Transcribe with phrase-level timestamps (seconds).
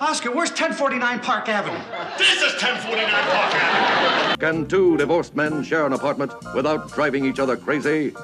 [0.00, 1.76] Oscar, where's 1049 Park Avenue?
[2.16, 4.36] This is 1049 Park Avenue.
[4.38, 8.14] Can two divorced men share an apartment without driving each other crazy?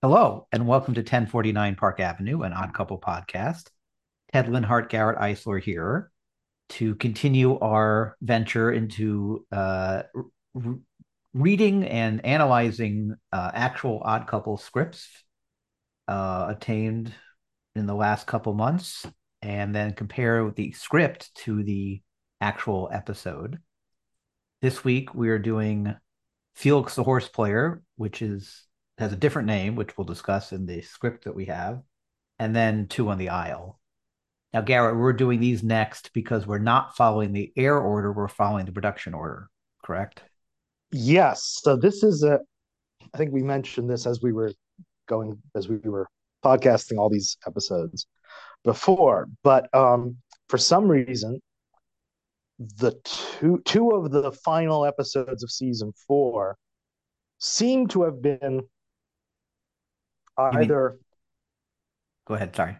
[0.00, 3.70] Hello, and welcome to 1049 Park Avenue, an odd couple podcast.
[4.32, 6.12] Ted Linhart, Garrett Eisler here
[6.68, 10.02] to continue our venture into uh,
[10.54, 10.78] r-
[11.34, 15.08] reading and analyzing uh, actual odd couple scripts
[16.08, 17.12] uh, attained
[17.74, 19.06] in the last couple months,
[19.42, 22.00] and then compare the script to the
[22.40, 23.58] actual episode.
[24.62, 25.94] This week we are doing
[26.54, 28.64] Felix the Horse Player, which is
[28.98, 31.82] has a different name, which we'll discuss in the script that we have,
[32.38, 33.78] and then Two on the Aisle.
[34.56, 38.64] Now, Garrett, we're doing these next because we're not following the air order, we're following
[38.64, 39.50] the production order,
[39.84, 40.22] correct?
[40.90, 41.60] Yes.
[41.62, 42.40] So this is a
[43.12, 44.54] I think we mentioned this as we were
[45.10, 46.08] going as we were
[46.42, 48.06] podcasting all these episodes
[48.64, 50.16] before, but um
[50.48, 51.38] for some reason
[52.58, 56.56] the two two of the final episodes of season 4
[57.40, 58.62] seem to have been
[60.38, 60.98] mean- either
[62.26, 62.56] Go ahead.
[62.56, 62.78] Sorry.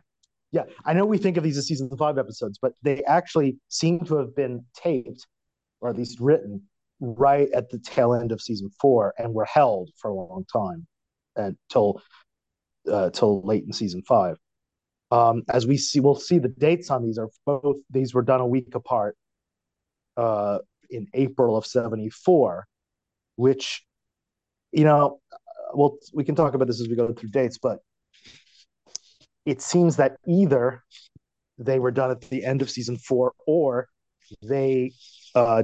[0.56, 4.00] Yeah i know we think of these as season five episodes but they actually seem
[4.00, 5.26] to have been taped
[5.80, 6.62] or at least written
[7.00, 10.86] right at the tail end of season four and were held for a long time
[11.36, 12.00] until
[12.90, 14.38] uh, till late in season five.
[15.10, 18.40] Um, as we see we'll see the dates on these are both these were done
[18.40, 19.16] a week apart
[20.16, 20.58] uh,
[20.90, 22.66] in april of 74
[23.36, 23.84] which
[24.72, 25.20] you know
[25.74, 27.80] well we can talk about this as we go through dates but
[29.46, 30.82] it seems that either
[31.56, 33.88] they were done at the end of season four or
[34.42, 34.92] they
[35.34, 35.62] uh,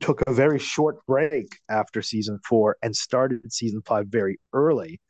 [0.00, 5.00] took a very short break after season four and started season five very early,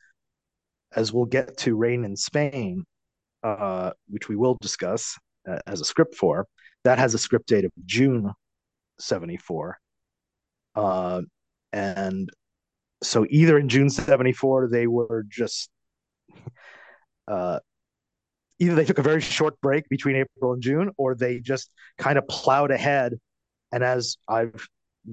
[0.95, 2.85] as we'll get to Rain in Spain,
[3.41, 5.17] uh, which we will discuss
[5.49, 6.45] uh, as a script for.
[6.83, 8.31] That has a script date of June
[8.99, 9.79] 74.
[10.75, 11.21] Uh,
[11.71, 12.29] and
[13.01, 15.69] so either in June 74, they were just
[17.27, 17.59] uh,
[18.63, 22.17] either they took a very short break between April and June, or they just kind
[22.17, 23.13] of plowed ahead.
[23.71, 24.67] And as I've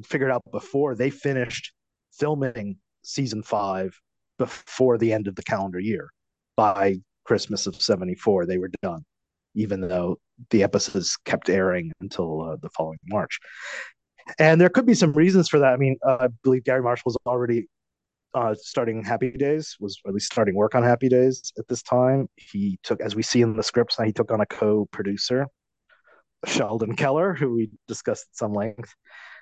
[0.04, 1.72] figured out before, they finished
[2.12, 3.98] filming season five
[4.38, 6.10] before the end of the calendar year.
[6.56, 9.04] By Christmas of 74, they were done,
[9.54, 10.18] even though
[10.50, 13.38] the episodes kept airing until uh, the following March.
[14.38, 15.72] And there could be some reasons for that.
[15.72, 17.68] I mean, uh, I believe Garry Marshall was already
[18.34, 22.28] uh, starting Happy Days, was at least starting work on Happy Days at this time.
[22.36, 25.46] He took, as we see in the scripts, now he took on a co-producer,
[26.46, 28.94] Sheldon Keller, who we discussed at some length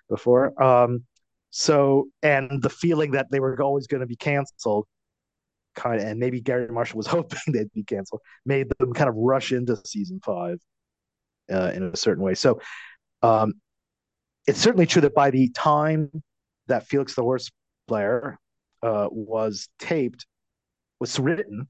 [0.09, 0.60] before.
[0.62, 1.04] Um,
[1.50, 4.87] so, and the feeling that they were always going to be canceled,
[5.75, 9.16] kind of, and maybe Garry Marshall was hoping they'd be canceled, made them kind of
[9.16, 10.59] rush into season five
[11.53, 12.34] uh, in a certain way.
[12.34, 12.60] So,
[13.22, 13.54] um,
[14.47, 16.10] it's certainly true that by the time
[16.69, 17.50] that Felix the Horse
[17.87, 18.38] Player
[18.83, 20.27] uh, was taped,
[21.00, 21.69] was written,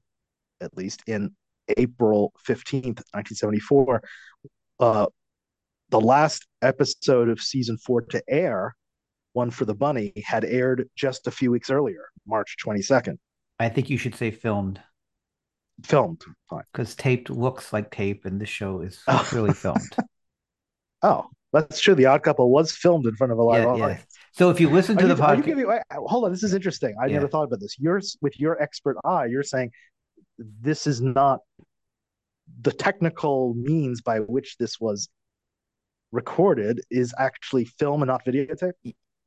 [0.61, 1.35] at least in
[1.77, 4.01] April 15th, 1974.
[4.79, 5.05] Uh,
[5.89, 8.75] the last episode of season four to air,
[9.33, 13.17] One for the Bunny, had aired just a few weeks earlier, March 22nd.
[13.59, 14.81] I think you should say filmed
[15.83, 16.21] Filmed.
[16.49, 16.63] Fine.
[16.73, 19.27] because taped looks like tape, and this show is Oh.
[19.33, 19.95] really filmed.
[21.01, 21.95] Oh, that's true.
[21.95, 24.05] The Odd Couple was filmed in front of a live yeah, audience.
[24.33, 26.31] So if you listen Are to you, the are you podcast, giving, wait, hold on,
[26.31, 26.95] this is interesting.
[27.01, 27.15] I Yeah.
[27.15, 27.77] never thought about this.
[27.79, 29.25] You're with your expert eye.
[29.25, 29.71] You're saying
[30.37, 31.39] this is not
[32.61, 35.09] the technical means by which this was
[36.11, 38.73] recorded is actually film and not videotape.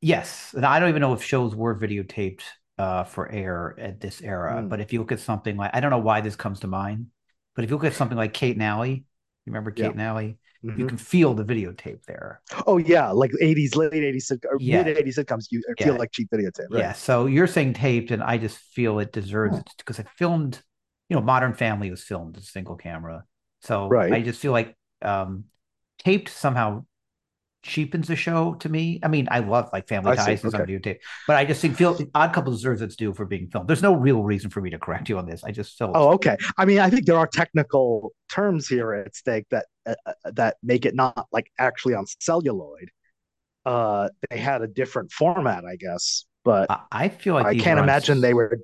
[0.01, 2.41] yes, and I don't even know if shows were videotaped
[2.77, 4.61] uh, for air at this era.
[4.61, 4.67] Hmm.
[4.67, 7.07] But if you look at something like, I don't know why this comes to mind,
[7.55, 9.05] but if you look at something like Kate and Allie, you
[9.51, 9.91] remember Kate Yeah.
[9.91, 10.37] and Allie?
[10.75, 10.87] You Mhm.
[10.87, 12.41] can feel the videotape there.
[12.67, 14.83] Oh yeah, like '80s, late '80s, or Yeah.
[14.83, 15.45] mid '80s sitcoms.
[15.51, 15.81] You Yeah.
[15.81, 16.85] feel like cheap videotape, right?
[16.85, 16.93] Yeah.
[16.93, 20.61] So you're saying taped, and I just feel it deserves it because I filmed,
[21.09, 23.25] you know, Modern Family was filmed as single camera.
[23.61, 24.11] So Right.
[24.11, 25.45] I just feel like um,
[25.99, 26.85] taped somehow
[27.63, 28.99] cheapens the show to me.
[29.03, 30.65] I mean, I love like Family I see, Ties is on okay.
[30.65, 33.69] videotape, but I just think feel Odd Couple deserves its due for being filmed.
[33.69, 35.43] There's no real reason for me to correct you on this.
[35.43, 36.37] I just feel Oh, okay.
[36.57, 40.57] I mean, I think there are technical terms here at stake that uh, uh, that
[40.63, 42.89] make it not like actually on celluloid.
[43.65, 47.83] Uh, they had a different format, I guess, but I, feel like I can't were
[47.83, 48.59] on imagine they were.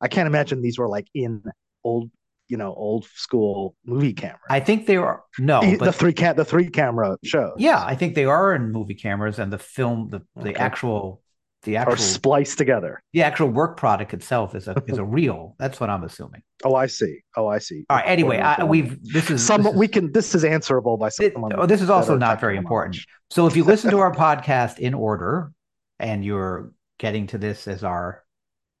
[0.00, 1.42] I can't imagine these were like in
[1.82, 2.10] old
[2.48, 4.38] you know old school movie camera.
[4.48, 7.54] I think they are no, the but three cam the three camera shows.
[7.58, 10.54] yeah, I think they are in movie cameras and the film, the the Okay.
[10.54, 11.22] actual,
[11.62, 13.02] the are actual, spliced together.
[13.12, 15.56] the actual work product itself is a is a reel.
[15.58, 16.42] That's what I'm assuming.
[16.64, 17.20] Oh, I see.
[17.36, 17.84] Oh, I see.
[17.90, 18.06] All right.
[18.06, 20.12] Anyway, I, we've this is some this is- we can.
[20.12, 21.52] This is answerable by It- someone.
[21.58, 22.98] oh, this is also not very important.
[23.30, 25.52] So if you listen to our podcast in order
[25.98, 28.22] and you're getting to this as our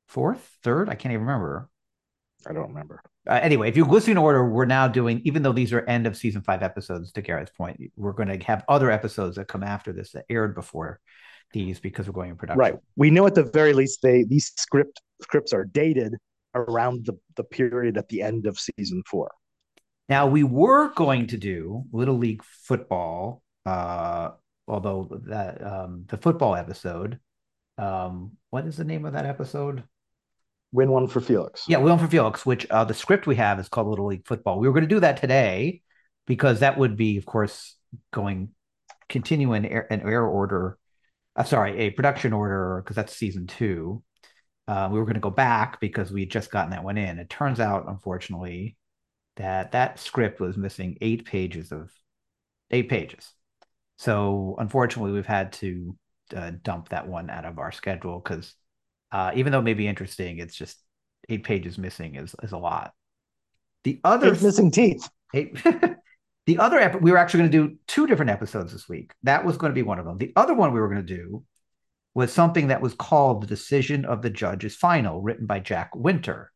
[0.08, 1.68] fourth, third, I can't even remember.
[2.46, 3.00] I don't remember.
[3.28, 6.06] Uh, anyway, if you listen in order, we're now doing, even though these are end
[6.06, 9.64] of season five episodes, to Garrett's point, we're going to have other episodes that come
[9.64, 11.00] after this that aired before
[11.56, 12.60] these because we're going in production.
[12.60, 12.74] Right.
[12.96, 16.14] We know at the very least they these script scripts are dated
[16.54, 19.30] around the the period at the end of season four.
[20.08, 24.30] Now we were going to do Little League football, uh,
[24.68, 27.18] although that um, the football episode.
[27.78, 29.84] Um, what is the name of that episode?
[30.72, 31.64] Win one for Felix.
[31.68, 34.26] Yeah, Win one for Felix, which uh, the script we have is called Little League
[34.26, 34.58] Football.
[34.58, 35.82] We were going to do that today
[36.26, 37.76] because that would be, of course,
[38.12, 38.50] going
[39.08, 40.78] continue in air, an air order.
[41.36, 44.02] Uh, sorry, a production order because that's season two.
[44.68, 47.18] Uh, we were going to go back because we had just gotten that one in.
[47.18, 48.76] It turns out, unfortunately,
[49.36, 51.90] that that script was missing eight pages of
[52.70, 53.32] eight pages.
[53.98, 55.96] So unfortunately, we've had to
[56.34, 58.54] uh, dump that one out of our schedule because
[59.12, 60.78] uh, even though it may be interesting, it's just
[61.28, 62.92] eight pages missing is is a lot.
[63.84, 65.08] The other It's missing teeth.
[65.34, 65.56] eight,
[66.46, 69.12] the other we were actually going to do two different episodes this week.
[69.24, 70.18] That was going to be one of them.
[70.18, 71.44] The other one we were going to do
[72.14, 75.94] was something that was called "The Decision of the Judge is Final," written by Jack
[75.94, 76.52] Winter,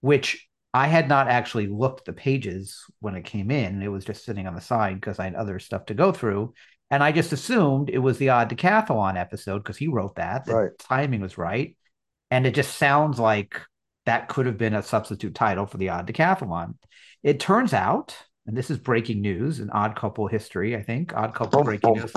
[0.00, 3.80] which I had not actually looked the pages when it came in.
[3.80, 6.52] It was just sitting on the side because I had other stuff to go through.
[6.90, 10.44] And I just assumed it was the Odd Decathlon episode because he wrote that.
[10.44, 10.78] The Right.
[10.78, 11.76] timing was right.
[12.30, 13.60] And it just sounds like
[14.04, 16.74] that could have been a substitute title for the Odd Decathlon.
[17.22, 21.34] It turns out, and this is breaking news in Odd Couple history, I think, Odd
[21.34, 22.12] Couple breaking news,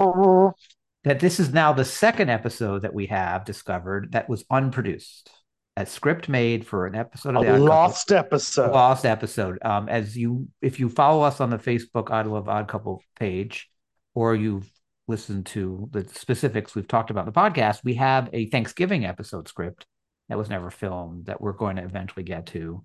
[1.03, 5.31] that this is now the second episode that we have discovered that was unproduced.
[5.77, 8.71] A script made for an episode of the A Couple lost episode.
[8.71, 9.59] lost episode.
[9.63, 13.69] Um, as you, if you follow us on the Facebook Odd Love Odd Couple page,
[14.15, 14.69] or you've
[15.07, 19.47] listened to the specifics we've talked about in the podcast, we have a Thanksgiving episode
[19.47, 19.85] script
[20.27, 22.83] that was never filmed that we're going to eventually get to.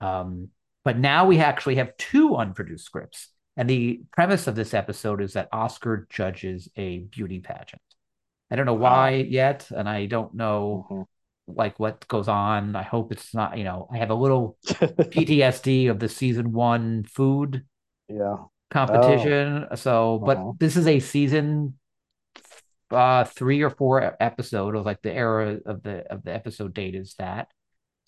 [0.00, 0.50] Um,
[0.86, 5.32] but now we actually have two unproduced scripts, and the premise of this episode is
[5.32, 7.82] that Oscar judges a beauty pageant.
[8.52, 11.06] I don't know why yet, and I don't know Mhm.
[11.48, 12.76] like what goes on.
[12.76, 14.56] I hope it's not, you know, I have a little
[15.10, 17.64] PTSD of the season one food
[18.08, 18.46] Yeah.
[18.70, 19.66] competition.
[19.74, 20.52] So, but Uh-huh.
[20.60, 21.74] this is a season
[22.92, 26.94] uh three or four episode of like the era of the of the episode date
[26.94, 27.48] is that.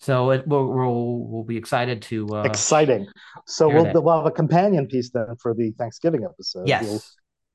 [0.01, 3.07] So it we'll we'll, we'll be excited to uh Exciting.
[3.45, 6.67] So we'll, we'll have a companion piece then for the Thanksgiving episode.
[6.67, 6.83] yes.
[6.85, 7.01] We'll-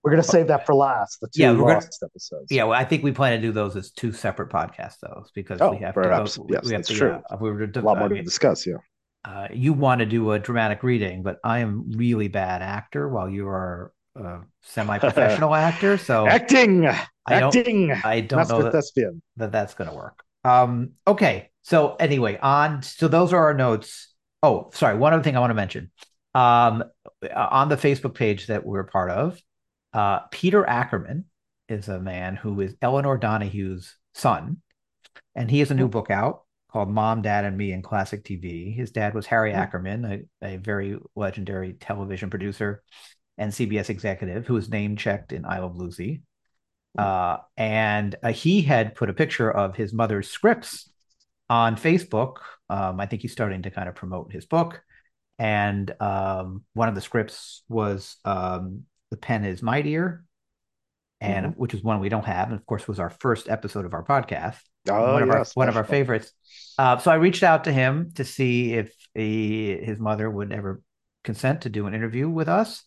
[0.03, 2.49] we're going to save that for last, the two Yeah, we're gonna- episodes.
[2.51, 5.63] Yeah, well, I think we plan to do those as two separate podcasts, though, because
[5.63, 6.35] Oh, we have perhaps.
[6.35, 6.41] to.
[6.41, 6.95] Go, Yes, we have that's to.
[6.95, 7.23] true.
[7.41, 8.75] We were A lot more I to discuss, yeah.
[9.25, 13.31] uh, you want to do a dramatic reading, but I am really bad actor while
[13.31, 15.97] you are a semi-professional actor.
[15.97, 16.87] So Acting!
[16.87, 17.93] I don't, Acting!
[17.93, 20.23] I don't Master know that, that that's going to work.
[20.45, 21.49] Um, okay.
[21.65, 24.13] So anyway, on so those are our notes.
[24.43, 24.97] Oh, sorry.
[24.97, 25.91] One other thing I want to mention.
[26.35, 26.85] Um,
[27.35, 29.41] on the Facebook page that we're part of,
[29.95, 31.25] uh, Peter Ackerman
[31.69, 34.59] is a man who is Elinor Donahue's son,
[35.35, 38.75] and he has a new book out called Mom, Dad, and Me in Classic TV.
[38.77, 42.83] His dad was Harry Ackerman, a, a very legendary television producer
[43.39, 46.23] and CBS executive who was name checked in I Love Lucy.
[46.99, 50.91] Uh, and uh, he had put a picture of his mother's scripts
[51.55, 52.39] on Facebook.
[52.69, 54.83] Um, I think he's starting to kind of promote his book.
[55.39, 60.25] And um, one of the scripts was um, The Pen is Mightier,
[61.21, 62.49] and which is one we don't have.
[62.49, 64.59] And of course, was our first episode of our podcast
[64.89, 66.33] Oh, one of our one of our favorites.
[66.77, 70.83] Uh, so I reached out to him to see if he, his mother would ever
[71.23, 72.85] consent to do an interview with us.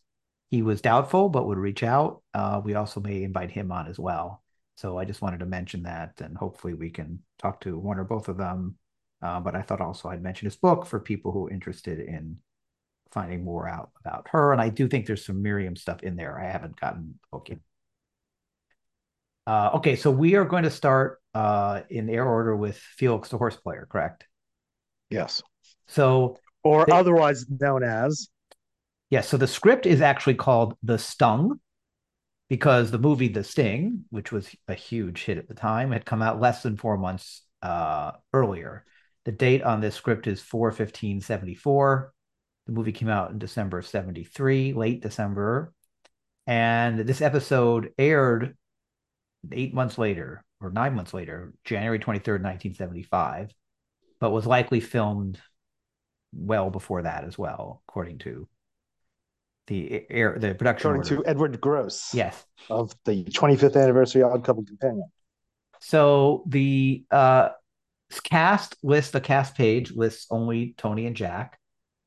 [0.52, 2.22] He was doubtful, but would reach out.
[2.34, 4.44] Uh, we also may invite him on as well.
[4.78, 8.04] So I just wanted to mention that, and hopefully we can talk to one or
[8.04, 8.76] both of them.
[9.24, 12.38] Uh, but I thought also I'd mention his book for people who are interested in
[13.12, 14.52] finding more out about her.
[14.54, 16.40] And I do think there's some Miriam stuff in there.
[16.40, 17.58] I haven't gotten the book yet.
[19.48, 23.38] Uh, okay, so we are going to start uh, in air order with Felix the
[23.38, 24.28] horse player, correct?
[25.10, 25.42] Yes.
[25.88, 28.30] So Or They- otherwise known as.
[29.10, 31.60] yeah, so the script is actually called The Stung
[32.50, 36.22] because the movie The Sting, which was a huge hit at the time, had come
[36.22, 38.86] out less than four months uh, earlier.
[39.26, 42.14] The date on this script is 4 15 74.
[42.68, 45.74] The movie came out in December of 73, late December.
[46.46, 48.58] And this episode aired
[49.52, 53.54] eight months later or nine months later, January 23rd, 1975,
[54.20, 55.40] but was likely filmed
[56.34, 58.48] well before that as well, according to
[59.68, 61.24] the air the production According order.
[61.24, 62.46] to Edward Gross yes.
[62.70, 65.10] of the 25th anniversary Odd Couple Companion.
[65.80, 67.50] so the uh
[68.24, 71.60] cast list the cast page lists only tony and jack.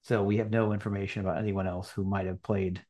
[0.02, 2.82] So we have no information about anyone else who might have played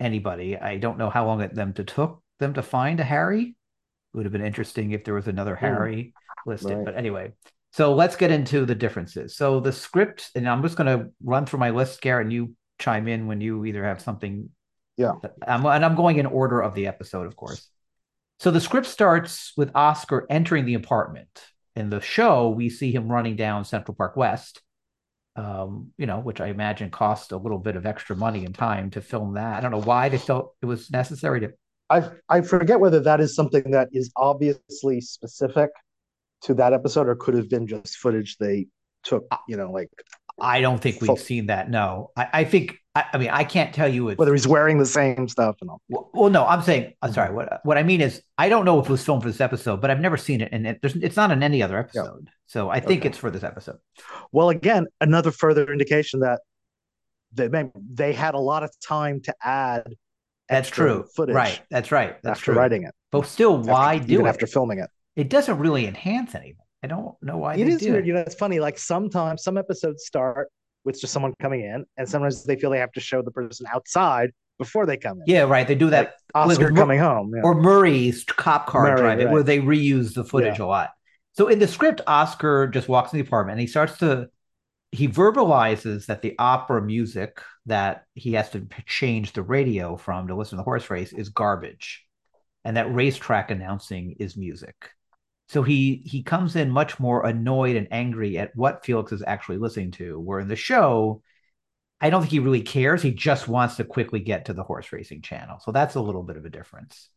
[0.00, 0.56] anybody.
[0.56, 3.42] I don't know how long it them to took them to find a harry.
[3.42, 6.14] It would have been interesting if there was another harry
[6.46, 6.84] listed right.
[6.86, 7.32] but anyway.
[7.72, 9.36] So let's get into the differences.
[9.36, 12.54] So the script and i'm just going to run through my list garrett and you
[12.82, 14.50] chime in when you either have something.
[14.96, 15.12] Yeah.
[15.46, 17.68] I'm, and I'm going in order of the episode, of course.
[18.40, 21.44] So the script starts with Oscar entering the apartment.
[21.76, 24.60] In the show, we see him running down Central Park West,
[25.36, 28.90] um, you know, which I imagine cost a little bit of extra money and time
[28.90, 29.56] to film that.
[29.56, 31.52] I don't know why they felt it was necessary to.
[31.88, 35.70] I I forget whether that is something that is obviously specific
[36.42, 38.66] to that episode or could have been just footage they
[39.02, 39.88] took, you know, like
[40.42, 41.70] I don't think we've seen that.
[41.70, 42.76] No, I, I think.
[42.94, 44.10] I, I mean, I can't tell you.
[44.10, 45.80] It's, whether he's wearing the same stuff and all.
[45.88, 46.92] well, well, no, I'm saying.
[47.00, 47.14] I'm Mhm.
[47.14, 47.32] sorry.
[47.34, 49.80] What what I mean is, I don't know if it was filmed for this episode,
[49.80, 52.28] but I've never seen it, and it, there's, it's not in any other episode.
[52.46, 53.08] So I think Okay.
[53.08, 53.78] it's for this episode.
[54.32, 56.40] Well, again, another further indication that
[57.32, 57.48] they
[57.94, 59.94] they had a lot of time to add.
[60.50, 61.06] That's true.
[61.16, 61.62] Footage Right.
[61.70, 62.20] That's right.
[62.22, 62.60] That's after true.
[62.60, 62.94] writing it.
[63.10, 64.28] But still, After- why do even it?
[64.28, 64.90] after filming it?
[65.16, 66.56] It doesn't really enhance anything.
[66.82, 68.04] I don't know why It is weird.
[68.04, 68.06] it.
[68.06, 68.58] You know, it's funny.
[68.60, 70.48] Like sometimes some episodes start
[70.84, 73.66] with just someone coming in, and sometimes they feel they have to show the person
[73.72, 75.24] outside before they come in.
[75.26, 75.66] Yeah, right.
[75.66, 76.14] They do that.
[76.34, 77.32] Oscar with Mur- coming home.
[77.34, 77.42] yeah.
[77.42, 79.32] or Murray's cop car Murray, driving, right.
[79.32, 80.90] where they reuse the footage a lot.
[81.34, 84.28] So in the script, Oscar just walks in the apartment and he starts to
[84.90, 90.34] he verbalizes that the opera music that he has to change the radio from to
[90.34, 92.04] listen to the horse race is garbage,
[92.64, 94.90] and that racetrack announcing is music.
[95.52, 99.58] So he he comes in much more annoyed and angry at what Felix is actually
[99.58, 100.18] listening to.
[100.18, 101.22] Where in the show,
[102.00, 103.02] I don't think he really cares.
[103.02, 105.58] He just wants to quickly get to the horse racing channel.
[105.60, 107.10] So that's a little bit of a difference.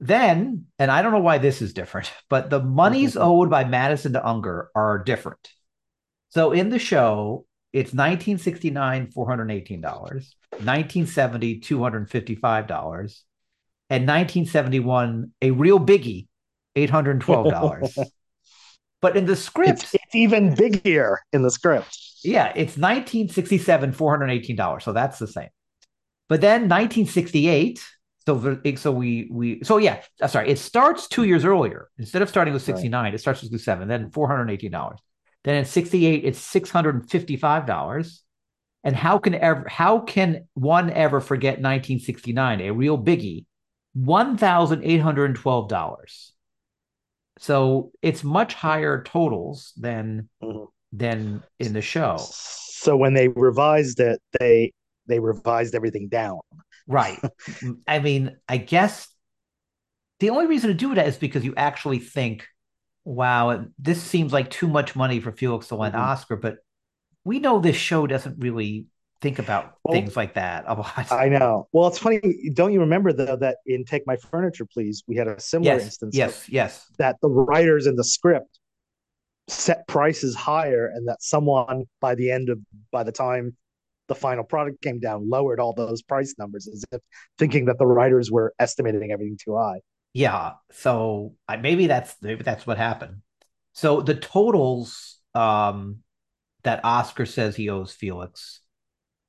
[0.00, 4.14] Then, and I don't know why this is different, but the monies owed by Madison
[4.14, 5.52] to Unger are different.
[6.30, 13.22] So in the show, it's 1969, $418, 1970, $255,
[13.88, 16.26] and 1971, a real biggie,
[16.76, 17.98] $812.
[19.00, 21.98] but in the script, It's, it's even bigger in the script.
[22.22, 24.82] yeah, it's 1967, $418.
[24.82, 25.48] So that's the same.
[26.28, 27.84] But then 1968,
[28.26, 31.88] so so we we so yeah, uh, sorry, it starts two years earlier.
[31.98, 34.96] Instead of starting with 69, it starts with 67, then $418.
[35.42, 38.20] Then in 68, it's $655.
[38.84, 43.46] And how can ever how can one ever forget 1969, a real biggie?
[43.98, 46.30] $1,812.
[47.40, 50.68] So it's much higher totals than Mhm.
[50.92, 52.16] than in the show.
[52.18, 54.72] So when they revised it, they
[55.06, 56.40] they revised everything down.
[56.86, 57.18] Right.
[57.88, 59.08] I mean, I guess
[60.20, 62.46] the only reason to do that is because you actually think,
[63.04, 66.00] wow, this seems like too much money for Felix to lend Mhm.
[66.00, 66.58] Oscar, but
[67.24, 68.86] we know this show doesn't really
[69.20, 71.12] think about things like that a lot.
[71.12, 71.68] I know.
[71.72, 72.50] Well, it's funny.
[72.54, 75.84] Don't you remember though that in Take My Furniture, Please, we had a similar yes,
[75.84, 76.16] instance.
[76.16, 76.86] yes, yes.
[76.98, 78.58] that the writers in the script
[79.48, 82.58] set prices higher and that someone by the end of
[82.92, 83.56] by the time
[84.08, 87.00] the final product came down lowered all those price numbers as if
[87.38, 89.80] thinking that the writers were estimating everything too high
[90.14, 90.52] Yeah.
[90.72, 93.22] So I, maybe that's maybe that's what happened.
[93.72, 95.98] So the totals um,
[96.64, 98.59] that Oscar says he owes Felix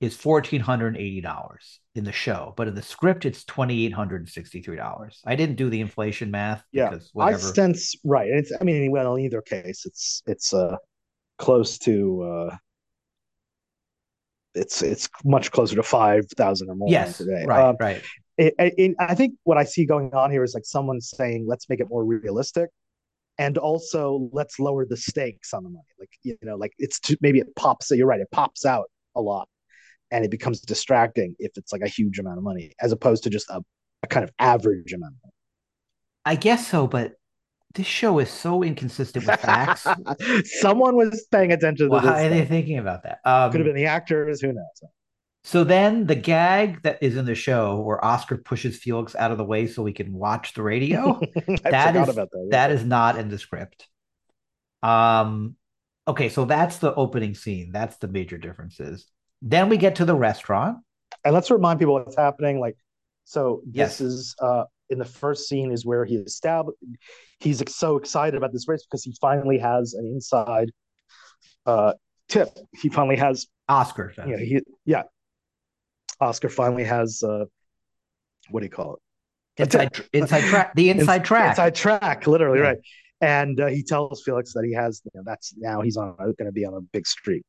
[0.02, 3.86] is fourteen hundred and eighty dollars in the show, but in the script it's twenty
[3.86, 5.22] eight hundred and sixty three dollars.
[5.26, 9.16] I didn't do the inflation math Yeah, because i sense right it's i mean well
[9.16, 10.76] in either case it's it's uh
[11.38, 12.56] close to uh
[14.54, 18.04] it's it's much closer to 5000 or more yes, today right, Um, right.
[18.38, 21.70] it, it, I think what I see going on here is like someone saying, let's
[21.70, 22.70] make it more realistic.
[23.38, 25.86] And also, let's lower the stakes on the money.
[26.00, 29.22] Like, you know, like it's too, maybe it pops, you're right, it pops out a
[29.22, 29.48] lot
[30.12, 33.30] and it becomes distracting if it's like a huge amount of money as opposed to
[33.30, 33.62] just a,
[34.04, 35.32] a kind of average amount of
[36.24, 37.14] I guess so, but
[37.74, 39.88] this show is so inconsistent with facts.
[40.60, 43.20] someone was paying attention to how are they thinking about that?
[43.26, 44.92] Um, Could have been the actors, who knows?
[45.44, 49.40] So then the gag that is in the show where Oscar pushes Felix out of
[49.40, 51.20] the way so we can watch the radio.
[51.66, 52.48] I That is- about that.
[52.52, 53.88] that is not in the script.
[54.84, 55.56] Um
[56.08, 57.72] okay, so that's the opening scene.
[57.72, 59.08] That's the major differences.
[59.42, 60.78] Then we get to the restaurant.
[61.24, 62.60] And let's remind people what's happening.
[62.60, 62.76] Like,
[63.26, 63.98] so Yes.
[63.98, 66.78] this is uh in the first scene is where he established
[67.40, 70.70] he's so excited about this race because he finally has an inside
[71.66, 71.94] uh
[72.28, 72.50] tip.
[72.74, 74.14] He finally has Oscar.
[74.26, 75.04] you know, he yeah.
[76.20, 77.46] Oscar finally has uh
[78.50, 79.00] what do you call it?
[79.64, 80.74] inside, inside track.
[80.76, 81.52] The inside track.
[81.52, 82.66] Inside track, literally, Yeah.
[82.66, 82.78] right.
[83.22, 86.46] And uh, he tells Felix that he has, you know, that's now he's on going
[86.46, 87.44] to be on a big streak.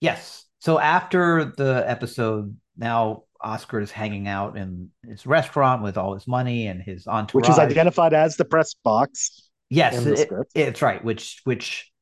[0.00, 0.44] Yes.
[0.60, 6.26] So after the episode, now Oscar is hanging out in his restaurant with all his
[6.26, 7.42] money and his entourage.
[7.42, 9.48] which is identified as the press box.
[9.70, 11.02] Yes, it- it's right.
[11.04, 11.92] Which which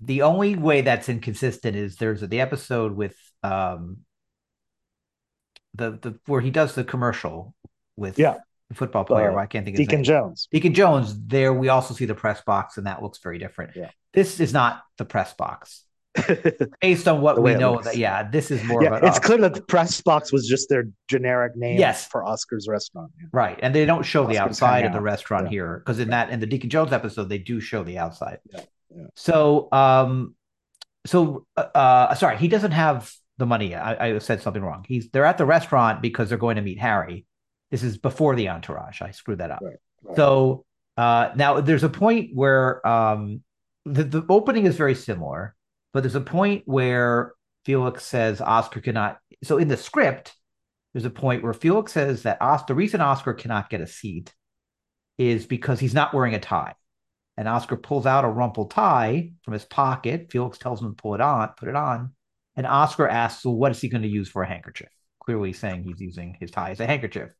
[0.00, 3.98] the only way that's inconsistent is there's the episode with um
[5.74, 7.54] the the where he does the commercial
[7.96, 8.36] with Yeah.
[8.68, 9.32] the football player.
[9.36, 10.04] Uh, I can't think of Deacon.
[10.04, 10.48] Jones.
[10.52, 11.18] Deacon Jones.
[11.26, 13.74] There we also see the press box, and that looks very different.
[13.74, 13.90] Yeah.
[14.12, 15.82] This is not the press box.
[16.80, 19.62] Based on what we know, that yeah, this is more yeah, it's clear that the
[19.62, 22.06] press box was just their generic name Yes.
[22.06, 23.12] for Oscar's restaurant.
[23.18, 23.26] Yeah.
[23.32, 23.58] Right.
[23.62, 25.50] And they don't show the outside of the restaurant Yeah.
[25.50, 28.38] here because in that in the Deacon Jones episode they do show the outside.
[28.52, 28.60] Yeah.
[28.94, 29.06] Yeah.
[29.14, 30.34] So um
[31.06, 33.74] so uh, uh sorry, he doesn't have the money.
[33.74, 34.84] I, I said something wrong.
[34.88, 37.26] He's they're at the restaurant because they're going to meet Harry.
[37.70, 39.02] This is before the entourage.
[39.02, 39.60] I screwed that up.
[39.62, 40.16] Right, right.
[40.16, 40.64] So
[40.96, 43.42] uh now there's a point where um
[43.84, 45.54] the, the opening is very similar,
[45.96, 47.32] but there's a point where
[47.64, 50.34] Felix says Oscar cannot so in the script
[50.92, 54.34] there's a point where Felix says that Os- the reason Oscar cannot get a seat
[55.16, 56.74] is because he's not wearing a tie.
[57.38, 60.26] And Oscar pulls out a rumpled tie from his pocket.
[60.30, 62.12] Felix tells him to pull it on, put it on.
[62.56, 64.90] And Oscar asks, well, what is he going to use for a handkerchief?
[65.24, 67.30] Clearly saying he's using his tie as a handkerchief.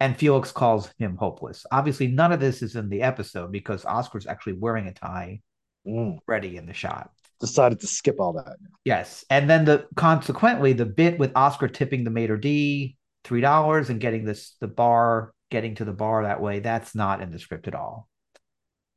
[0.00, 1.66] And Felix calls him hopeless.
[1.70, 5.40] Obviously, none of this is in the episode because Oscar's actually wearing a tie
[5.86, 7.10] Mm, ready in the shot.
[7.40, 8.56] Decided to skip all that.
[8.84, 13.90] Yes, and then the consequently the bit with Oscar tipping the maitre d three dollars
[13.90, 17.38] and getting this the bar getting to the bar that way that's not in the
[17.38, 18.08] script at all.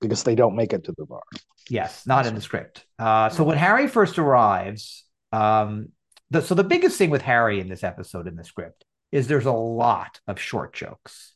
[0.01, 1.21] because they don't make it to the bar.
[1.69, 2.85] Yes, not in the script.
[2.97, 5.89] Uh, so when Harry first arrives, um,
[6.31, 9.45] the, so the biggest thing with Harry in this episode in the script is there's
[9.45, 11.35] a lot of short jokes,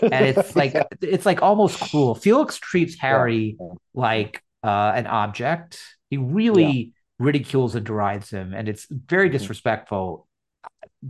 [0.00, 2.14] and it's like it's like almost cruel.
[2.14, 3.66] Felix treats Harry yeah.
[3.94, 5.80] like uh, an object.
[6.12, 10.28] He really ridicules and derides him, and it's very disrespectful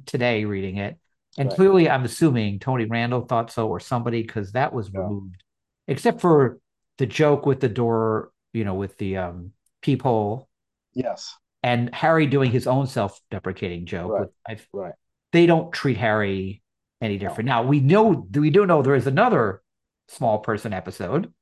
[0.07, 0.97] today reading it.
[1.37, 1.57] And Right.
[1.57, 5.01] clearly, I'm assuming Tony Randall thought so, or somebody, because that was Yeah.
[5.01, 5.43] removed,
[5.89, 6.61] except for
[6.99, 10.49] the joke with the door, you know, with the um, peephole,
[10.95, 14.13] yes, and Harry doing his own self-deprecating joke.
[14.13, 14.21] Right.
[14.21, 14.95] With, I've, right.
[15.33, 16.63] they don't treat Harry
[17.01, 17.49] any different.
[17.49, 19.63] Now we know we do know there is another
[20.07, 21.33] small person episode.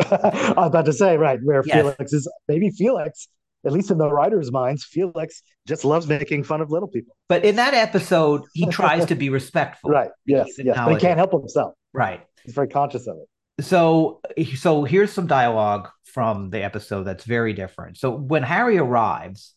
[0.10, 1.76] I was about to say right where Yes.
[1.76, 3.28] Felix is maybe Felix,
[3.64, 7.16] at least in the writers' minds, Felix just loves making fun of little people.
[7.28, 9.90] But in that episode, he tries to be respectful.
[9.96, 10.10] Right.
[10.24, 10.48] Yes.
[10.58, 10.76] Yes.
[10.76, 11.74] But he can't help himself.
[11.92, 12.24] Right.
[12.44, 13.64] He's very conscious of it.
[13.64, 14.20] So
[14.56, 17.96] so here's some dialogue from the episode that's very different.
[17.96, 19.54] So when Harry arrives,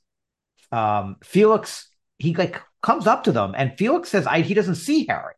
[0.72, 5.06] um, Felix he like comes up to them and Felix says I, he doesn't see
[5.08, 5.34] Harry.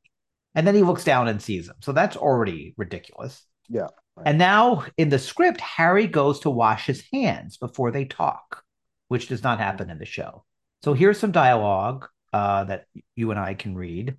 [0.54, 1.76] And then he looks down and sees him.
[1.80, 3.46] So that's already ridiculous.
[3.70, 3.88] Yeah.
[4.26, 8.64] And now in the script, Harry goes to wash his hands before they talk,
[9.08, 10.44] which does not happen in the show.
[10.84, 14.18] So here's some dialogue uh, that you and I can read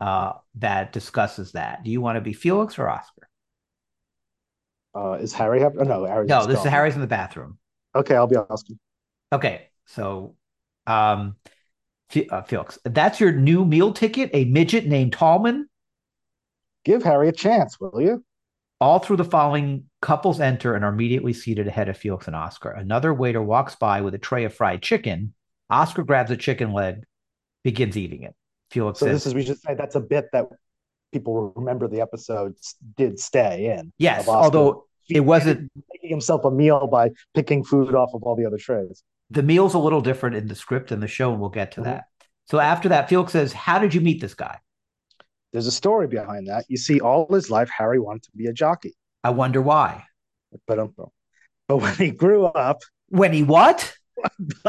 [0.00, 1.84] uh, that discusses that.
[1.84, 3.28] Do you want to be Felix or Oscar?
[4.94, 5.74] Uh, is Harry have?
[5.78, 6.70] Oh, no, Harry's No, this is.
[6.70, 7.58] Harry's in the bathroom.
[7.94, 8.74] Okay, I'll be Oscar.
[9.32, 10.34] Okay, so
[10.86, 11.36] um,
[12.30, 15.68] uh, Felix, that's your new meal ticket, a midget named Tallman.
[16.84, 18.24] Give Harry a chance, will you?
[18.82, 22.70] All through the following, couples enter and are immediately seated ahead of Felix and Oscar.
[22.72, 25.34] Another waiter walks by with a tray of fried chicken.
[25.70, 27.04] Oscar grabs a chicken leg,
[27.62, 28.34] begins eating it.
[28.72, 30.46] Felix So says, this is we should say that's a bit that
[31.12, 33.92] people remember the episodes did stay in.
[33.98, 38.46] yes, although it wasn't, making himself a meal by picking food off of all the
[38.46, 39.04] other trays.
[39.30, 41.80] the meal's a little different in the script and the show, and we'll get to
[41.82, 41.84] Mhm.
[41.84, 42.04] that.
[42.48, 44.58] So after that, Felix says, How did you meet this guy?
[45.52, 46.64] There's a story behind that.
[46.68, 50.04] You see, all his life, Harry wanted to be a jockey, I wonder why.
[50.66, 50.94] but um,
[51.68, 53.94] but when he grew up, When he what?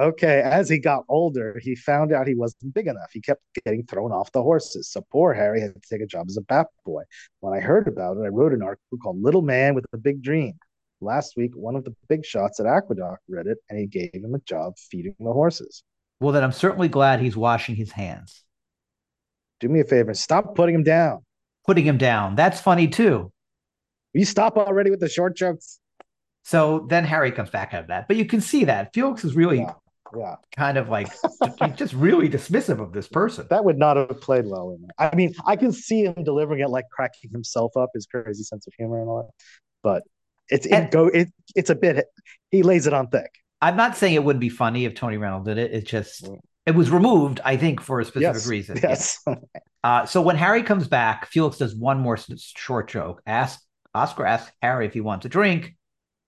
[0.00, 3.10] okay, as he got older, he found out he wasn't big enough.
[3.12, 4.90] He kept getting thrown off the horses.
[4.90, 7.02] So poor Harry had to take a job as a bat boy.
[7.40, 10.22] When I heard about it, I wrote an article called Little Man with a Big
[10.22, 10.54] Dream.
[11.00, 14.34] Last week, one of the big shots at Aqueduct read it, and he gave him
[14.34, 15.82] a job feeding the horses.
[16.20, 18.44] Well, then I'm certainly glad he's washing his hands.
[19.60, 21.24] Do me a favor and stop putting him down.
[21.66, 22.34] Putting him down.
[22.36, 23.30] That's funny too.
[24.12, 25.78] you stop already with the short jokes?
[26.42, 28.08] So then Harry comes back out of that.
[28.08, 29.74] But you can see that Felix is really Yeah.
[30.16, 31.06] Yeah, kind of like
[31.76, 33.46] just really dismissive of this person.
[33.48, 34.90] that would not have played well in there.
[35.10, 38.66] I mean, I can see him delivering it like cracking himself up, his crazy sense
[38.66, 39.44] of humor and all that.
[39.84, 40.02] But
[40.48, 42.06] it's it And- go it it's a bit
[42.50, 43.30] he lays it on thick.
[43.62, 45.70] I'm not saying it wouldn't be funny if Tony Randall did it.
[45.72, 46.40] It's just Mm.
[46.66, 48.80] It was removed, I think, for a specific Yes, reason.
[48.82, 49.24] Yes.
[49.82, 53.22] Uh, so when Harry comes back, Felix does one more short joke.
[53.26, 53.60] Ask
[53.94, 55.74] Oscar asks Harry if he wants a drink.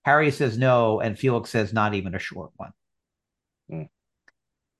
[0.05, 2.73] Harry says no, and Felix says not even a short one.
[3.69, 3.83] Hmm.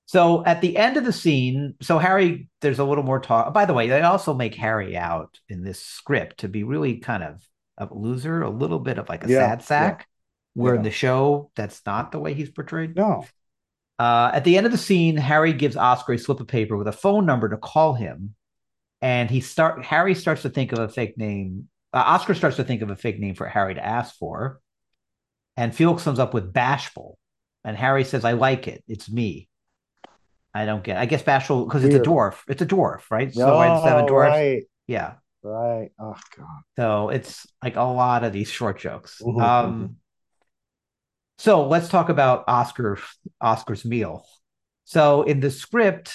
[0.05, 3.53] So at the end of the scene, so Harry, there's a little more talk.
[3.53, 7.23] By the way, they also make Harry out in this script to be really kind
[7.23, 7.41] of
[7.77, 10.07] a loser, a little bit of like a Yeah, sad sack.
[10.55, 12.95] Where in the show, that's not the way he's portrayed.
[12.95, 13.25] No.
[13.99, 16.87] Uh, at the end of the scene, Harry gives Oscar a slip of paper with
[16.87, 18.35] a phone number to call him,
[19.01, 21.69] and he start Harry starts to think of a fake name.
[21.93, 24.59] Uh, Oscar starts to think of a fake name for Harry to ask for,
[25.57, 27.17] and Felix comes up with Bashful,
[27.63, 28.83] and Harry says, "I like it.
[28.87, 29.47] It's me."
[30.55, 30.97] I don't get.
[30.97, 32.35] I guess Bashful because it's a dwarf.
[32.47, 33.33] It's a dwarf, right?
[33.33, 34.37] So why the seven Oh, dwarfs?
[34.37, 34.63] right.
[34.87, 35.13] Yeah.
[35.41, 35.89] Right.
[35.99, 36.47] Oh god.
[36.77, 39.19] So it's like a lot of these short jokes.
[39.21, 39.95] Mhm, Um,
[41.37, 42.99] so let's talk about Oscar
[43.41, 44.25] Oscar's meal.
[44.85, 46.13] So in the script,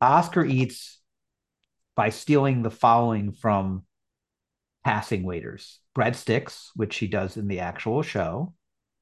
[0.00, 1.00] Oscar eats
[1.96, 3.84] by stealing the following from
[4.84, 8.54] passing waiters: breadsticks, which he does in the actual show,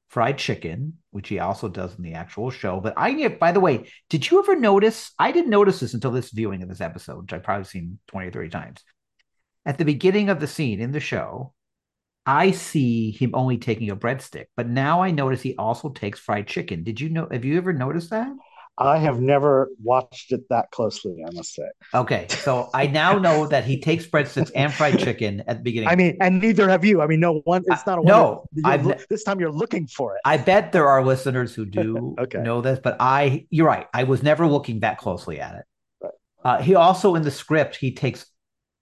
[0.09, 2.79] fried chicken, which he also does in the actual show.
[2.79, 5.11] But I get, by the way, did you ever notice?
[5.19, 8.27] I didn't notice this until this viewing of this episode, which I've probably seen 20
[8.27, 8.83] or 30 times.
[9.65, 11.53] At the beginning of the scene in the show,
[12.29, 16.45] I see him only taking a breadstick, but now I notice he also takes fried
[16.45, 16.83] chicken.
[16.83, 17.27] Did you know?
[17.31, 18.31] Have you ever noticed that?
[18.77, 21.67] I have never watched it that closely, I must say.
[21.95, 25.89] Okay, so I now know that he takes breadsticks and fried chicken at the beginning.
[25.89, 27.01] I mean, and neither have you.
[27.01, 27.63] I mean, no one.
[27.65, 30.21] It's not a No, that I've this time you're looking for it.
[30.23, 32.43] I bet there are listeners who do Okay.
[32.43, 33.87] know this, but I, you're right.
[33.91, 35.65] I was never looking that closely at it.
[35.99, 36.13] Right.
[36.45, 38.27] Uh, he also in the script he takes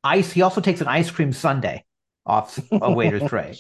[0.04, 0.34] ice.
[0.34, 1.84] He also takes an ice cream sundae
[2.28, 3.58] off a waiter's tray.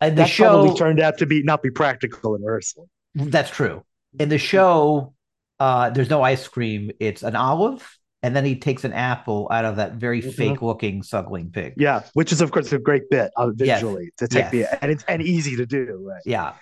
[0.00, 2.88] And the that show probably turned out to be not be practical in rehearsal.
[3.14, 3.84] That's true.
[4.18, 5.14] In the show,
[5.58, 6.90] uh, there's no ice cream.
[7.00, 10.34] It's an olive, and then he takes an apple out of that very Mhm.
[10.34, 11.74] fake-looking suckling pig.
[11.76, 13.80] Yeah, which is of course a great bit uh, Yes.
[13.80, 14.70] visually to take Yes.
[14.70, 16.06] the and it's and easy to do.
[16.08, 16.22] Right.
[16.26, 16.54] Yeah.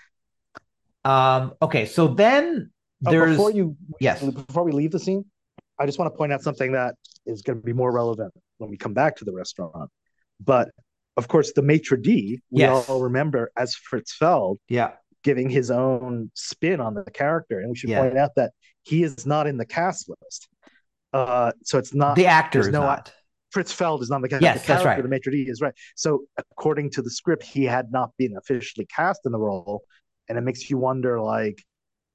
[1.04, 1.54] Um.
[1.60, 1.86] Okay.
[1.86, 2.70] So then
[3.04, 4.22] Oh, there's before you yes.
[4.22, 5.24] before we leave the scene,
[5.78, 6.94] I just want to point out something that
[7.26, 9.90] is going to be more relevant when we come back to the restaurant.
[10.38, 10.70] But
[11.16, 12.88] of course, the maitre d we Yes.
[12.88, 14.92] all remember as Fritz Feld Yeah.
[15.22, 18.02] giving his own spin on the character, and we should Yeah.
[18.02, 20.48] point out that he is not in the cast list.
[21.12, 23.12] Uh, so it's not The actor there's no- not.
[23.50, 24.42] Fritz Feld is not the cast.
[24.42, 25.02] Yes, the that's character, right.
[25.02, 25.74] The maitre d is right.
[25.94, 29.84] So according to the script, he had not been officially cast in the role,
[30.28, 31.62] and it makes you wonder like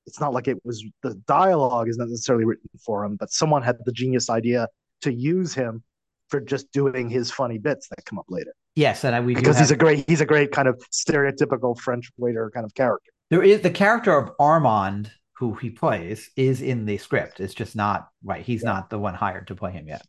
[0.08, 3.62] it's not like it was the dialogue is not necessarily written for him, but someone
[3.62, 4.68] had the genius idea
[5.02, 5.84] to use him
[6.30, 8.54] for just doing his funny bits that come up later.
[8.78, 11.76] Yes, and I, we do Because he's a great he's a great kind of stereotypical
[11.80, 13.12] French waiter kind of character.
[13.32, 17.40] there is the character of Armand who he plays is in the script.
[17.40, 18.46] It's just not right.
[18.46, 18.74] He's Yeah.
[18.74, 20.06] not the one hired to play him yet.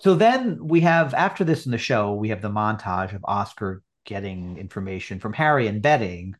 [0.00, 3.82] So then we have after this in the show, we have the montage of Oscar
[4.04, 6.34] getting information from Harry and betting,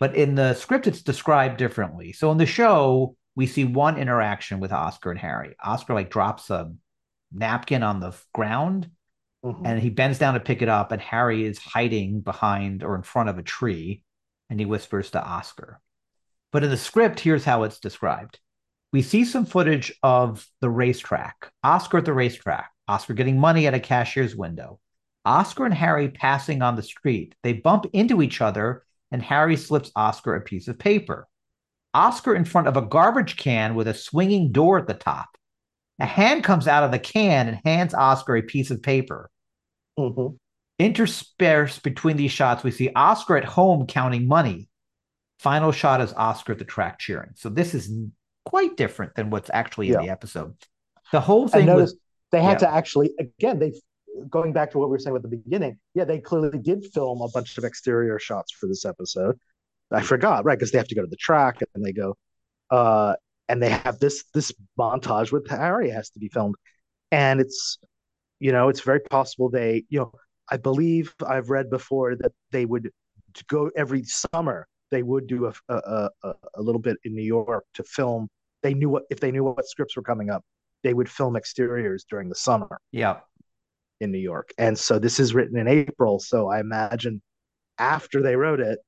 [0.00, 2.12] but in the script it's described differently.
[2.12, 5.54] So in the show, we see one interaction with Oscar and Harry.
[5.62, 6.72] Oscar like drops a
[7.32, 8.90] napkin on the ground
[9.44, 9.62] Mhm.
[9.64, 13.02] and he bends down to pick it up and harry is hiding behind or in
[13.02, 14.02] front of a tree
[14.48, 15.80] and he whispers to oscar.
[16.50, 18.38] But in the script here's how it's described.
[18.92, 23.74] We see some footage of the racetrack oscar at the racetrack oscar getting money at
[23.74, 24.80] a cashier's window
[25.24, 27.34] oscar and harry passing on the street.
[27.42, 31.28] They bump into each other and harry slips oscar a piece of paper.
[31.92, 35.28] Oscar in front of a garbage can with a swinging door at the top.
[36.00, 39.30] A hand comes out of the can and hands Oscar a piece of paper.
[39.98, 40.36] Mhm.
[40.78, 44.68] Interspersed between these shots, we see Oscar at home counting money.
[45.38, 47.30] Final shot is Oscar at the track cheering.
[47.36, 47.90] So this is
[48.44, 50.54] quite different than what's actually in the episode.
[51.12, 51.96] The whole thing was
[52.32, 52.68] they had yeah.
[52.68, 53.72] to actually again they
[54.28, 55.78] going back to what we were saying at the beginning.
[55.94, 59.38] Yeah, they clearly did film a bunch of exterior shots for this episode.
[59.90, 60.58] I forgot, right?
[60.58, 62.16] Because they have to go to the track and they go,
[62.70, 63.14] uh,
[63.48, 66.56] and they have this this montage with Harry has to be filmed,
[67.10, 67.78] and it's
[68.40, 70.12] you know it's very possible they you know
[70.50, 72.90] I believe I've read before that they would
[73.48, 77.64] go every summer they would do a a, a, a little bit in New York
[77.74, 78.28] to film.
[78.62, 80.44] They knew what if they knew what scripts were coming up,
[80.84, 83.20] they would film exteriors during the summer yeah.
[84.00, 84.50] in New York.
[84.58, 86.20] And so this is written in April.
[86.20, 87.20] So I imagine
[87.78, 88.78] after they wrote it,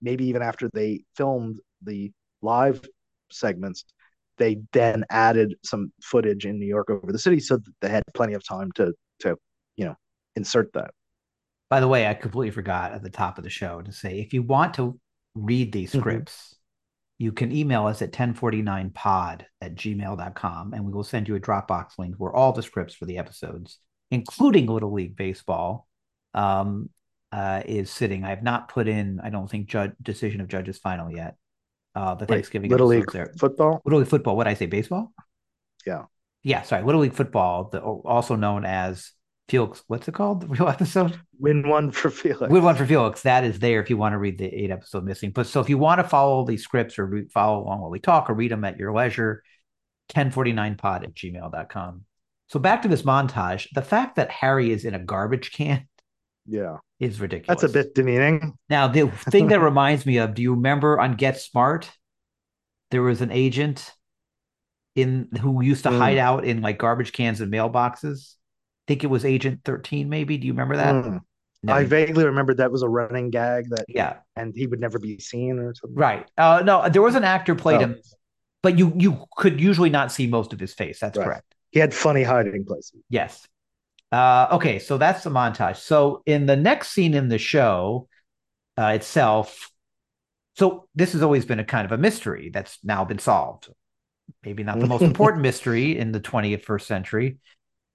[0.00, 2.10] maybe even after they filmed the
[2.40, 2.80] live
[3.30, 3.84] segments,
[4.42, 8.02] they then added some footage in New York over the city so that they had
[8.12, 9.36] plenty of time to to
[9.76, 9.94] you know
[10.34, 10.90] insert that.
[11.70, 14.34] By the way, I completely forgot at the top of the show to say if
[14.34, 14.98] you want to
[15.36, 16.00] read these Mhm.
[16.00, 16.56] scripts,
[17.18, 21.98] you can email us at 1049pod at gmail.com and we will send you a Dropbox
[21.98, 23.78] link where all the scripts for the episodes,
[24.10, 25.86] including Little League Baseball,
[26.34, 26.90] um,
[27.30, 28.24] uh, is sitting.
[28.24, 31.36] I have not put in, I don't think, judge decision of judges final yet.
[31.94, 33.32] Uh, the Wait, Thanksgiving Little League there.
[33.38, 33.82] football.
[33.84, 34.36] Little League football.
[34.36, 34.66] What did I say?
[34.66, 35.12] Baseball?
[35.86, 36.04] Yeah.
[36.42, 36.62] Yeah.
[36.62, 36.82] Sorry.
[36.82, 39.12] Little League football, the, also known as
[39.48, 39.82] Felix.
[39.88, 40.40] What's it called?
[40.40, 41.18] The real episode?
[41.38, 42.50] Win one for Felix.
[42.50, 43.22] Win one for Felix.
[43.22, 45.32] That is there if you want to read the eight episode missing.
[45.32, 48.00] But so if you want to follow these scripts or re- follow along while we
[48.00, 49.42] talk or read them at your leisure,
[50.14, 52.04] 1049pod at gmail.com.
[52.48, 53.68] So back to this montage.
[53.74, 55.86] The fact that Harry is in a garbage can
[56.46, 57.60] Yeah, is ridiculous.
[57.60, 58.54] that's a bit demeaning.
[58.68, 61.90] Now, the thing that reminds me of, do you remember on Get Smart?
[62.90, 63.90] There was an agent
[64.94, 65.98] in who used to Mm.
[65.98, 68.34] hide out in like garbage cans and mailboxes.
[68.34, 70.36] I think it was Agent 13, maybe.
[70.36, 70.94] Do you remember that?
[70.94, 71.20] Mm.
[71.62, 71.72] No.
[71.72, 75.20] I vaguely remembered that was a running gag that, yeah, and he would never be
[75.20, 75.94] seen or something.
[75.96, 76.28] right.
[76.36, 77.84] Uh, no, there was an actor played Oh.
[77.84, 78.00] him,
[78.64, 80.98] but you you could usually not see most of his face.
[80.98, 81.24] That's Right.
[81.24, 81.54] correct.
[81.70, 83.00] He had funny hiding places.
[83.08, 83.46] Yes.
[84.12, 85.76] Uh, okay, so that's the montage.
[85.78, 88.08] So in the next scene in the show
[88.78, 89.70] uh, itself,
[90.54, 93.70] so this has always been a kind of a mystery that's now been solved.
[94.44, 97.38] Maybe not the most important mystery in the 20th first century.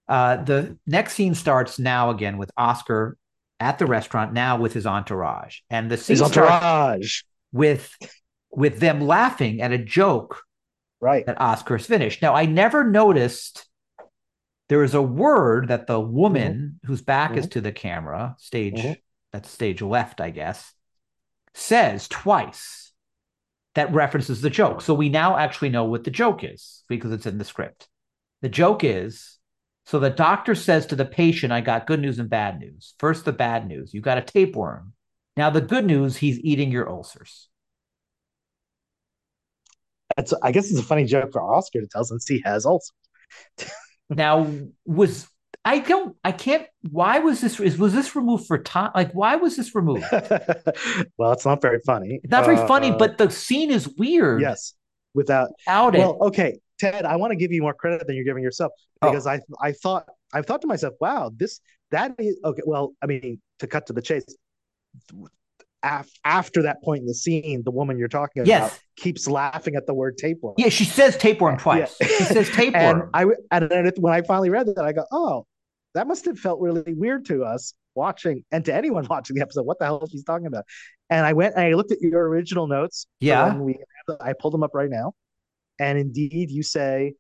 [0.08, 3.16] Uh, the next scene starts now again with Oscar
[3.60, 7.22] at the restaurant, now with his entourage, and the scene entourage.
[7.52, 7.96] with
[8.50, 10.42] with them laughing at a joke
[11.00, 11.26] Right.
[11.28, 12.24] that Oscar's finished.
[12.24, 13.67] Now, I never noticed
[14.70, 19.02] there is a word that the woman whose back is to the camera, stage Mhm.
[19.32, 20.74] that's stage left, I guess,
[21.54, 22.92] says twice
[23.76, 24.82] that references the joke.
[24.82, 27.88] So we now actually know what the joke is because it's in the script.
[28.42, 29.38] The joke is
[29.86, 32.94] so the doctor says to the patient, I got good news and bad news.
[33.00, 34.94] First, the bad news you got a tapeworm.
[35.38, 37.48] Now, the good news, he's eating your ulcers.
[40.16, 42.92] That's, I guess it's a funny joke for Oscar to tell since he has ulcers.
[44.10, 44.50] Now,
[44.86, 45.28] was
[45.66, 48.92] I don't I can't why was this is was this removed for time?
[48.96, 50.06] Like why was this removed?
[51.18, 52.20] well, it's not very funny.
[52.24, 54.74] It's not very funny, Uh, but the scene is weird yes,
[55.14, 56.00] without without it.
[56.00, 59.10] well, okay, Ted, I want to give you more credit than you're giving yourself Oh.
[59.12, 61.60] because I I thought I thought to myself, wow, this
[61.92, 62.62] that is okay.
[62.66, 64.26] Well, I mean, to cut to the chase,
[65.84, 68.80] af, after that point in the scene, the woman you're talking about Yes.
[68.96, 70.56] keeps laughing at the word tapeworm.
[70.58, 71.96] yeah, she says tapeworm twice.
[72.02, 72.08] Yeah.
[72.08, 73.10] She says and tapeworm.
[73.14, 75.46] I and then it- when I finally read that, I go, oh,
[75.94, 79.64] that must have felt really weird to us watching and to anyone watching the episode.
[79.64, 80.66] What the hell is she talking about?
[81.10, 83.08] And I went and I looked at your original notes.
[83.20, 83.56] Yeah.
[83.58, 83.78] we
[84.20, 85.14] I pulled them up right now,
[85.80, 87.14] and indeed, you say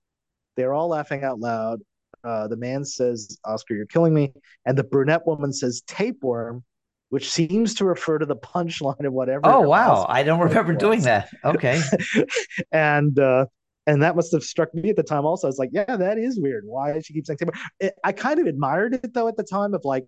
[0.56, 1.80] they're all laughing out loud.
[2.24, 4.34] Uh, the man says, "Oscar, you're killing me,"
[4.66, 6.64] and the brunette woman says, "Tapeworm,"
[7.10, 9.42] which seems to refer to the punchline of whatever.
[9.46, 10.06] oh wow.
[10.10, 10.82] I don't remember was.
[10.82, 11.30] doing that.
[11.44, 11.82] Okay.
[12.72, 13.46] and uh
[13.86, 15.48] and that must have struck me at the time also.
[15.48, 16.64] I was like, yeah, that is weird.
[16.66, 17.60] Why does she keep saying tapeworm?
[17.80, 20.06] It, I kind of admired it though at the time of like,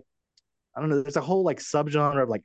[0.75, 2.43] I don't know, there's a whole like subgenre of like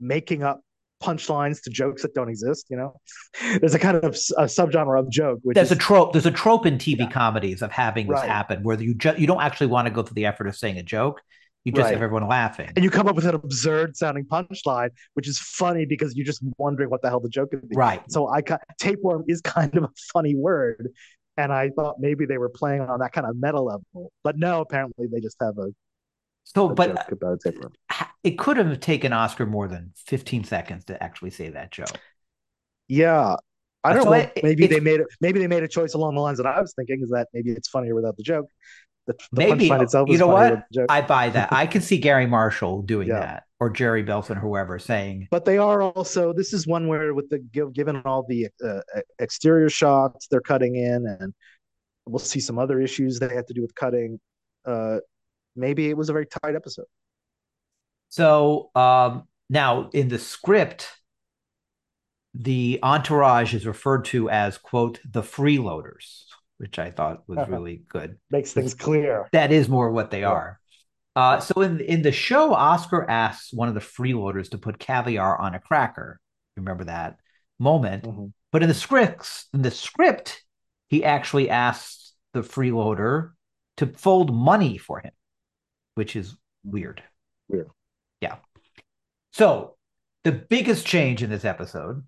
[0.00, 0.60] making up
[1.02, 2.94] punchlines to jokes that don't exist, you know?
[3.60, 6.12] There's a kind of a subgenre of joke, which There's is a trope.
[6.12, 7.10] There's a trope in TV Yeah.
[7.10, 8.28] comedies of having this Right.
[8.28, 10.78] happen where you ju- you don't actually want to go through the effort of saying
[10.78, 11.20] a joke.
[11.64, 11.92] You just Right.
[11.94, 12.70] have everyone laughing.
[12.74, 16.42] and you come up with an absurd sounding punchline, which is funny because you're just
[16.58, 17.76] wondering what the hell the joke could be.
[17.76, 18.02] Right.
[18.10, 18.42] So I
[18.80, 20.88] tapeworm is kind of a funny word,
[21.36, 24.60] and I thought maybe they were playing on that kind of meta level, but no,
[24.60, 25.68] apparently they just have a,
[26.44, 27.72] So, a but joke about uh, tapeworm.
[28.24, 32.00] it could have taken Oscar more than 15 seconds to actually say that joke.
[32.88, 33.36] Yeah,
[33.84, 34.16] I uh, don't So know.
[34.16, 35.06] it- maybe they made it.
[35.20, 37.00] Maybe they made a choice along the lines that I was thinking.
[37.02, 38.46] Is that maybe it's funnier without the joke?
[39.06, 39.64] The, the Maybe.
[39.64, 40.50] You know what?
[40.52, 40.86] with the joke.
[40.88, 41.52] I buy that.
[41.52, 43.20] I can see Garry Marshall doing Yeah.
[43.20, 46.32] that or Jerry Belson, whoever, saying, but they are also.
[46.32, 47.38] This is one where with the
[47.72, 48.80] given all the uh,
[49.20, 51.32] exterior shots they're cutting in, and
[52.06, 54.18] we'll see some other issues they have to do with cutting.
[54.64, 54.98] Uh,
[55.54, 56.86] maybe it was a very tight episode.
[58.08, 60.88] So um, now in the script,
[62.34, 66.24] the entourage is referred to as, quote, the freeloaders,
[66.62, 67.50] which I thought was Uh-huh.
[67.50, 68.18] really good.
[68.30, 69.28] Makes things clear.
[69.32, 70.30] That is more what they Yeah.
[70.30, 70.60] are.
[71.16, 75.36] Uh, so in in the show, Oscar asks one of the freeloaders to put caviar
[75.36, 76.20] on a cracker.
[76.56, 77.18] Remember that
[77.58, 78.04] moment?
[78.04, 78.32] Mhm.
[78.52, 80.44] But in the scripts, in the script,
[80.88, 83.32] he actually asks the freeloader
[83.78, 85.12] to fold money for him,
[85.96, 87.02] which is weird.
[87.48, 87.70] Weird.
[88.20, 88.36] Yeah.
[89.32, 89.76] So
[90.22, 92.06] the biggest change in this episode,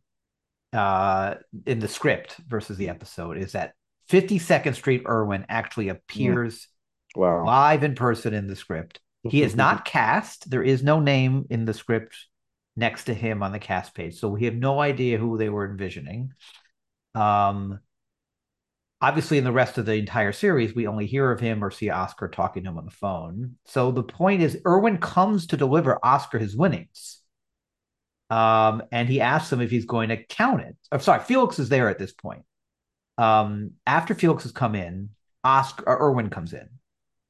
[0.72, 1.34] uh,
[1.66, 3.74] in the script versus the episode, is that
[4.10, 6.68] 52nd Street Irwin actually appears
[7.16, 7.44] Wow.
[7.44, 9.00] live in person in the script.
[9.22, 10.50] He is not cast.
[10.50, 12.16] There is no name in the script
[12.76, 15.64] next to him on the cast page, so we have no idea who they were
[15.70, 16.32] envisioning.
[17.14, 17.78] Um,
[19.00, 21.88] obviously, in the rest of the entire series, we only hear of him or see
[21.90, 23.56] Oscar talking to him on the phone.
[23.66, 27.20] So the point is, Irwin comes to deliver Oscar his winnings.
[28.30, 30.76] Um, and he asks him if he's going to count it.
[30.90, 32.42] I'm sorry, Felix is there at this point.
[33.18, 35.11] Um, after Felix has come in,
[35.42, 36.68] Oscar Irwin comes in.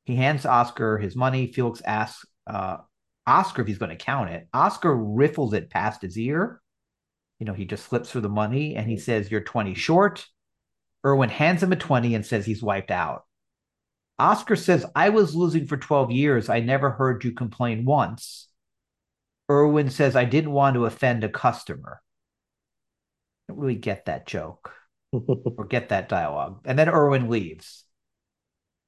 [0.04, 1.46] He hands Oscar his money.
[1.46, 2.78] Felix asks uh,
[3.26, 4.48] Oscar if he's going to count it.
[4.52, 6.60] Oscar riffles it past his ear.
[7.40, 10.26] You know, he just flips through the money and he says, You're 20 short.
[11.04, 13.24] Irwin hands him a 20 and says he's wiped out.
[14.18, 16.48] Oscar says, I was losing for 12 years.
[16.48, 18.48] I never heard you complain once.
[19.50, 22.00] Irwin says, I didn't want to offend a customer.
[23.48, 24.72] I don't really get that joke
[25.56, 26.60] or get that dialogue.
[26.64, 27.84] And then Irwin leaves.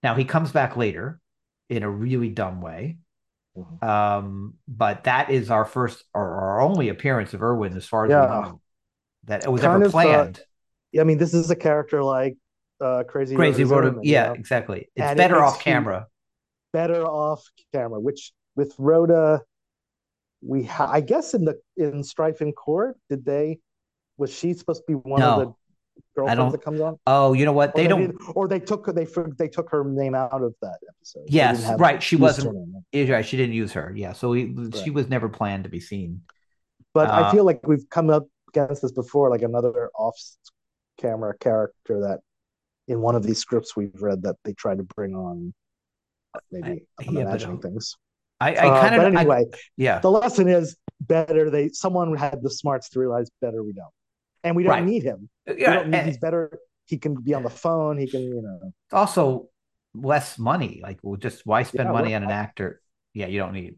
[0.02, 1.20] Now he comes back later
[1.68, 2.98] in a really dumb way.
[3.56, 3.82] Mhm.
[3.82, 8.10] Um, but that is our first or our only appearance of Irwin as far as
[8.10, 8.22] Yeah.
[8.42, 8.60] we know.
[9.24, 10.32] That it was Kind ever uh.
[11.00, 12.36] I mean, this is a character like
[12.80, 14.34] uh, Crazy Crazy Zimmerman, yeah, you know?
[14.34, 14.90] exactly.
[14.94, 16.06] It's And better makes off camera.
[16.72, 17.98] better off camera.
[17.98, 19.42] Which with Rhoda,
[20.42, 23.58] we ha- I guess in the in Strife in Court, did they?
[24.18, 25.54] Was she supposed to be one of the
[26.14, 26.98] girlfriends don't- that comes on?
[27.06, 27.70] Oh, you know what?
[27.70, 29.06] Or They don't didn't- or they took they
[29.38, 31.24] they took her name out of that episode.
[31.28, 32.02] Yes, right.
[32.02, 32.84] She wasn't- name.
[32.92, 33.92] Yeah, right, she didn't use her.
[33.94, 36.22] Yeah, so he, she was never planned to be seen.
[36.94, 42.00] But Uh, I feel like we've come up against this before, like another off-camera character
[42.00, 42.20] that
[42.88, 45.52] in one of these scripts we've read that they tried to bring on.
[46.50, 47.96] Maybe I- I'm yeah, imagining things.
[48.40, 49.44] I, Uh, I kind of but anyway,
[49.76, 49.98] yeah.
[50.00, 51.48] the lesson is better.
[51.50, 53.88] They someone had the smarts to realize better we don't,
[54.46, 54.84] and we don't Right.
[54.84, 55.28] need him.
[55.46, 56.58] We Yeah, don't need, and he's better.
[56.86, 57.98] He can be on the phone.
[57.98, 58.72] He can, you know.
[58.92, 59.48] also
[59.94, 60.80] less money.
[60.82, 62.80] Like, well, just why spend Yeah, money on an actor?
[63.12, 63.76] Yeah, you don't need.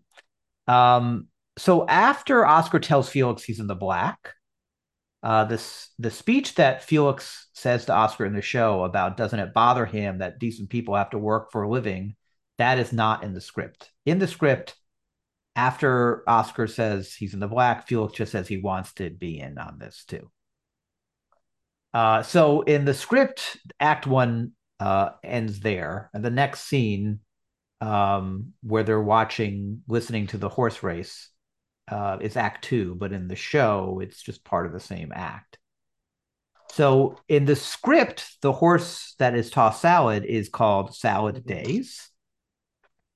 [0.66, 4.34] Um, so after Oscar tells Felix he's in the black,
[5.22, 9.52] uh, this the speech that Felix says to Oscar in the show about doesn't it
[9.54, 12.14] bother him that decent people have to work for a living?
[12.58, 13.90] That is not in the script.
[14.04, 14.76] In the script,
[15.56, 19.58] after Oscar says he's in the black, Felix just says he wants to be in
[19.58, 20.30] on this too.
[21.94, 27.20] Uh, so in the script, Act One uh, ends there, and the next scene,
[27.80, 31.30] um, where they're watching, listening to the horse race,
[31.90, 32.94] uh, is Act Two.
[32.94, 35.58] But in the show, it's just part of the same act.
[36.72, 42.10] So in the script, the horse that is tossed salad is called Salad Days.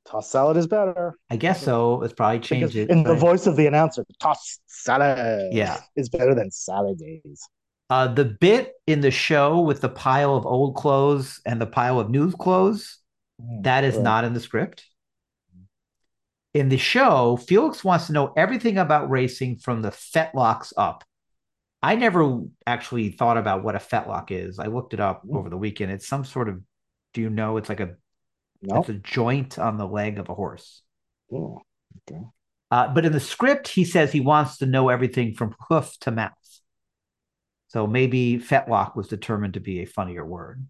[0.06, 1.14] Toss salad is better.
[1.30, 1.96] I guess so.
[1.96, 2.90] Let's probably changed Because it.
[2.90, 5.52] in the voice of the announcer, toss salad.
[5.52, 5.78] Yeah.
[5.94, 7.46] is better than salad days.
[7.92, 12.00] Uh, the bit in the show with the pile of old clothes and the pile
[12.00, 13.00] of new clothes,
[13.60, 14.02] that is Right.
[14.02, 14.86] not in the script.
[16.54, 21.04] In the show, Felix wants to know everything about racing from the fetlocks up.
[21.82, 24.58] I never actually thought about what a fetlock is.
[24.58, 25.36] I looked it up Mm.
[25.36, 25.92] over the weekend.
[25.92, 26.62] It's some sort of,
[27.12, 27.58] do you know?
[27.58, 27.96] It's like a,
[28.62, 28.80] No.
[28.80, 30.80] it's a joint on the leg of a horse.
[31.30, 31.60] Oh,
[32.70, 36.10] Uh, but in the script, he says he wants to know everything from hoof to
[36.10, 36.32] mouth.
[37.72, 40.66] So maybe fetlock was determined to be a funnier word.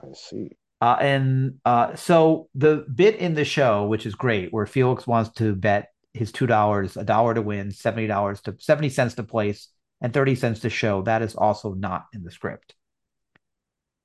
[0.00, 0.52] I see.
[0.80, 5.30] Uh, and uh, so the bit in the show, which is great, where Felix wants
[5.34, 9.22] to bet his two dollars, a dollar to win, seventy dollars to seventy cents to
[9.22, 9.68] place,
[10.00, 12.74] and thirty cents to show, that is also not in the script.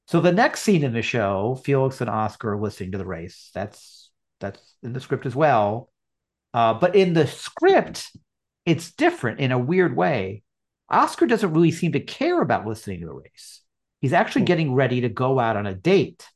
[0.07, 3.51] So the next scene in the show, Felix and Oscar are listening to the race.
[3.53, 4.11] That's
[4.41, 5.89] that's in the script as well.
[6.53, 8.11] Uh, but in the script,
[8.65, 10.43] it's different in a weird way.
[10.89, 13.61] Oscar doesn't really seem to care about listening to the race.
[13.99, 14.47] He's actually Hmm.
[14.47, 16.27] getting ready to go out on a date.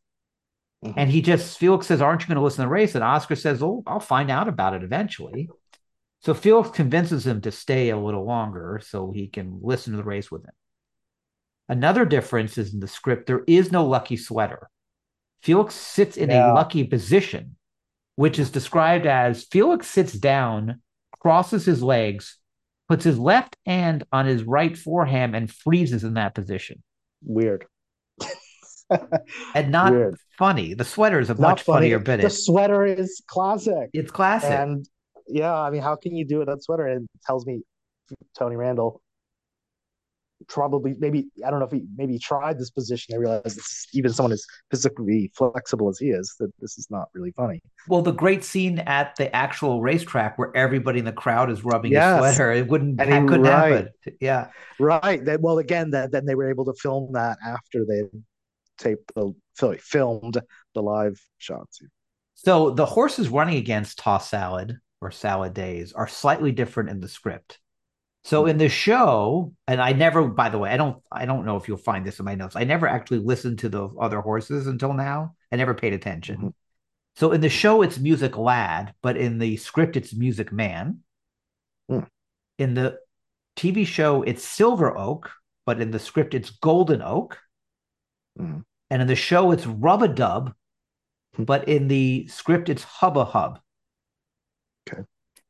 [0.83, 0.93] Mhm.
[0.97, 2.95] And he just, Felix says, Aren't you going to listen to the race?
[2.95, 5.49] And Oscar says, Oh, I'll find out about it eventually.
[6.21, 10.03] So Felix convinces him to stay a little longer so he can listen to the
[10.03, 10.53] race with him.
[11.69, 14.69] Another difference is in the script, there is no lucky sweater.
[15.41, 16.51] Felix sits in Yeah.
[16.51, 17.55] a lucky position,
[18.15, 20.81] which is described as Felix sits down,
[21.19, 22.37] crosses his legs,
[22.91, 26.83] puts his left hand on his right forearm, and freezes in that position.
[27.23, 27.65] Weird.
[29.55, 30.17] And not Weird.
[30.37, 30.73] funny.
[30.73, 31.91] The sweater is a Not much funny.
[31.91, 32.19] funnier bit.
[32.19, 33.89] The sweater is classic.
[33.93, 34.51] It's classic.
[34.51, 34.85] And
[35.27, 36.85] yeah, I mean, how can you do it that sweater?
[36.87, 37.61] It tells me
[38.37, 39.01] Tony Randall
[40.47, 43.13] probably maybe I don't know if he maybe tried this position.
[43.13, 47.09] They realized this even someone as physically flexible as he is that this is not
[47.13, 47.61] really funny.
[47.87, 51.91] Well, the great scene at the actual racetrack where everybody in the crowd is rubbing
[51.91, 52.23] Yes.
[52.25, 53.71] his sweater, it wouldn't And that couldn't right.
[53.71, 53.89] happen.
[54.19, 54.47] Yeah.
[54.79, 55.23] Right.
[55.25, 58.03] That well again that then they were able to film that after they
[58.77, 60.41] taped the fil- filmed
[60.73, 61.79] the live shots.
[62.35, 67.07] So the horses running against Toss Salad or Salad Days are slightly different in the
[67.07, 67.59] script.
[68.23, 71.57] So in the show, and I never, by the way, I don't, I don't know
[71.57, 72.55] if you'll find this in my notes.
[72.55, 75.35] I never actually listened to the other horses until now.
[75.51, 76.37] I never paid attention.
[76.37, 76.53] Mhm.
[77.15, 80.99] So in the show, it's Music Lad, but in the script, it's Music Man.
[81.89, 82.01] Hmm.
[82.57, 82.99] In the
[83.55, 85.31] TV show, it's Silver Oak,
[85.65, 87.39] but in the script, it's Golden Oak.
[88.39, 88.63] Mhm.
[88.89, 90.53] And in the show, it's Rub a Dub,
[91.35, 91.43] Hmm.
[91.43, 93.59] but in the script, it's Hubba Hub.
[94.87, 95.03] Okay.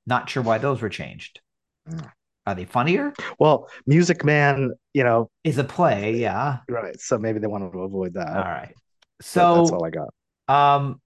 [0.05, 1.41] Not sure why those were changed.
[1.87, 1.99] Hmm.
[2.47, 3.13] Are they funnier?
[3.39, 6.59] Well, Music Man, you know, Is a play, yeah.
[6.67, 6.99] right.
[6.99, 8.35] So maybe they wanted to avoid that.
[8.35, 8.73] All right.
[9.21, 10.09] So that's all I got.
[10.47, 10.99] Um,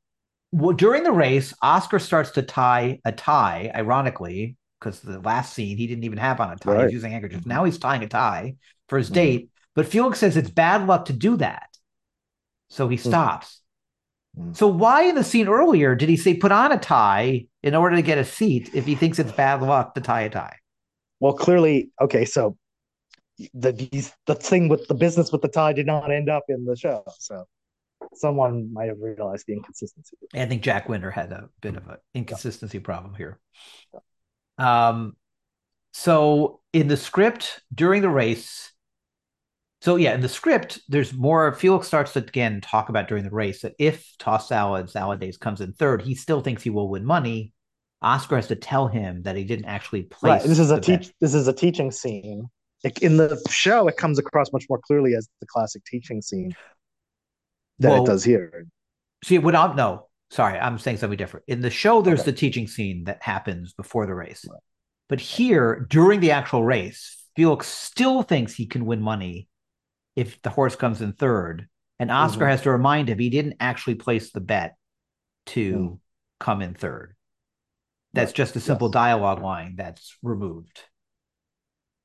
[0.52, 5.78] well, during the race, Oscar starts to tie a tie, ironically, because the last scene
[5.78, 6.72] he didn't even have on a tie.
[6.72, 6.84] Right.
[6.86, 7.46] He's using handkerchiefs.
[7.46, 8.56] Now he's tying a tie
[8.88, 9.14] for his Mhm.
[9.14, 9.50] date.
[9.76, 11.68] But Felix says it's bad luck to do that.
[12.70, 13.62] So he stops.
[14.40, 14.56] Mhm.
[14.56, 17.98] So why in the scene earlier did he say put on a tie in order
[17.98, 20.56] to get a seat if he thinks it's bad luck to tie a tie?
[21.20, 22.58] Well, clearly, okay, so
[23.54, 26.66] the these, the thing with the business with the tie did not end up in
[26.66, 27.04] the show.
[27.20, 27.46] So
[28.14, 30.18] someone might have realized the inconsistency.
[30.34, 33.40] I think Jack Winter had a bit of an inconsistency problem here.
[34.58, 35.16] Um,
[35.94, 38.72] so in the script during the race,
[39.82, 41.54] so yeah, in the script, there's more.
[41.54, 45.38] Felix starts to again talk about during the race that if Toss Salad Salad Days
[45.38, 47.54] comes in third, he still thinks he will win money.
[48.02, 50.42] Oscar has to tell him that he didn't actually place.
[50.42, 50.48] Right.
[50.48, 51.12] This is a teach.
[51.22, 52.50] This is a teaching scene.
[52.84, 56.56] Like, in the show, it comes across much more clearly as the classic teaching scene
[57.80, 58.68] than Well, it does here.
[59.24, 61.46] See, what I'm no, sorry, I'm saying something different.
[61.48, 62.32] In the show, there's Okay.
[62.32, 64.46] the teaching scene that happens before the race.
[65.10, 69.48] But here, during the actual race, Felix still thinks he can win money
[70.16, 71.68] if the horse comes in third.
[71.98, 72.50] And Oscar Mhm.
[72.50, 74.76] has to remind him he didn't actually place the bet
[75.48, 76.00] to Mm.
[76.40, 77.16] come in third.
[78.16, 78.94] That's just a simple Yes.
[78.94, 80.82] dialogue line that's removed.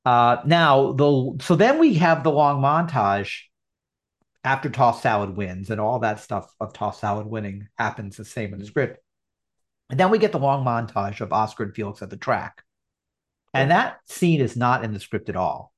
[0.05, 3.43] Uh, now the so then we have the long montage
[4.43, 8.53] after Toss Salad wins, and all that stuff of Toss Salad winning happens the same
[8.53, 8.99] in the script.
[9.89, 12.63] And then we get the long montage of Oscar and Felix at the track.
[13.53, 15.70] And that scene is not in the script at all.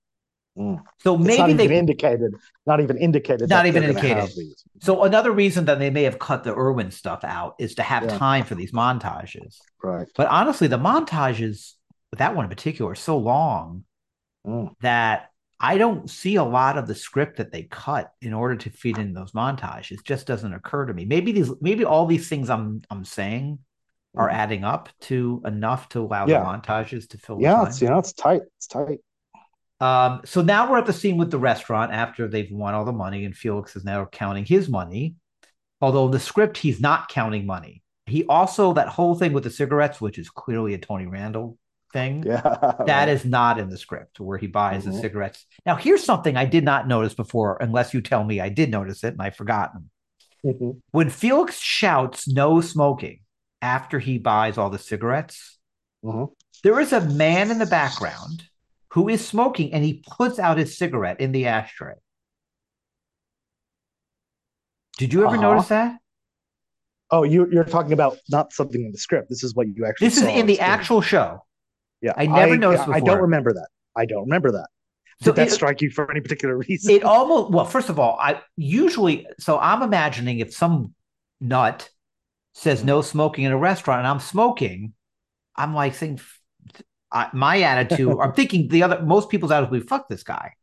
[0.58, 0.84] Mm.
[0.99, 2.34] So maybe not they even indicated.
[2.66, 3.49] Not even indicated.
[3.49, 4.30] Not even indicated.
[4.82, 8.04] so another reason that they may have cut the Irwin stuff out is to have
[8.04, 8.18] Yeah.
[8.18, 9.58] time for these montages.
[9.84, 10.08] Right.
[10.16, 11.74] But honestly, the montages,
[12.18, 13.86] that one in particular, are so long
[14.45, 14.76] Mm.
[14.82, 15.30] that
[15.60, 18.97] I don't see a lot of the script that they cut in order to feed
[18.97, 19.91] in those montages.
[19.99, 21.06] It just doesn't occur to me.
[21.06, 23.60] Maybe these, maybe all these things I'm I'm saying
[24.16, 24.34] are Mm.
[24.34, 26.41] adding up to enough to allow Yeah.
[26.41, 27.41] the montages to fill.
[27.41, 27.66] Yeah.
[27.66, 28.41] It's you know it's tight.
[28.58, 28.99] It's tight.
[29.84, 32.94] Um, so now we're at the scene with the restaurant after they've won all the
[32.94, 35.16] money, and Felix is now counting his money.
[35.82, 37.84] Although in the script, he's not counting money.
[38.06, 41.58] He also that whole thing with the cigarettes, which is clearly a Tony Randall
[41.92, 42.24] thing.
[42.26, 42.74] Yeah.
[42.86, 45.02] That is not in the script where he buys the Mhm.
[45.02, 45.46] cigarettes.
[45.66, 49.04] Now, here's something I did not notice before, unless you tell me I did notice
[49.04, 49.90] it and I've forgotten.
[50.46, 50.80] Mhm.
[50.92, 53.20] When Felix shouts no smoking
[53.62, 55.60] after he buys all the cigarettes,
[56.06, 56.32] Mhm.
[56.64, 58.44] there is a man in the background
[58.94, 61.96] who is smoking and he puts out his cigarette in the ashtray.
[64.98, 65.41] Did you ever Uh-huh.
[65.41, 66.00] notice that?
[67.12, 69.30] Oh, you you're talking about not something in the script.
[69.30, 70.08] This is what you actually.
[70.08, 71.46] This is in the actual show.
[72.02, 73.68] Yeah, I never noticed I don't remember that.
[73.96, 74.68] I don't remember that.
[75.20, 76.94] Did So that it- strike you for any particular reason?
[76.96, 80.94] it almost well first of all i usually so i'm imagining if some
[81.39, 81.89] nut
[82.56, 84.94] says no smoking in a restaurant and i'm smoking
[85.56, 86.20] i'm like saying
[87.14, 90.53] I, my attitude i'm thinking the other most people's attitude would be fuck this guy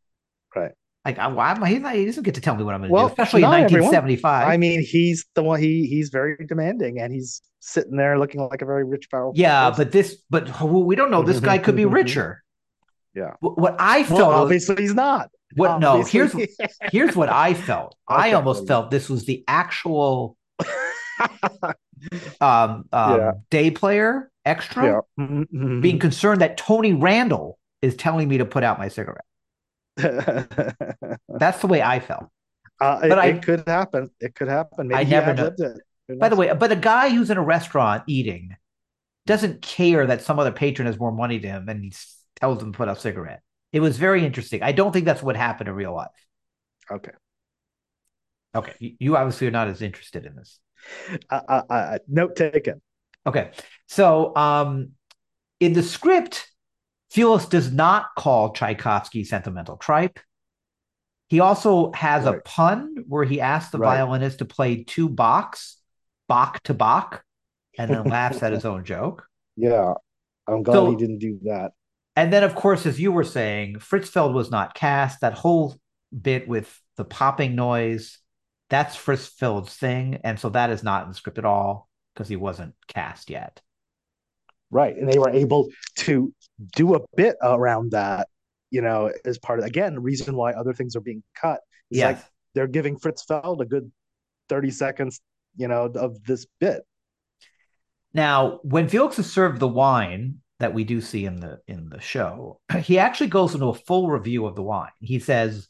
[0.54, 0.72] Right.
[1.04, 2.80] like I, why am I, he's not, he doesn't get to tell me what i'm
[2.80, 3.92] going to Well, do especially in not everyone.
[3.92, 5.60] 1975 I mean, he's the one.
[5.60, 9.34] He he's very demanding, and he's sitting there looking like a very rich, powerful.
[9.36, 9.84] yeah person.
[9.84, 12.42] but this but we don't know this guy could be richer
[13.14, 13.34] Yeah.
[13.40, 15.30] Wh- what i felt well, obviously he's not.
[15.54, 16.66] what no here's Obviously.
[16.90, 18.32] here's what i felt i Okay.
[18.34, 20.36] almost felt this was the actual
[22.40, 23.32] um, um Yeah.
[23.50, 24.84] day player extra
[25.18, 25.24] yeah.
[25.24, 25.82] Mhm.
[25.82, 29.24] being concerned that Tony Randall is telling me to put out my cigarette.
[29.96, 32.24] That's the way I felt.
[32.80, 34.10] uh, it, But I- it could happen.
[34.20, 34.88] It could happen.
[34.88, 35.46] Maybe I he never know.
[35.46, 35.78] ad-libbed
[36.08, 36.18] it.
[36.18, 38.56] By the way, but a guy who's in a restaurant eating
[39.26, 41.92] doesn't care that some other patron has more money to him and he
[42.34, 43.42] tells him to put out a cigarette.
[43.72, 44.62] It was very interesting.
[44.62, 46.08] I don't think that's what happened in real life.
[46.90, 47.12] Okay.
[48.56, 50.58] Okay, you, you obviously are not as interested in this.
[51.30, 52.80] I, I, I, note taken.
[53.24, 53.50] Okay,
[53.90, 54.92] so um,
[55.58, 56.46] in the script,
[57.10, 60.20] Felix does not call Tchaikovsky sentimental tripe.
[61.26, 62.36] He also has right.
[62.36, 63.96] a pun where he asks the right.
[63.96, 65.74] violinist to play two Bachs,
[66.28, 67.24] Bach to Bach,
[67.78, 69.26] and then laughs at his own joke.
[69.56, 69.92] Yeah,
[70.46, 71.72] I'm glad so, he didn't do that.
[72.16, 75.20] And then, of course, as you were saying, Fritz Feld was not cast.
[75.20, 75.76] That whole
[76.18, 78.20] bit with the popping noise,
[78.70, 80.20] that's Fritz Feld's thing.
[80.24, 83.60] And so that is not in the script at all because he wasn't cast yet.
[84.70, 84.96] Right.
[84.96, 86.32] And they were able to
[86.76, 88.28] do a bit around that,
[88.70, 91.60] you know, as part of, again, the reason why other things are being cut.
[91.90, 92.16] Is yes.
[92.16, 93.90] like they're giving Fritz Feld a good
[94.48, 95.20] 30 seconds,
[95.56, 96.82] you know, of this bit.
[98.12, 102.00] Now, when Felix is served the wine that we do see in the in the
[102.00, 104.90] show, he actually goes into a full review of the wine.
[105.00, 105.68] He says,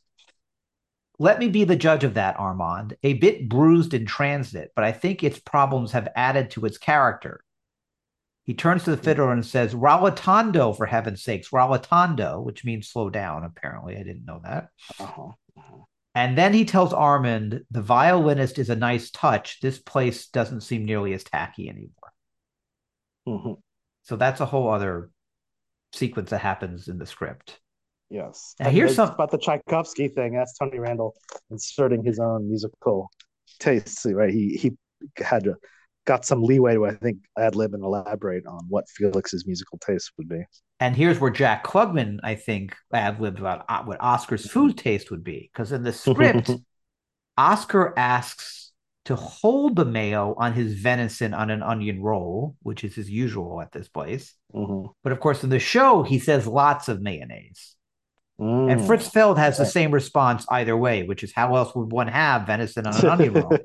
[1.21, 2.97] let me be the judge of that, Armand.
[3.03, 7.45] A bit bruised in transit, but I think its problems have added to its character.
[8.45, 13.11] He turns to the fiddler and says, Rallentando, for heaven's sakes, Rallentando, which means slow
[13.11, 13.97] down, apparently.
[13.97, 14.69] I didn't know that.
[14.99, 15.29] Uh-huh.
[15.57, 15.85] Uh-huh.
[16.15, 19.61] And then he tells Armand, the violinist is a nice touch.
[19.61, 22.13] This place doesn't seem nearly as tacky anymore.
[23.29, 23.53] Mm-hmm.
[24.03, 25.11] So that's a whole other
[25.93, 27.61] sequence that happens in the script.
[28.09, 28.57] Yes.
[28.59, 30.33] Now, here's some about the Tchaikovsky thing.
[30.33, 31.15] That's Tony Randall
[31.51, 33.09] inserting his own musical
[33.61, 34.05] tastes.
[34.05, 34.33] Right.
[34.33, 34.73] He he
[35.17, 35.55] had to,
[36.11, 40.11] got some leeway to I think ad lib and elaborate on what Felix's musical taste
[40.19, 40.43] would be.
[40.81, 45.13] And here's where Jack Klugman, I think, ad libbed about uh, what Oscar's food taste
[45.13, 45.49] would be.
[45.53, 46.51] Because in the script,
[47.39, 48.73] Oscar asks
[49.05, 53.61] to hold the mayo on his venison on an onion roll, which is his usual
[53.61, 54.35] at this place.
[54.53, 54.89] Mm-hmm.
[55.05, 57.77] But of course, in the show, he says lots of mayonnaise.
[58.41, 58.73] Mm.
[58.73, 62.09] And Fritz Feld has the same response either way, which is how else would one
[62.09, 63.59] have venison on an onion roll?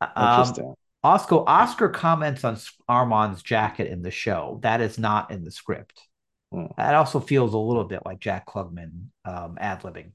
[0.14, 0.74] um,
[1.04, 2.56] Oscar, Oscar comments on
[2.88, 4.58] Armand's jacket in the show.
[4.62, 6.00] That is not in the script.
[6.52, 6.74] Mm.
[6.76, 10.12] That also feels a little bit like Jack Klugman um, ad libbing.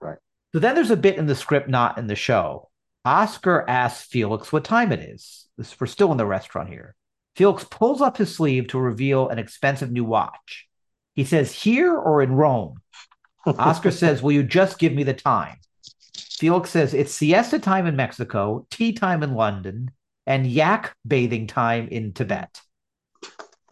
[0.00, 0.16] Right.
[0.54, 2.70] So then there's a bit in the script, not in the show.
[3.04, 5.46] Oscar asks Felix what time it is.
[5.58, 6.96] This, we're still in the restaurant here.
[7.36, 10.66] Felix pulls up his sleeve to reveal an expensive new watch.
[11.14, 12.80] He says, Here or in Rome?
[13.44, 15.58] Oscar says, Will you just give me the time?
[16.16, 19.90] Felix says, It's siesta time in Mexico, tea time in London,
[20.26, 22.60] and yak bathing time in Tibet.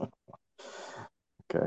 [0.00, 1.66] okay.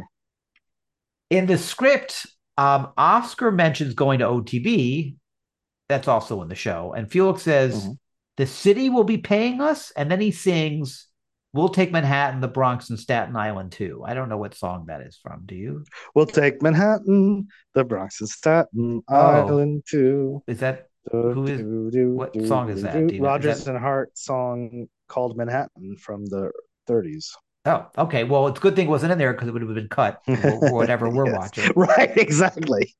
[1.30, 2.26] In the script,
[2.58, 5.16] um, Oscar mentions going to OTB.
[5.90, 6.94] That's also in the show.
[6.94, 7.92] And Felix says, mm-hmm.
[8.38, 9.92] The city will be paying us.
[9.92, 11.08] And then he sings,
[11.54, 14.04] We'll take Manhattan, the Bronx, and Staten Island too.
[14.06, 15.44] I don't know what song that is from.
[15.46, 15.86] Do you?
[16.14, 19.16] We'll take Manhattan, the Bronx, and Staten oh.
[19.16, 20.44] Island too.
[20.46, 21.62] Is that who is?
[22.16, 23.18] what song is that?
[23.20, 23.72] Rodgers that...
[23.72, 26.52] and Hart song called Manhattan from the
[26.90, 27.32] 30s.
[27.66, 28.24] Oh, okay.
[28.24, 30.22] Well, it's a good thing it wasn't in there because it would have been cut
[30.28, 31.38] or whatever we're yes.
[31.38, 31.72] watching.
[31.76, 32.96] Right, exactly.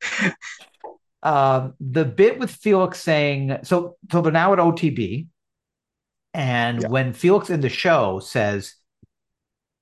[1.24, 3.98] Um, the bit with Felix saying so.
[4.12, 5.28] So they're now at OTB.
[6.34, 6.88] And yeah.
[6.90, 8.76] when Felix in the show says,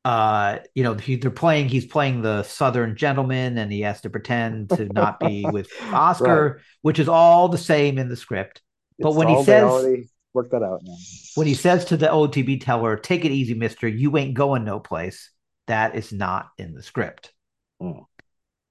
[0.05, 4.09] uh, you know, he, they're playing, he's playing the Southern gentleman and he has to
[4.11, 6.63] pretend to not be with Oscar, right.
[6.83, 8.61] which is all the same in the script.
[8.99, 10.95] But it's when he says, work that out now.
[11.33, 14.79] When he says to the OTB teller, take it easy, mister, you ain't going no
[14.79, 15.31] place,
[15.65, 17.33] that is not in the script.
[17.81, 18.05] Mm.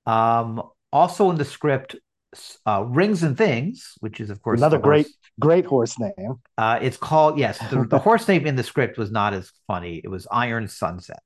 [0.07, 0.63] Um,
[0.93, 1.97] also in the script,
[2.67, 5.09] uh, Rings and Things, which is of course another great
[5.41, 6.41] great horse name.
[6.57, 7.59] Uh, it's called yes.
[7.71, 10.01] The, the horse name in the script was not as funny.
[10.03, 11.23] It was Iron Sunset.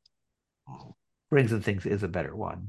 [1.30, 2.68] Rings and Things is a better one.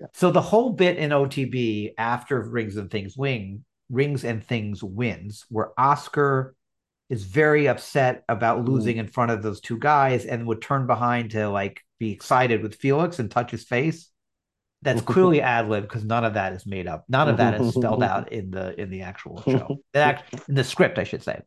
[0.00, 0.08] Yeah.
[0.14, 5.44] So the whole bit in OTB after Rings and Things wing Rings and Things wins,
[5.50, 6.54] where Oscar
[7.10, 9.00] is very upset about losing mm.
[9.00, 12.74] in front of those two guys and would turn behind to like be excited with
[12.76, 14.08] Felix and touch his face
[14.82, 17.04] that's clearly ad lib because none of that is made up.
[17.08, 20.98] None of that is spelled out in the in the actual show, in the script,
[20.98, 21.40] I should say.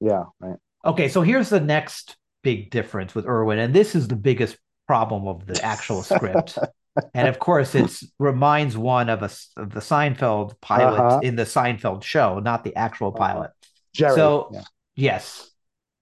[0.00, 0.24] Yeah.
[0.40, 0.56] Right.
[0.84, 5.26] Okay, so here's the next big difference with Irwin, and this is the biggest problem
[5.26, 6.58] of the actual script.
[7.14, 9.30] and of course, it reminds one of a
[9.60, 11.20] of the Seinfeld pilot uh-huh.
[11.22, 13.18] in the Seinfeld show, not the actual uh-huh.
[13.18, 13.50] pilot.
[13.92, 14.14] Jerry.
[14.14, 14.62] So yeah.
[14.94, 15.50] yes,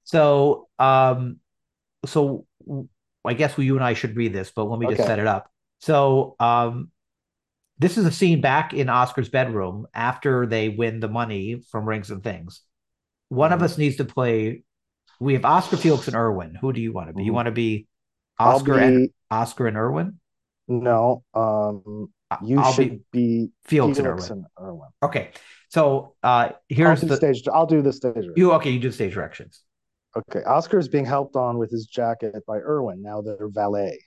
[0.05, 1.41] so um,
[2.05, 2.47] so
[3.25, 5.51] I guess you and I should read this, but let me just set it up.
[5.81, 6.91] So um,
[7.79, 12.11] this is a scene back in Oscar's bedroom after they win the money from Rings
[12.11, 12.63] and Things.
[13.29, 13.57] One mm-hmm.
[13.57, 14.63] of us needs to play.
[15.21, 16.55] We have Oscar, Felix, and Irwin.
[16.55, 17.21] Who do you want to be?
[17.21, 17.27] Mm-hmm.
[17.27, 17.87] You want to be
[18.39, 18.83] Oscar be...
[18.83, 20.21] and Oscar and Irwin?
[20.69, 22.11] No, um,
[22.43, 24.31] you I'll should be, Felix, Felix and Irwin.
[24.31, 24.89] and Irwin.
[25.03, 25.31] Okay,
[25.69, 27.47] so uh here's the stage.
[27.53, 28.25] I'll do the stage.
[28.35, 28.53] you.
[28.53, 29.63] Okay, you do the stage directions.
[30.17, 33.03] Okay, Oscar is being helped on with his jacket by Irwin.
[33.03, 33.99] Now they're valet.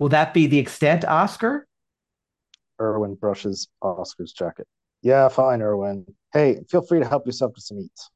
[0.00, 1.68] Will that be the extent, Oscar?
[2.80, 4.66] Irwin brushes Oscar's jacket.
[5.02, 6.06] Yeah, fine, Irwin.
[6.32, 8.10] Hey, feel free to help yourself to some eats.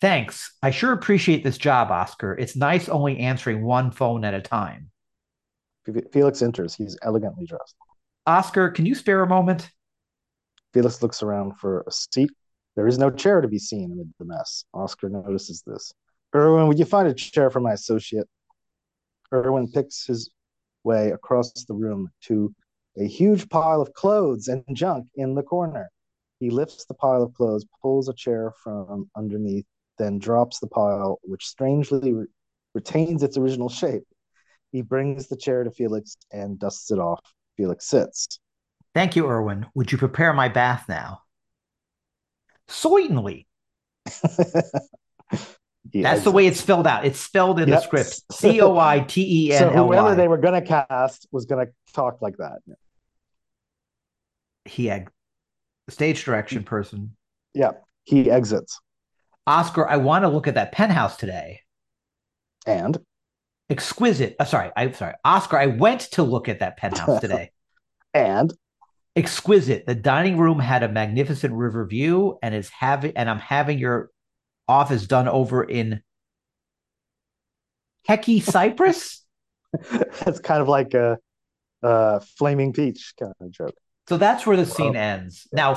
[0.00, 0.56] Thanks.
[0.62, 2.34] I sure appreciate this job, Oscar.
[2.34, 4.90] It's nice only answering one phone at a time.
[6.12, 6.74] Felix enters.
[6.74, 7.74] He's elegantly dressed.
[8.26, 9.68] Oscar, can you spare a moment?
[10.72, 12.30] Felix looks around for a seat.
[12.76, 14.64] There is no chair to be seen amid the mess.
[14.72, 15.92] Oscar notices this.
[16.34, 18.28] Irwin, would you find a chair for my associate?
[19.32, 20.30] Irwin picks his
[20.84, 22.54] way across the room to
[22.98, 25.90] a huge pile of clothes and junk in the corner.
[26.38, 29.66] He lifts the pile of clothes, pulls a chair from underneath,
[29.98, 32.26] then drops the pile, which strangely re-
[32.74, 34.04] retains its original shape.
[34.72, 37.20] He brings the chair to Felix and dusts it off.
[37.56, 38.40] Felix sits.
[38.94, 39.66] Thank you, Irwin.
[39.74, 41.20] Would you prepare my bath now?
[42.68, 43.46] Certainly.
[45.92, 47.04] That's the way it's spelled out.
[47.04, 48.22] It's spelled in the script.
[48.32, 51.44] C O I T E So N L whoever they were going to cast was
[51.44, 52.58] going to talk like that.
[54.64, 55.08] He had
[55.90, 57.16] stage direction person.
[57.52, 57.72] Yeah,
[58.04, 58.80] he exits.
[59.46, 61.60] Oscar, I want to look at that penthouse today.
[62.66, 62.98] And
[63.68, 64.36] Exquisite.
[64.38, 65.14] Uh, sorry, I'm sorry.
[65.24, 67.50] Oscar, I went to look at that penthouse today.
[68.12, 68.52] and
[69.16, 69.86] Exquisite.
[69.86, 74.10] The dining room had a magnificent river view, and is having and I'm having your
[74.68, 76.02] office done over in
[78.08, 79.24] Pecky cypress.
[79.90, 81.18] that's kind of like a,
[81.82, 83.74] a flaming peach kind of joke.
[84.08, 85.48] So that's where the scene ends.
[85.50, 85.74] Now,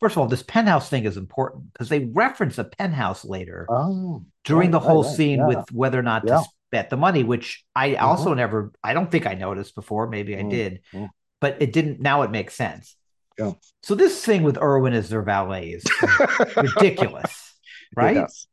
[0.00, 4.22] first of all, this penthouse thing is important because they reference a penthouse later Oh,
[4.44, 5.46] during right, the whole right, scene Yeah.
[5.46, 6.40] with whether or not Yeah.
[6.40, 10.08] to bet the money, which I also never, I don't think I noticed before.
[10.08, 11.08] Maybe I Mm, did, mm.
[11.40, 12.00] but it didn't.
[12.00, 12.96] Now it makes sense.
[13.38, 13.52] Yeah.
[13.82, 15.84] So this thing with Irwin as their valet is
[16.58, 17.49] ridiculous,
[17.96, 18.16] right?
[18.16, 18.46] Yes.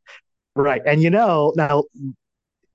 [0.55, 0.81] Right.
[0.85, 1.83] And you know, now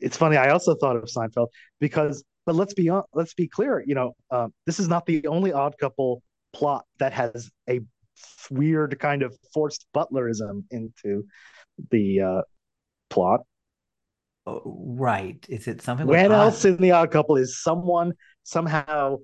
[0.01, 0.37] it's funny.
[0.37, 1.49] I also thought of Seinfeld
[1.81, 3.83] because, but let's be hon- let's be clear.
[3.87, 7.81] You know, um, this is not the only Odd Couple plot that has a
[8.51, 11.25] weird kind of forced butlerism into
[11.91, 12.43] the uh,
[13.11, 13.41] plot.
[14.47, 15.45] Oh, right.
[15.49, 16.07] Is it something?
[16.07, 19.19] When Oz- else in the Odd Couple is someone somehow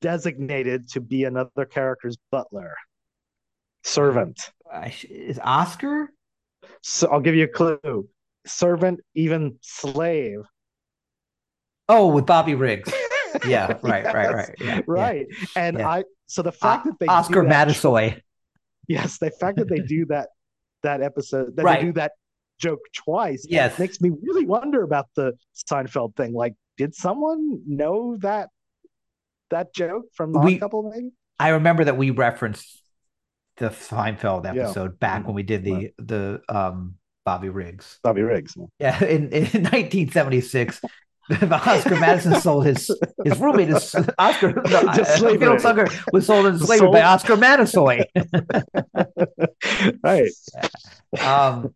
[0.00, 2.74] designated to be another character's butler,
[3.86, 4.50] servant?
[5.08, 6.10] Is Oscar?
[6.82, 8.08] So I'll give you a clue:
[8.46, 10.40] servant, even slave.
[11.88, 12.92] Oh, with Bobby Riggs.
[13.46, 14.54] Yeah, right, right, Yes, right.
[14.60, 14.80] Yeah, yeah.
[14.86, 15.26] right.
[15.56, 15.88] And Yeah.
[15.90, 18.22] I so the fact O- that they Oscar that,
[18.88, 20.30] yes, the fact that they do that
[20.82, 21.80] that episode that Right.
[21.80, 22.12] they do that
[22.58, 23.78] joke twice, Yes.
[23.78, 25.34] makes me really wonder about the
[25.70, 26.32] Seinfeld thing.
[26.32, 28.48] Like, did someone know that
[29.50, 30.90] that joke from the We- Couple?
[30.90, 32.80] Maybe I remember that we referenced
[33.58, 34.64] the Seinfeld Yeah.
[34.64, 35.94] episode back when we did the Right.
[35.98, 36.94] the um
[37.24, 37.98] Bobby Riggs.
[38.04, 38.56] Bobby Riggs.
[38.78, 40.80] Yeah, in, in 1976,
[41.50, 42.88] Oscar Madison sold his
[43.24, 45.38] his roommate is Oscar no, To slavery.
[45.38, 47.84] Felix Unger was sold into slavery Sold- by Oscar Madison.
[50.04, 50.30] right.
[51.20, 51.74] um,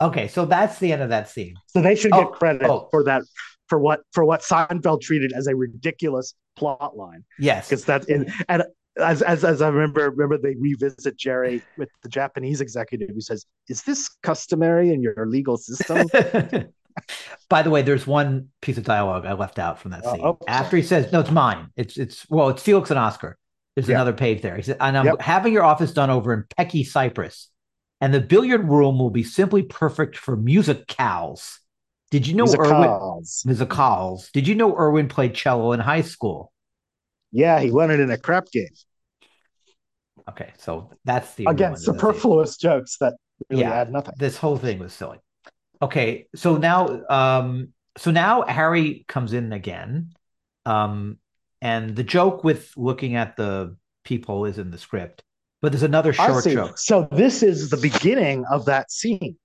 [0.00, 1.54] okay, so that's the end of that scene.
[1.68, 2.88] So they should Oh, get credit oh.
[2.90, 3.22] for that
[3.68, 7.24] for what for what Seinfeld treated as a ridiculous plot line.
[7.38, 8.64] Yes, because that in and
[8.98, 13.46] as, as as I remember remember they revisit Jerry with the Japanese executive who says,
[13.68, 16.08] "Is this customary in your legal system?"
[17.48, 20.22] By the way, there's one piece of dialogue I left out from that Oh, scene.
[20.24, 21.68] oh, After he says, "No, it's mine.
[21.76, 23.36] It's it's well, it's Felix and Oscar."
[23.74, 23.96] There's Yeah.
[23.96, 24.56] another page there.
[24.56, 25.20] He said, "And I'm Yep.
[25.22, 27.48] having your office done over in Pecky, cypress,
[28.02, 31.58] and the billiard room will be simply perfect for musicals."
[32.10, 33.42] Did you know Irwin Musicals.
[33.46, 34.30] musicals?
[34.32, 36.51] Did you know Irwin played cello in high school?
[37.32, 38.68] Yeah, he won it in a crap game.
[40.28, 41.98] Okay, so that's the only Again, one that does it.
[42.00, 43.14] superfluous jokes that
[43.50, 43.72] really Yeah.
[43.72, 44.14] add nothing.
[44.18, 45.18] this whole thing was silly.
[45.80, 50.12] Okay, so now um so now Harry comes in again.
[50.64, 51.18] Um
[51.60, 55.22] and the joke with looking at the people is in the script.
[55.60, 56.76] But there's another short joke.
[56.78, 59.36] So this is the beginning of that scene.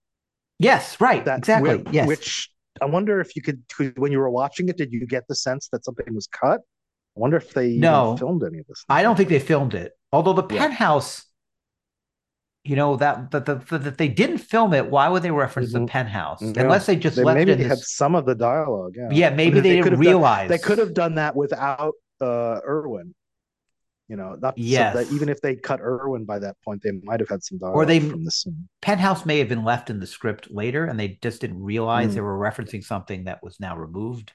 [0.59, 1.23] Yes, right.
[1.25, 1.77] That exactly.
[1.77, 2.07] whi- yes.
[2.07, 2.49] Which
[2.81, 3.63] I wonder if you could,
[3.97, 6.61] when you were watching it, did you get the sense that something was cut?
[7.17, 8.15] I wonder if they No.
[8.15, 8.85] filmed any of this.
[8.87, 9.91] I don't think they filmed it.
[10.11, 10.59] Although the Yeah.
[10.67, 11.25] penthouse,
[12.63, 15.79] you know, that that, that, that they didn't film it, why would they reference the
[15.79, 15.87] Mhm.
[15.89, 16.41] penthouse?
[16.41, 16.61] Yeah.
[16.61, 17.95] Unless they just They, left maybe it they had this.
[17.95, 18.93] some of the dialogue.
[18.95, 20.49] Yeah, Yeah, maybe they, could didn't have done- realize.
[20.49, 23.15] they could have done that without uh Irwin.
[24.09, 27.19] You know, not so that even if they cut Irwin by that point, they might
[27.19, 28.69] have had some dialogue Or they- from the scene.
[28.81, 32.13] Penthouse may have been left in the script later and they just didn't realize Mm.
[32.13, 34.31] they were referencing something that was now removed.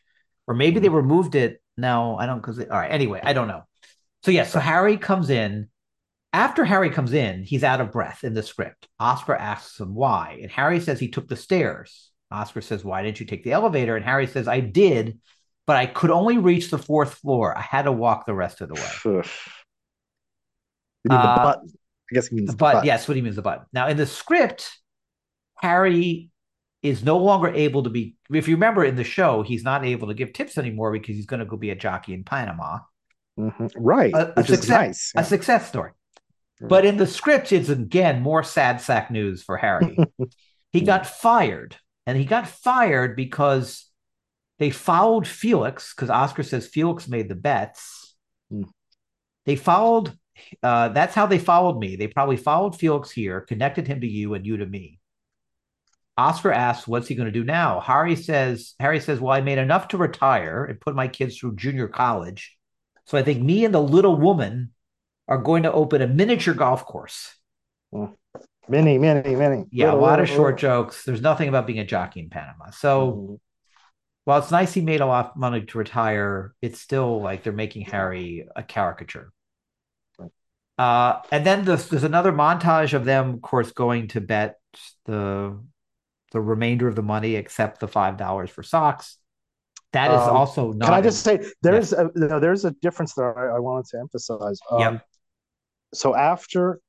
[0.47, 2.41] Or maybe they removed it No, I don't.
[2.41, 2.91] Because all right.
[2.91, 3.63] Anyway, I don't know.
[4.25, 4.45] So yeah.
[4.45, 5.69] So Harry comes in.
[6.35, 8.89] After Harry comes in, he's out of breath in the script.
[8.99, 12.11] Oscar asks him why, and Harry says he took the stairs.
[12.31, 15.19] Oscar says, "Why didn't you take the elevator?" And Harry says, "I did,
[15.67, 17.57] but I could only reach the fourth floor.
[17.57, 18.91] I had to walk the rest of the way."
[21.05, 21.69] Mean Uh, the button.
[22.11, 22.87] I guess he means The the.
[22.87, 23.67] Yes, what he means the button.
[23.73, 24.71] Now in the script,
[25.61, 26.31] Harry
[26.83, 28.17] is no longer able to be.
[28.33, 31.27] If you remember in the show, he's not able to give tips anymore because he's
[31.27, 32.81] going to go be a jockey in Panama.
[33.39, 33.71] Mhm.
[33.77, 34.13] Right.
[34.13, 35.13] A- a success- nice.
[35.17, 35.93] A success story.
[36.61, 36.69] Right.
[36.69, 39.97] But in the script, it's again more sad sack news for Harry.
[40.73, 41.77] he got fired,
[42.07, 43.89] and he got fired because
[44.59, 48.15] they followed Felix because Oscar says Felix made the bets.
[48.51, 48.65] Hmm.
[49.47, 50.13] They followed.
[50.63, 51.97] Uh, that's how they followed me.
[51.97, 54.99] They probably followed Felix here, connected him to you, and you to me.
[56.19, 59.59] Oscar asks, "What's he going to do now?" Harry says, "Harry says, well, I made
[59.59, 62.57] enough to retire and put my kids through junior college,
[63.07, 64.73] so I think me and the little woman
[65.29, 67.35] are going to open a miniature golf course."
[68.69, 69.67] Many, many, many.
[69.71, 70.59] Yeah, a Little, lot of short little.
[70.59, 71.05] jokes.
[71.05, 72.71] There's nothing about being a jockey in Panama.
[72.71, 73.39] So Mhm.
[74.25, 77.53] while it's nice he made a lot of money to retire, it's still like they're
[77.53, 79.33] making Harry a caricature.
[80.79, 84.59] Uh, and then there's, there's another montage of them, of course, going to bet
[85.05, 85.59] the
[86.33, 89.19] the remainder of the money except the five dollars for socks.
[89.93, 90.87] That is Um, also not.
[90.87, 93.99] Can I just say there's a no, there's a difference there I, I wanted to
[93.99, 94.59] emphasize.
[94.71, 95.07] Um, Yep.
[95.95, 96.81] So after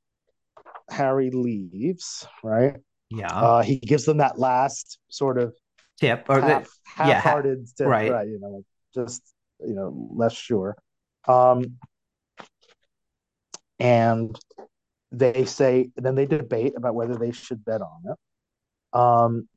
[0.90, 2.76] Harry leaves, right?
[3.10, 5.54] yeah Uh, he gives them that last sort of
[6.00, 6.68] tip or the, half,
[6.98, 8.10] yeah, ha- half-hearted tip, right.
[8.10, 8.26] right?
[8.26, 8.64] You know, like
[8.94, 9.22] just
[9.60, 10.76] you know, less sure.
[11.28, 11.76] Um,
[13.78, 14.38] and
[15.12, 18.18] they say, then they debate about whether they should bet on it.
[18.94, 19.48] Um,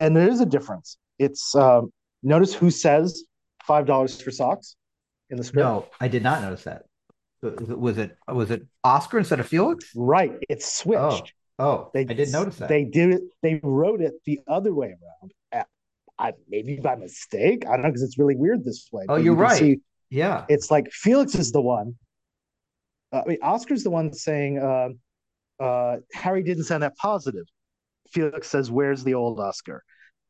[0.00, 0.98] and there is a difference.
[1.18, 3.24] It's um, notice who says
[3.64, 4.76] five dollars for socks
[5.30, 5.64] in the script.
[5.64, 6.84] no, I did not notice that.
[7.42, 9.90] Was it was it Oscar instead of Felix?
[9.94, 11.32] Right, it's switched.
[11.58, 12.68] Oh, They I didn't notice that.
[12.68, 13.22] They did it.
[13.42, 15.32] They wrote it the other way around.
[15.52, 15.64] Uh,
[16.18, 17.64] I, maybe by mistake.
[17.66, 19.04] I don't know because it's really weird this way.
[19.04, 19.58] Oh, but you're you right.
[19.58, 20.44] see yeah.
[20.48, 21.94] it's like Felix is the one.
[23.12, 24.98] Uh, I mean, Oscar's the one saying um
[25.60, 27.44] uh, Harry didn't sound that positive.
[28.10, 29.82] Felix says, "Where's the old Oscar?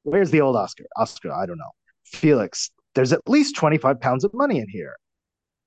[0.02, 0.84] Where's the old Oscar?
[0.96, 1.70] Oscar, I don't know."
[2.04, 4.94] Felix, there's at least twenty five pounds of money in here.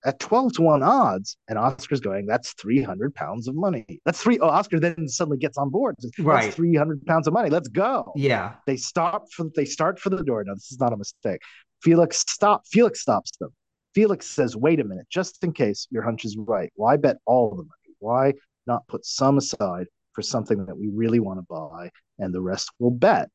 [0.06, 4.00] At twelve to one odds, and Oscar's going, "That's three hundred pounds of money.
[4.06, 4.40] That's three.
[4.40, 5.96] Oh, Oscar then suddenly gets on board.
[6.00, 6.54] Says, Right.
[6.54, 7.50] Three hundred pounds of money.
[7.50, 8.14] Let's go.
[8.16, 8.54] Yeah.
[8.66, 10.44] They stop for they start for the door.
[10.46, 11.42] No, this is not a mistake.
[11.84, 12.64] Felix stop.
[12.68, 13.50] Felix stops them.
[13.94, 16.72] Felix says, "Wait a minute, just in case your hunch is right.
[16.76, 17.96] Why bet all the money?
[18.00, 18.34] Why
[18.70, 22.70] not put some aside for something that we really want to buy, and the rest
[22.80, 23.30] we'll bet?"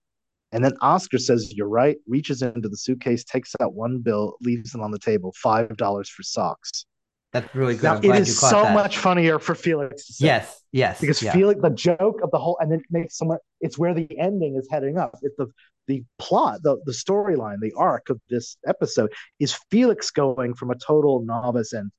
[0.52, 4.74] And then Oscar says, "You're right." Reaches into the suitcase, takes out one bill, leaves
[4.74, 5.34] it on the table.
[5.36, 6.86] Five dollars for socks.
[7.34, 7.82] That's really good.
[7.82, 8.74] Now glad is so that.
[8.74, 11.00] much funnier for Felix to say Yes, yes.
[11.00, 11.32] because yeah.
[11.32, 13.38] Felix, the joke of the whole, and then it makes someone.
[13.60, 15.18] It's where the ending is heading up.
[15.20, 15.48] It's the
[15.88, 20.76] the plot, the the storyline, the arc of this episode is Felix going from a
[20.76, 21.90] total novice and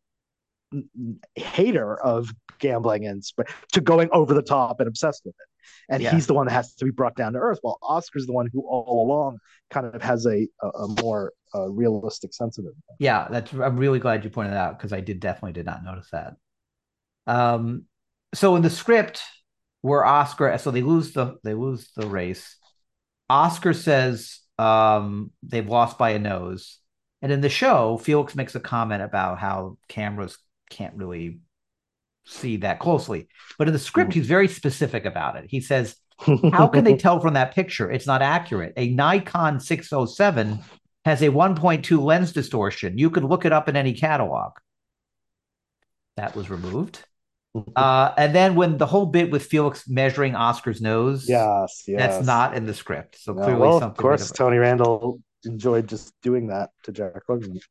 [1.36, 3.24] hater of gambling and
[3.74, 5.48] to going over the top and obsessed with it.
[5.90, 6.12] And Yeah.
[6.12, 8.48] he's the one that has to be brought down to earth, while Oscar's the one
[8.52, 12.74] who all along kind of has a a, a more uh, realistic sense of it.
[13.00, 15.84] Yeah, that's I'm really glad you pointed that out because I did definitely did not
[15.84, 16.36] notice that.
[17.28, 17.86] Um
[18.34, 19.22] so in the script
[19.82, 22.58] where Oscar so they lose the they lose the race.
[23.30, 26.80] Oscar says um they've lost by a nose.
[27.22, 30.38] And in the show, Felix makes a comment about how cameras
[30.70, 31.40] can't really
[32.26, 33.28] see that closely.
[33.58, 35.46] But in the script, he's very specific about it.
[35.48, 35.96] He says,
[36.54, 37.92] How can they tell from that picture?
[37.92, 38.74] It's not accurate.
[38.78, 40.60] A Nikon 607
[41.04, 42.98] has a 1.2 lens distortion.
[42.98, 44.54] You could look it up in any catalog.
[46.18, 47.04] That was removed.
[47.74, 51.98] Uh, and then when the whole bit with Felix measuring Oscar's nose, yes, yes.
[51.98, 53.18] that's not in the script.
[53.18, 54.36] So No, clearly, well, of course, made of it.
[54.36, 57.62] Tony Randall enjoyed just doing that to Jack Klugman.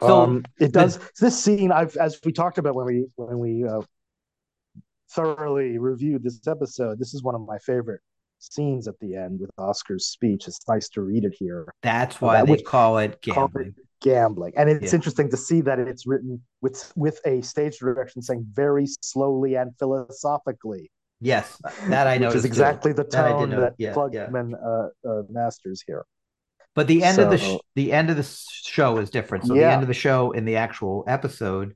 [0.00, 0.98] So um, it does.
[1.20, 3.80] this scene, I've as we talked about when we when we uh,
[5.10, 6.98] thoroughly reviewed this episode.
[6.98, 8.00] This is one of my favorite
[8.38, 10.46] scenes at the end with Oscar's speech.
[10.46, 11.66] It's nice to read it here.
[11.82, 13.74] That's why that would call it call it gambling.
[14.00, 14.96] Gambling, and it's Yeah.
[14.96, 19.76] interesting to see that it's written with with a stage direction saying very slowly and
[19.78, 20.90] philosophically.
[21.20, 22.46] Yes, that I know is too.
[22.46, 23.60] exactly the That I tone know.
[23.62, 24.28] that Yeah, yeah.
[24.30, 26.06] Uh, uh, masters here.
[26.78, 29.46] But the end of the sh- the end of the show is different.
[29.46, 31.74] So the end of the show in the actual episode,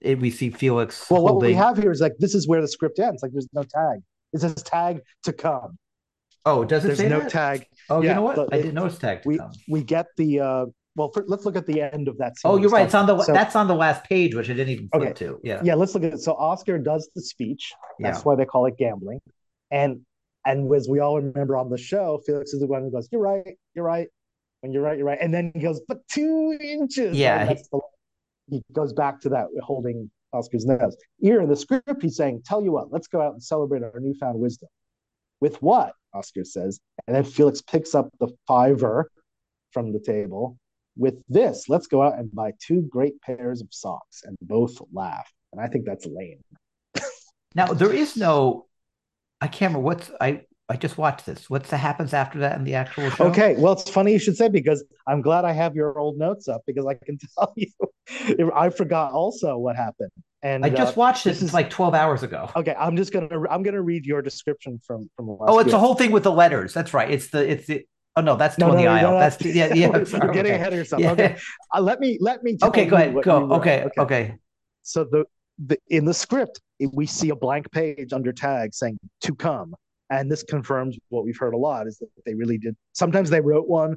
[0.00, 2.68] it, we see Felix Well, what we have here is like this is where the
[2.68, 3.22] script ends.
[3.22, 4.00] Like there's no tag.
[4.34, 5.78] It says tag to come.
[6.44, 7.30] Oh, does it There's say no that?
[7.30, 7.66] tag.
[7.88, 8.36] Oh, you know what?
[8.36, 9.52] the- I didn't notice tag to We come.
[9.68, 12.50] we get the uh well for, let's look at the end of that scene.
[12.50, 12.84] Oh, you're right.
[12.84, 15.12] It's on the So- that's on the last page, which I didn't even flip Okay.
[15.24, 15.40] to.
[15.44, 15.60] Yeah.
[15.64, 18.22] yeah let's look at it so oscar does the speech that's Yeah.
[18.24, 19.20] why they call it gambling
[19.70, 20.00] and
[20.44, 23.20] and as we all remember on the show felix is the one who goes you're
[23.22, 24.08] right you're right
[24.62, 25.18] when you're right you're right.
[25.20, 27.16] And then he goes but two inches.
[27.16, 27.80] Yeah, the,
[28.48, 30.96] he goes back to that holding oscar's nose.
[31.18, 34.00] Here in the script he's saying tell you what let's go out and celebrate our
[34.00, 34.68] newfound wisdom.
[35.40, 39.10] With what oscar says and then felix picks up the fiver
[39.72, 40.58] from the table.
[40.96, 45.30] With this let's go out and buy two great pairs of socks and both laugh.
[45.52, 46.40] And i think that's lame.
[47.54, 48.66] Now there is no.
[49.40, 50.42] I can't remember what's I.
[50.72, 51.50] I just watched this.
[51.50, 53.24] What's that happens after that in the actual show?
[53.26, 56.48] okay well it's funny you should say because i'm glad i have your old notes
[56.48, 57.68] up because i can tell you
[58.54, 60.10] i forgot also what happened
[60.42, 62.50] and I just uh, watched this is- like 12 hours ago.
[62.56, 65.76] okay i'm just gonna i'm gonna read your description from from last Oh, it's year.
[65.76, 66.72] a whole thing with the letters.
[66.74, 67.10] That's right.
[67.10, 69.18] It's the it's the oh no, that's no, no, the no, aisle.
[69.18, 69.88] That's yeah, yeah.
[69.96, 70.54] you're getting okay.
[70.54, 71.12] ahead of yourself Yeah.
[71.12, 71.36] okay
[71.74, 73.14] uh, let me let me tell Okay, go ahead.
[73.22, 73.40] Go.
[73.46, 73.52] wrote.
[73.60, 74.34] Okay, okay.
[74.82, 75.24] so the,
[75.66, 76.60] the in the script
[76.92, 79.74] we see a blank page under tag saying to come
[80.12, 83.40] and this confirms what we've heard a lot is that they really did sometimes they
[83.40, 83.96] wrote one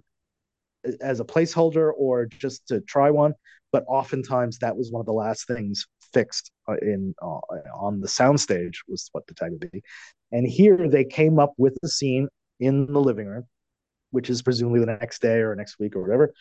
[1.01, 3.33] as a placeholder or just to try one
[3.71, 7.39] but oftentimes that was one of the last things fixed uh, in uh,
[7.77, 9.81] on the soundstage was what the tag would be.
[10.31, 12.29] And here they came up with the scene
[12.61, 13.43] in the living room
[14.11, 16.33] which is presumably the next day or next week or whatever.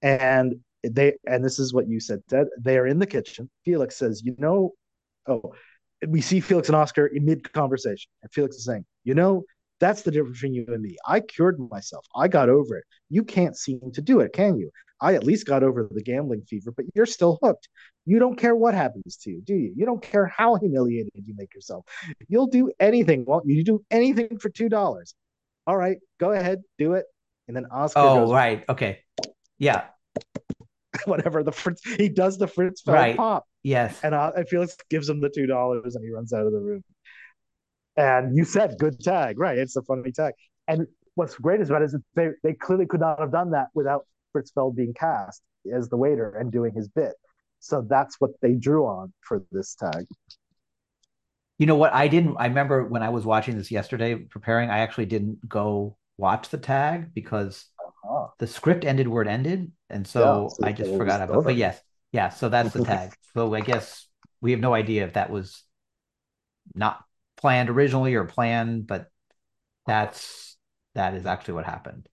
[0.00, 3.50] And they and this is what you said ted they are in the kitchen.
[3.64, 4.74] Felix says you know
[5.26, 5.54] oh
[6.08, 9.42] we see felix and oscar in mid conversation and felix is saying you know
[9.78, 10.96] that's the difference between you and me.
[11.06, 12.06] I cured myself.
[12.16, 12.84] I got over it.
[13.10, 14.70] You can't seem to do it can you?
[15.02, 17.68] I at least got over the gambling fever but you're still hooked.
[18.06, 19.74] You don't care what happens to you do you?
[19.76, 21.84] You don't care how humiliated you make yourself.
[22.26, 23.24] You'll do anything.
[23.26, 25.14] Well you do anything for two dollars.
[25.66, 27.04] All right go ahead do it.
[27.46, 28.64] And then oscar Oh, goes right.
[28.68, 29.00] Okay.
[29.58, 29.84] Yeah.
[31.04, 33.16] whatever the Fritz, he does the Fritz Right.
[33.16, 33.98] pop, Yes.
[34.04, 36.60] and uh, and Felix gives him the two dollars, and he runs out of the
[36.60, 36.84] room.
[37.96, 39.58] And you said good tag, right?
[39.58, 40.34] It's a funny tag.
[40.68, 40.86] And
[41.16, 44.06] what's great is about it is they they clearly could not have done that without
[44.32, 45.42] Fritz Feld being cast
[45.74, 47.14] as the waiter and doing his bit.
[47.58, 50.06] So that's what they drew on for this tag.
[51.58, 51.92] You know what?
[51.92, 52.36] I didn't.
[52.38, 54.70] I remember when I was watching this yesterday, preparing.
[54.70, 57.66] I actually didn't go watch the tag because
[58.08, 61.38] Oh, the script ended where it ended, and so Yeah, so I just forgot about.
[61.38, 61.46] over.
[61.46, 61.80] But yes,
[62.16, 62.30] yeah.
[62.30, 63.12] So that's the tag.
[63.34, 64.08] So I guess
[64.40, 65.62] we have no idea if that was
[66.74, 67.04] not
[67.36, 69.10] planned originally or planned, but
[69.86, 70.56] that's
[70.94, 72.08] that is actually what happened.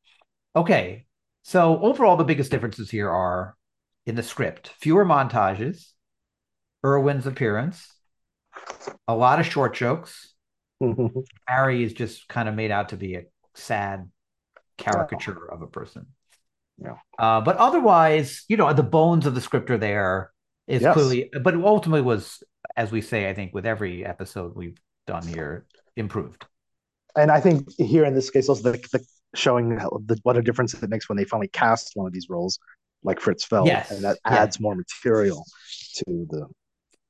[0.55, 1.05] Okay,
[1.43, 3.55] so overall, the biggest differences here are
[4.05, 5.93] in the script: fewer montages,
[6.83, 7.87] Irwin's appearance,
[9.07, 10.33] a lot of short jokes.
[10.81, 11.19] Mm-hmm.
[11.47, 13.23] Harry is just kind of made out to be a
[13.55, 14.09] sad
[14.77, 16.07] caricature of a person.
[16.81, 16.95] Yeah.
[17.19, 20.31] Uh, but otherwise, you know, the bones of the script are there.
[20.65, 20.93] Is Yes.
[20.93, 22.41] clearly, but ultimately was,
[22.77, 25.65] as we say, I think with every episode we've done here,
[25.97, 26.45] improved.
[27.17, 29.05] and I think here in this case also the, the
[29.35, 32.29] showing how, the, what a difference it makes when they finally cast one of these
[32.29, 32.59] roles
[33.03, 34.35] like Fritz Feld, Yes, and that yeah.
[34.35, 35.43] adds more material
[35.97, 36.47] to the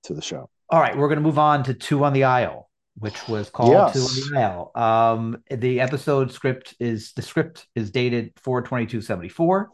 [0.05, 0.49] to the show.
[0.72, 3.71] All right, we're going to move on to Two on the Aisle, which was called
[3.71, 3.93] Yes.
[4.29, 4.71] The Aisle.
[4.75, 9.69] Um, the episode script is the script is dated 42274.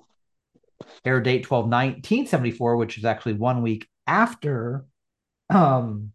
[1.04, 4.86] Air date 12 1974, which is actually one week after
[5.50, 6.12] um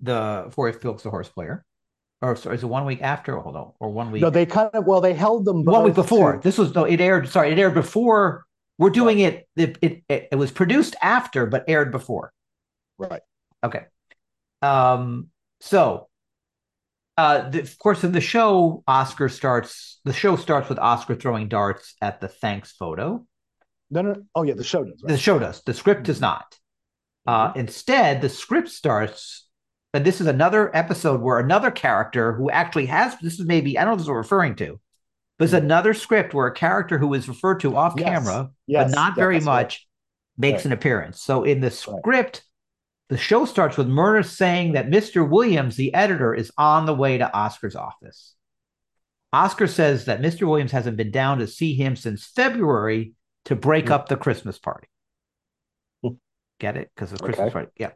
[0.00, 1.64] the for Felix the Horse Player.
[2.22, 3.36] Or sorry, is it one week after?
[3.38, 5.94] Hold on, or one week No, they kind of well they held them one week
[5.94, 6.34] before.
[6.36, 7.28] to- This was no, it aired.
[7.28, 8.44] Sorry, it aired before.
[8.78, 9.76] We're doing it, it.
[9.82, 12.32] It it was produced after, but aired before.
[12.98, 13.20] right.
[13.62, 13.84] Okay.
[14.62, 15.28] Um,
[15.60, 16.08] so
[17.16, 21.48] uh the, of course in the show, Oscar starts the show starts with Oscar throwing
[21.48, 23.26] darts at the thanks photo.
[23.90, 24.22] No, no, no.
[24.34, 25.00] Oh yeah, the show does.
[25.02, 25.62] The show does.
[25.64, 26.56] The script does not.
[27.26, 29.46] Uh instead, the script starts,
[29.92, 33.82] and this is another episode where another character who actually has this is maybe I
[33.84, 34.80] don't know if this is what we're referring to,
[35.38, 38.08] but it's another script where a character who is referred to off Yes.
[38.08, 39.62] camera Yes, but not very that's right.
[39.64, 39.88] much,
[40.38, 40.66] makes Right.
[40.66, 41.20] an appearance.
[41.20, 42.44] So in the script,
[43.10, 45.28] the show starts with Myrna saying that Mr.
[45.28, 48.34] Williams, the editor, is on the way to Oscar's office.
[49.32, 50.48] Oscar says that Mr.
[50.48, 53.12] Williams hasn't been down to see him since February
[53.44, 53.92] to break Hmm.
[53.92, 54.86] up the Christmas party.
[56.02, 56.14] Hmm.
[56.60, 56.90] Get it?
[56.94, 57.70] Because of Christmas party.
[57.76, 57.90] Yeah.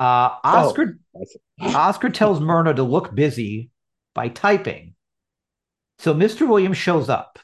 [0.00, 1.38] Uh, Oscar see.
[1.60, 3.70] Oscar tells Myrna to look busy
[4.14, 4.94] by typing.
[5.98, 6.48] So Mr.
[6.48, 7.40] Williams shows up.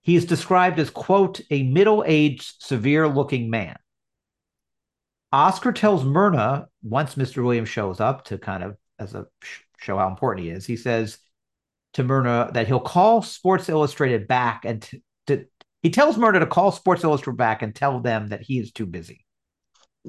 [0.00, 3.76] He is described as, quote, a middle aged, severe looking man.
[5.32, 7.42] Oscar tells Myrna, once Mr.
[7.42, 9.26] Williams shows up to kind of as a
[9.78, 11.18] show how important he is, he says,
[11.94, 15.44] to Myrna that he'll call Sports Illustrated back and t- to,
[15.82, 18.86] he tells Myrna to call Sports Illustrated back and tell them that he is too
[18.86, 19.24] busy.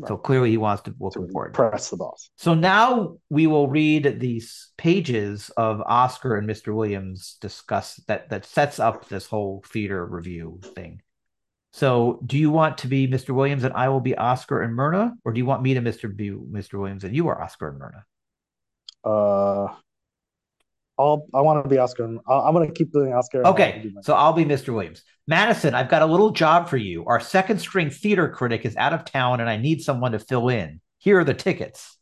[0.07, 1.55] So clearly he wants to look important.
[1.55, 2.31] press the boss.
[2.35, 6.73] So now we will read these pages of Oscar and Mr.
[6.73, 11.02] Williams discuss that that sets up this whole theater review thing.
[11.73, 13.31] So do you want to be Mr.
[13.35, 16.15] Williams and I will be Oscar and Myrna, or do you want me to Mr.
[16.15, 16.79] be Mr.
[16.79, 18.05] Williams and you are Oscar and Myrna?
[19.03, 19.67] Uh,
[20.97, 22.05] I'll I want to be Oscar.
[22.27, 23.45] I'm going to keep doing Oscar.
[23.47, 24.73] Okay, so I'll be Mr.
[24.73, 25.03] Williams.
[25.27, 27.05] Madison, I've got a little job for you.
[27.05, 30.49] Our second string theater critic is out of town and I need someone to fill
[30.49, 30.81] in.
[30.99, 31.97] Here are the tickets.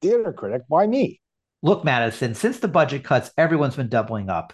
[0.00, 0.62] theater critic.
[0.68, 1.20] Why me?
[1.62, 4.52] Look, Madison, since the budget cuts, everyone's been doubling up.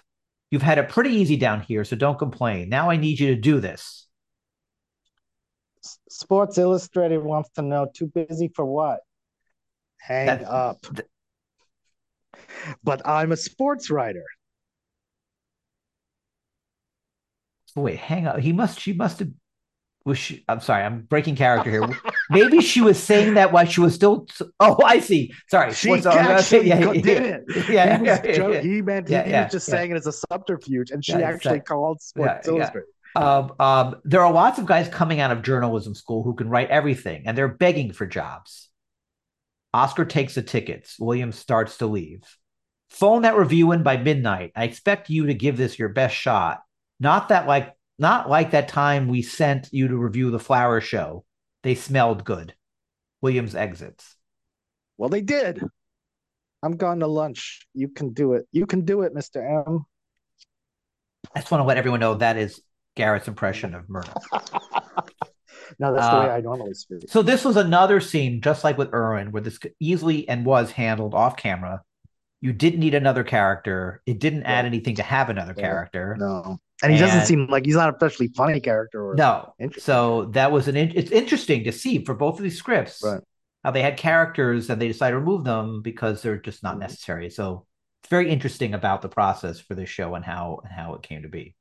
[0.51, 2.69] You've had it pretty easy down here, so don't complain.
[2.69, 4.04] Now I need you to do this.
[6.09, 7.87] Sports Illustrated wants to know.
[7.93, 8.99] Too busy for what?
[9.99, 10.81] Hang That- up.
[10.95, 11.07] th-
[12.83, 14.23] but I'm a sports writer.
[17.75, 18.39] Wait, hang up.
[18.39, 19.29] He must, she must have,
[20.05, 21.99] was she, I'm sorry, I'm breaking character here.
[22.29, 24.27] Maybe she was saying that while she was still,
[24.61, 25.33] oh, I see.
[25.49, 25.73] Sorry.
[25.73, 27.13] She What's- actually yeah, did yeah.
[27.13, 27.43] it.
[27.69, 28.61] Yeah, he, yeah, yeah.
[28.61, 32.01] he meant he yeah, was just saying it as a subterfuge, and she actually called
[32.01, 32.47] Sports.
[32.47, 32.87] Illustrated.
[33.15, 36.69] Um, um, there are lots of guys coming out of journalism school who can write
[36.69, 38.69] everything, and they're begging for jobs.
[39.73, 40.99] Oscar takes the tickets.
[40.99, 42.21] Williams starts to leave.
[42.89, 44.51] Phone that review in by midnight.
[44.55, 46.61] I expect you to give this your best shot.
[46.99, 51.25] Not that like not like that time we sent you to review the flower show.
[51.63, 52.53] They smelled good.
[53.21, 54.15] Williams exits.
[54.97, 55.61] Well, they did.
[56.63, 57.67] I'm going to lunch.
[57.73, 58.45] You can do it.
[58.51, 59.85] You can do it, Mister M.
[61.35, 62.61] I just want to let everyone know that is
[62.95, 64.13] Garrett's impression of Myrna.
[65.79, 67.05] No, that's the Uh, way I normally speak.
[67.09, 70.69] So this was another scene, just like with Irwin, where this could easily and was
[70.71, 71.81] handled off camera.
[72.39, 74.01] You didn't need another character.
[74.05, 75.63] It didn't add anything to have another Right.
[75.63, 76.17] character.
[76.19, 79.09] No, and he doesn't seem like he's not a especially funny character.
[79.09, 79.53] Or, No.
[79.79, 80.75] So that was an.
[80.77, 83.21] In- it's interesting to see for both of these scripts Right.
[83.63, 86.79] how they had characters and they decided to remove them because they're just not Mhm.
[86.81, 87.29] necessary.
[87.31, 87.65] So
[88.03, 91.23] it's very interesting about the process for this show and how and how it came
[91.23, 91.55] to be.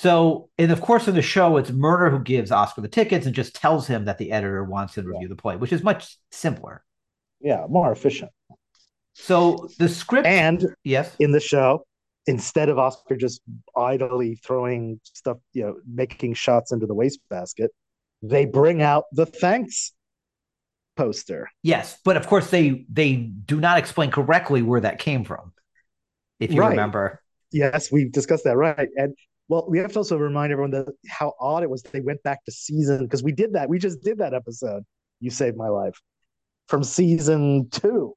[0.00, 3.34] So, and of course, in the show, it's Myrna who gives Oscar the tickets and
[3.34, 5.14] just tells him that the editor wants him to Yeah.
[5.14, 6.82] review the play, which is much simpler.
[7.40, 8.30] yeah, more efficient.
[9.14, 11.84] So the script, And yes, in the show,
[12.26, 13.42] instead of Oscar just
[13.76, 17.70] idly throwing stuff, you know, making shots into the wastebasket,
[18.22, 19.92] they bring out the thanks
[20.96, 21.48] poster.
[21.62, 25.52] yes, but of course they they do not explain correctly where that came from.
[26.38, 26.70] If you Right.
[26.70, 27.20] remember,
[27.52, 28.88] Yes, we've discussed that, right?
[28.96, 29.14] And
[29.50, 32.44] well, we have to also remind everyone that how odd it was they went back
[32.46, 33.68] to season because we did that.
[33.68, 34.84] We just did that episode.
[35.20, 36.00] You saved my life
[36.68, 38.14] from season two.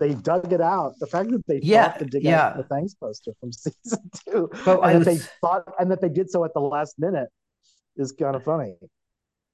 [0.00, 0.94] They dug it out.
[1.00, 2.48] The fact that they Yeah, thought to dig yeah.
[2.48, 6.10] out the thanks poster from season two, But and that they thought, and that they
[6.10, 7.28] did so at the last minute,
[7.96, 8.74] is kind of funny.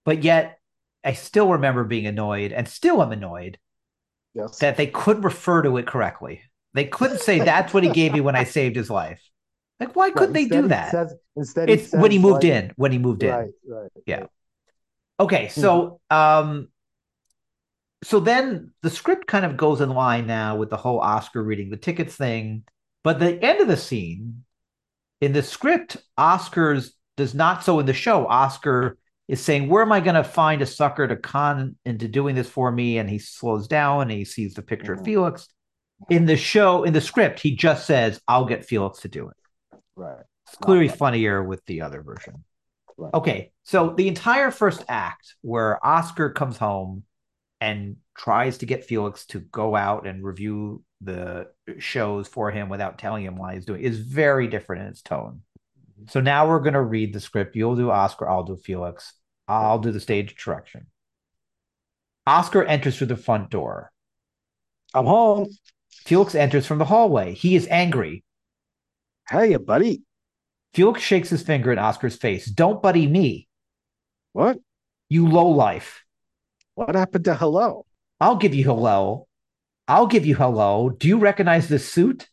[0.04, 0.58] but yet
[1.04, 3.58] I still remember being annoyed, and still am annoyed
[4.34, 4.58] Yes.
[4.60, 6.42] that they couldn't refer to it correctly.
[6.74, 9.20] They couldn't say that's what he gave me when I saved his life.
[9.87, 10.91] Like, why Right, couldn't they do that?
[10.91, 12.72] says- instead, it's when he moved like- in.
[12.76, 13.30] When he moved in.
[13.30, 13.91] Right, right.
[14.07, 14.26] Yeah.
[15.20, 16.16] Okay, so Mm-hmm.
[16.51, 16.68] um
[18.05, 21.70] so then the script kind of goes in line now with the whole Oscar reading
[21.70, 22.64] the tickets thing.
[23.05, 24.45] But the end of the scene
[25.20, 29.93] in the script, Oscar's does not so in the show, Oscar is saying, Where am
[29.93, 32.99] I gonna find a sucker to con into doing this for me?
[32.99, 35.05] And he slows down and he sees the picture of Mhm.
[35.05, 35.49] Felix.
[36.11, 39.37] In the show, in the script, he just says, I'll get Felix to do it.
[39.97, 40.24] Right.
[40.47, 40.99] It's clearly Right.
[40.99, 42.45] funnier with the other version.
[42.97, 43.14] Right.
[43.14, 47.05] Okay, so the entire first act where Oscar comes home
[47.61, 52.99] and tries to get Felix to go out and review the shows for him without
[52.99, 55.43] telling him why he's doing is very different in its tone.
[55.80, 56.09] Mm-hmm.
[56.09, 57.57] So now we're going to read the script.
[57.57, 59.14] You'll do Oscar, I'll do Felix.
[59.49, 60.86] I'll do the stage direction.
[62.26, 63.90] Oscar enters through the front door.
[64.95, 65.49] I'm home.
[65.90, 67.34] Felix enters from the hallway.
[67.34, 68.24] He is angry.
[69.33, 70.03] Hey, buddy.
[70.74, 72.47] Felix shakes his finger in Oscar's face.
[72.47, 73.49] Don't buddy me,
[74.33, 74.59] What?
[75.09, 76.05] you low life.
[76.74, 77.87] What happened to hello?
[78.20, 79.26] I'll give you hello.
[79.89, 80.91] I'll give you hello.
[80.91, 82.28] Do you recognize this suit?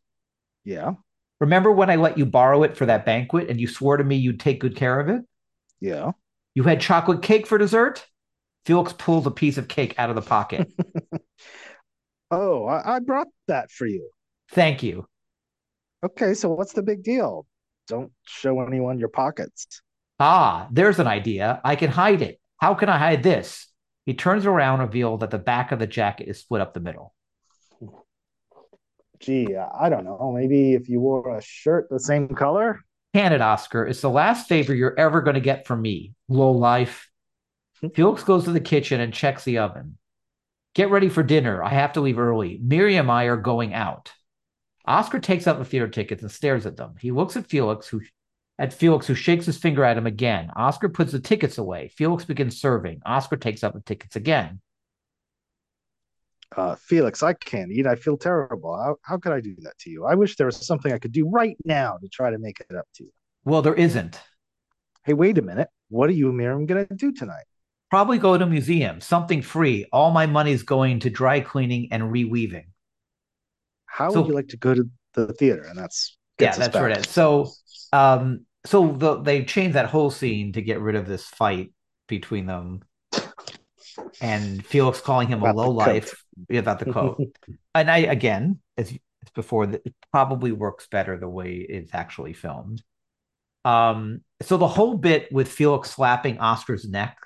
[0.65, 0.93] Yeah.
[1.39, 4.17] Remember when I let you borrow it for that banquet and you swore to me
[4.17, 5.21] you'd take good care of it?
[5.79, 6.11] Yeah.
[6.53, 8.05] You had chocolate cake for dessert?
[8.65, 10.69] Felix pulls a piece of cake out of the pocket.
[12.31, 14.07] Oh, I, I brought that for you.
[14.51, 15.07] Thank you.
[16.03, 17.45] Okay, so what's the big deal?
[17.87, 19.81] Don't show anyone your pockets.
[20.19, 21.59] Ah, there's an idea.
[21.63, 22.39] I can hide it.
[22.57, 23.67] How can I hide this?
[24.05, 27.13] He turns around reveal that the back of the jacket is split up the middle.
[29.19, 30.33] gee, I don't know.
[30.35, 32.79] Maybe if you wore a shirt the same color.
[33.13, 33.85] Can it, Oscar?
[33.85, 36.13] It's the last favor you're ever going to get from me.
[36.27, 37.09] Low life.
[37.93, 39.97] Felix goes to the kitchen and checks the oven.
[40.75, 41.63] Get ready for dinner.
[41.63, 42.59] I have to leave early.
[42.61, 44.11] Miriam and I are going out.
[44.89, 46.95] Oscar takes out the theater tickets and stares at them.
[46.99, 48.01] He looks at Felix, who
[48.57, 50.49] at Felix, who shakes his finger at him again.
[50.55, 51.89] Oscar puts the tickets away.
[51.89, 52.99] Felix begins serving.
[53.05, 54.59] Oscar takes out the tickets again.
[56.57, 57.85] Uh, Felix, I can't eat.
[57.85, 58.75] I feel terrible.
[58.75, 60.05] How, how could I do that to you?
[60.05, 62.75] I wish there was something I could do right now to try to make it
[62.75, 63.11] up to you.
[63.45, 64.19] Well, there isn't.
[65.05, 65.69] Hey, wait a minute.
[65.89, 67.45] What are you and Miriam going to do tonight?
[67.91, 69.85] Probably go to a museum, something free.
[69.93, 72.65] All my money's going to dry cleaning and reweaving.
[73.89, 75.63] How So- would you like to go to the theater?
[75.63, 77.09] And that's Yeah, that's where it is.
[77.09, 77.51] So,
[77.91, 81.73] um, so the, they changed that whole scene to get rid of this fight
[82.07, 82.81] between them,
[84.21, 87.19] and Felix calling him a About the low life about the coat.
[87.75, 88.97] and I again, as
[89.35, 92.81] before, that it probably works better the way it's actually filmed.
[93.65, 97.17] Um, so the whole bit with Felix slapping Oscar's neck,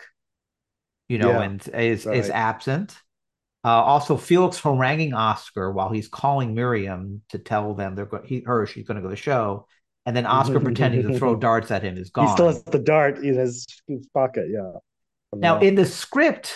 [1.07, 2.95] you know, Yeah, and is is absent.
[3.65, 8.41] Uh, also, Felix haranguing Oscar while he's calling Miriam to tell them they're going, he,
[8.45, 9.67] her, she's going to go to the show,
[10.05, 12.27] and then Oscar pretending to throw darts at him is gone.
[12.27, 13.65] He still has the dart in his,
[14.13, 14.47] pocket.
[14.49, 14.73] Yeah.
[15.33, 16.53] Now, in the script,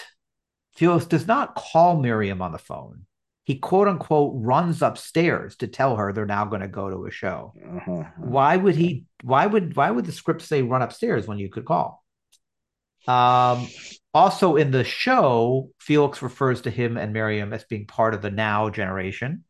[0.75, 3.03] Felix does not call Miriam on the phone.
[3.43, 7.11] He quote unquote runs upstairs to tell her they're now going to go to a
[7.11, 7.53] show.
[7.65, 8.03] Uh-huh.
[8.17, 9.05] Why would he?
[9.23, 12.03] Why would why would the script say run upstairs when you could call?
[13.07, 13.67] Um,
[14.13, 18.31] also in the show, Felix refers to him and Miriam as being part of the
[18.31, 19.43] now generation.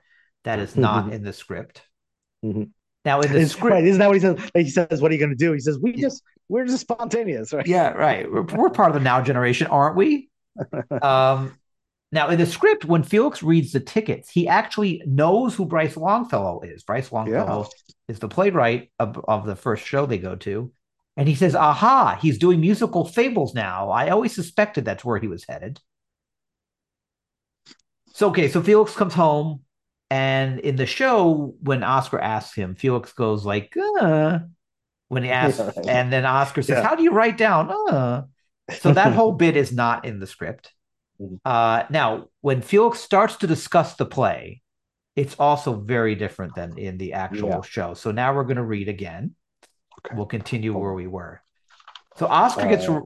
[0.44, 1.12] That is not Mhm.
[1.14, 1.82] in the script.
[2.44, 2.70] Mhm.
[3.04, 4.40] Now in the It's- script, right, isn't that what he says?
[4.56, 6.82] Like he says, "What are you going to do?" He says, "We just we're just
[6.82, 8.32] spontaneous, right?" yeah, right.
[8.32, 10.30] We're, we're part of the now generation, aren't we?
[11.02, 11.54] Um,
[12.12, 16.62] now in the script, when Felix reads the tickets, he actually knows who Bryce Longfellow
[16.62, 16.84] is.
[16.84, 17.68] Bryce Longfellow
[18.08, 20.72] is the playwright of, of the first show they go to.
[21.18, 23.90] And he says, Aha, he's doing musical fables now.
[23.90, 25.80] I always suspected that's where he was headed.
[28.14, 29.62] So, okay, so Felix comes home.
[30.10, 34.40] And in the show, when Oscar asks him, Felix goes like, uh,
[35.10, 35.88] when he asks, Yeah, right.
[35.88, 36.84] and then Oscar says, Yeah.
[36.88, 37.70] How do you write down?
[37.72, 38.24] Uh.
[38.80, 40.72] So that whole bit is not in the script.
[41.22, 41.40] Mhm.
[41.44, 44.62] Uh, now, when Felix starts to discuss the play,
[45.16, 47.62] it's also very different than in the actual Yeah.
[47.62, 47.94] show.
[47.96, 49.36] So now we're going to read again.
[50.06, 50.16] Okay.
[50.16, 51.42] We'll continue where we were.
[52.18, 52.88] So Oscar gets.
[52.88, 53.00] Uh,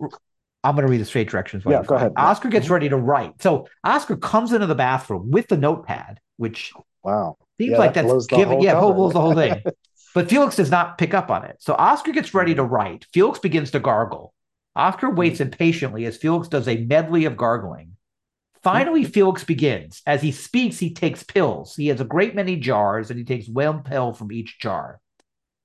[0.64, 1.64] I'm going to read the straight directions.
[1.68, 2.14] Yeah, go ahead.
[2.16, 2.72] Oscar gets Mhm.
[2.72, 3.42] ready to write.
[3.42, 6.72] So Oscar comes into the bathroom with the notepad, which
[7.04, 7.38] Wow.
[7.60, 8.62] seems Yeah, like that that's giving.
[8.62, 8.94] Yeah, whole cover.
[8.94, 9.62] blows the whole thing.
[10.14, 11.56] But Felix does not pick up on it.
[11.60, 13.06] So Oscar gets ready to write.
[13.14, 14.34] Felix begins to gargle.
[14.76, 17.94] Oscar waits impatiently as Felix does a medley of gargling.
[18.62, 20.02] Finally, Felix begins.
[20.06, 21.78] As he speaks, he takes pills.
[21.78, 25.00] He has a great many jars, and he takes one pill from each jar.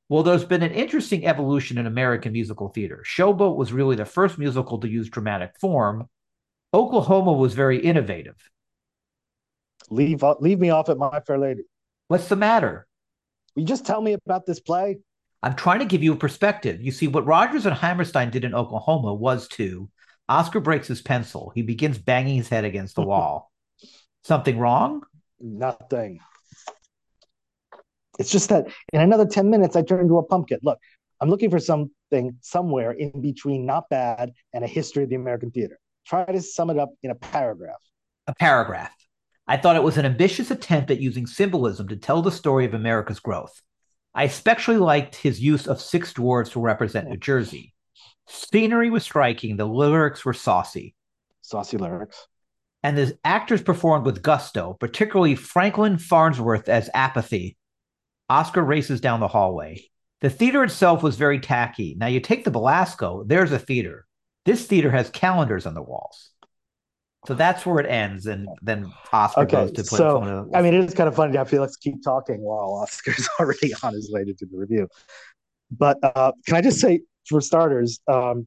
[0.09, 3.03] Well, there's been an interesting evolution in American musical theater.
[3.05, 6.09] Showboat was really the first musical to use dramatic form.
[6.73, 8.37] Oklahoma was very innovative.
[9.91, 11.63] Leave leave me off at My Fair Lady.
[12.09, 12.87] What's the matter?
[13.55, 14.99] Will you just tell me about this play?
[15.43, 16.81] I'm trying to give you a perspective.
[16.81, 19.89] You see, what Rodgers and Hammerstein did in Oklahoma was to
[20.29, 21.53] Oscar breaks his pencil.
[21.55, 23.51] He begins banging his head against the wall.
[24.25, 25.03] Something wrong?
[25.41, 26.21] Nothing.
[28.19, 30.59] It's just that in another 10 minutes, I turn into a pumpkin.
[30.63, 30.79] Look,
[31.21, 35.51] I'm looking for something somewhere in between not bad and a history of the American
[35.51, 35.79] theater.
[36.07, 37.81] Try to sum it up in a paragraph.
[38.27, 38.95] A paragraph.
[39.47, 42.75] I thought it was an ambitious attempt at using symbolism to tell the story of
[42.75, 43.63] America's growth.
[44.15, 47.75] I especially liked his use of six dwarves to represent New Jersey.
[48.27, 50.95] Scenery was striking, the lyrics were saucy.
[51.43, 52.27] Saucy lyrics.
[52.83, 57.57] and the actors performed with gusto, particularly Franklin Farnsworth as Apathy.
[58.29, 59.85] Oscar races down the hallway.
[60.21, 61.95] The theater itself was very tacky.
[61.99, 64.07] Now you take the Belasco, there's a theater.
[64.45, 66.31] This theater has calendars on the walls.
[67.27, 69.99] So that's where it ends, and then Oscar Okay, goes to play.
[69.99, 72.03] so, one of the- I mean, it is kind of funny to have Felix keep
[72.05, 74.89] talking while Oscar's already on his way to do the review.
[75.73, 78.47] But uh, can I just say, for starters, um,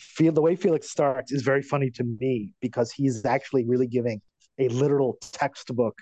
[0.00, 4.22] feel the way Felix starts is very funny to me because he's actually really giving
[4.58, 5.98] a literal textbook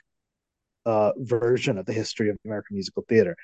[0.86, 3.36] uh, version of the history of American musical theater,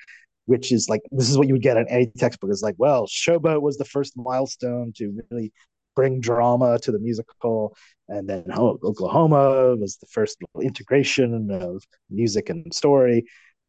[0.46, 2.50] which is like this is what you would get in any textbook.
[2.50, 5.52] It's like, well, Showboat was the first milestone to really
[5.94, 7.76] bring drama to the musical,
[8.08, 13.24] and then oh, Oklahoma was the first integration of music and story.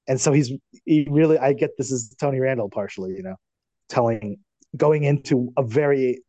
[0.07, 0.51] And so he's
[0.85, 3.35] he really I get this is Tony Randall partially, you know,
[3.89, 4.37] telling
[4.77, 6.21] going into a very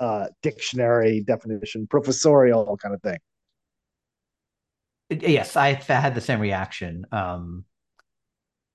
[0.00, 3.18] uh dictionary definition, professorial kind of thing.
[5.22, 7.06] Yes, I had the same reaction.
[7.12, 7.64] Um,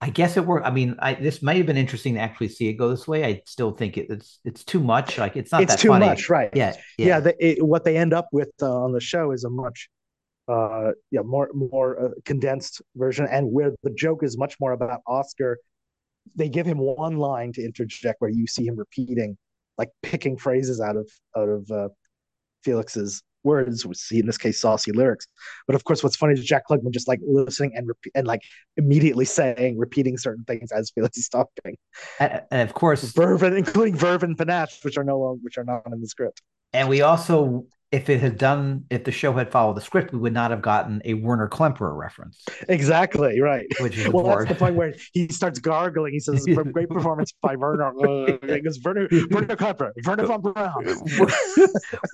[0.01, 0.65] I guess it worked.
[0.65, 3.25] I mean, I this might have been interesting to actually see it go this way.
[3.25, 5.17] I still think it, it's it's too much.
[5.17, 6.05] Like it's not it's too funny.
[6.05, 6.49] much, right?
[6.53, 7.05] Yeah, yeah.
[7.05, 7.19] yeah.
[7.19, 9.89] the, it, what they end up with uh, on the show is a much,
[10.47, 15.01] uh, yeah, more more uh, condensed version, and where the joke is much more about
[15.05, 15.57] Oscar.
[16.35, 19.37] They give him one line to interject, where you see him repeating,
[19.77, 21.89] like picking phrases out of out of uh,
[22.63, 25.27] Felix's words, we see in this case saucy lyrics.
[25.67, 28.41] But of course, what's funny is Jack Klugman just like listening and repeat and like
[28.77, 31.75] immediately saying, repeating certain things as Felix is talking.
[32.19, 35.57] And, and of course, Verve, and- including verve and panache, which are no longer which
[35.57, 36.41] are not in the script.
[36.73, 40.19] and we also, if it had done, if the show had followed the script, we
[40.19, 43.65] would not have gotten a Werner Klemperer reference, Exactly right.
[43.79, 44.47] which is Well, board.
[44.47, 46.13] that's the point where he starts gargling.
[46.13, 50.85] He says, "Great performance by Werner." Uh, he goes, "Werner, Werner Klepper, Werner von Braun."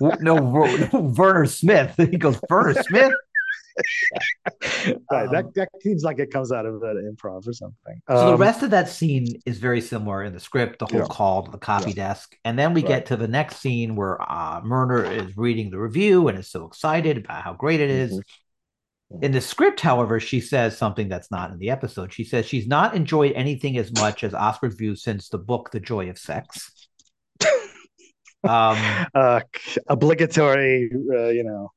[0.20, 1.94] no, no, Werner Smith.
[1.96, 3.12] He goes, Werner Smith.
[4.62, 8.00] right, Um, that that seems like it comes out of an improv or something.
[8.08, 11.00] So the Um, rest of that scene is very similar in the script, the whole
[11.00, 11.06] Yeah.
[11.06, 12.36] call to the copy desk.
[12.44, 12.88] And then we Right.
[12.88, 16.66] get to the next scene where uh, Myrna is reading the review and is so
[16.66, 18.12] excited about how great it is.
[18.12, 19.24] Mhm.
[19.24, 22.12] In the script, however, she says something that's not in the episode.
[22.12, 25.80] She says she's not enjoyed anything as much as Oscar's view since the book The
[25.80, 26.70] Joy of Sex.
[28.44, 29.40] um, uh,
[29.88, 31.72] obligatory, uh, you know,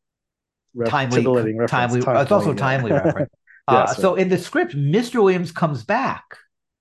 [0.74, 2.04] ref- timely, titillating reference.
[2.06, 2.22] timely.
[2.22, 3.32] It's also timely reference.
[3.68, 5.16] Uh, Yes, so in the script, Mr.
[5.24, 6.24] Williams comes back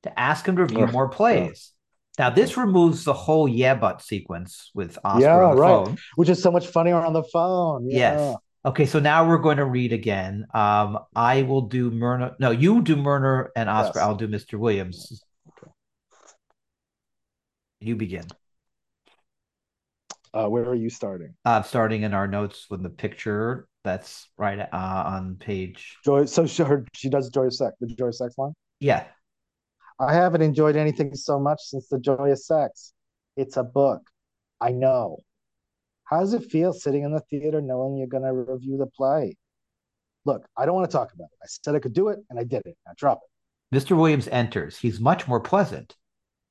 [0.04, 1.72] to ask him to review more plays.
[2.18, 5.68] Now this removes the whole yeah but sequence with Oscar Yeah, on the right.
[5.86, 5.98] phone.
[6.16, 7.88] Which is so much funnier on the phone.
[7.90, 7.96] Yeah.
[8.16, 8.36] Yes.
[8.64, 10.46] Okay, so now we're going to read again.
[10.52, 12.34] Um, I will do Myrna.
[12.40, 14.00] No, you do Myrna and Oscar.
[14.00, 14.06] Yes.
[14.08, 14.58] I'll do Mr.
[14.58, 15.22] Williams.
[17.80, 18.24] You begin.
[20.34, 21.34] Uh, where are you starting?
[21.44, 25.96] Uh, starting in our notes with the picture that's right uh, on page.
[26.04, 26.26] Joy.
[26.26, 28.52] So she, her, she does Joy of Sex, the Joy of Sex line.
[28.80, 29.04] Yeah,
[29.98, 32.92] I haven't enjoyed anything so much since the Joy of Sex.
[33.36, 34.02] It's a book.
[34.60, 35.18] I know.
[36.04, 39.36] How does it feel sitting in the theater knowing you're going to review the play?
[40.24, 41.38] Look, I don't want to talk about it.
[41.42, 42.76] I said I could do it, and I did it.
[42.86, 43.76] Now drop it.
[43.76, 43.96] Mr.
[43.96, 44.78] Williams enters.
[44.78, 45.96] He's much more pleasant.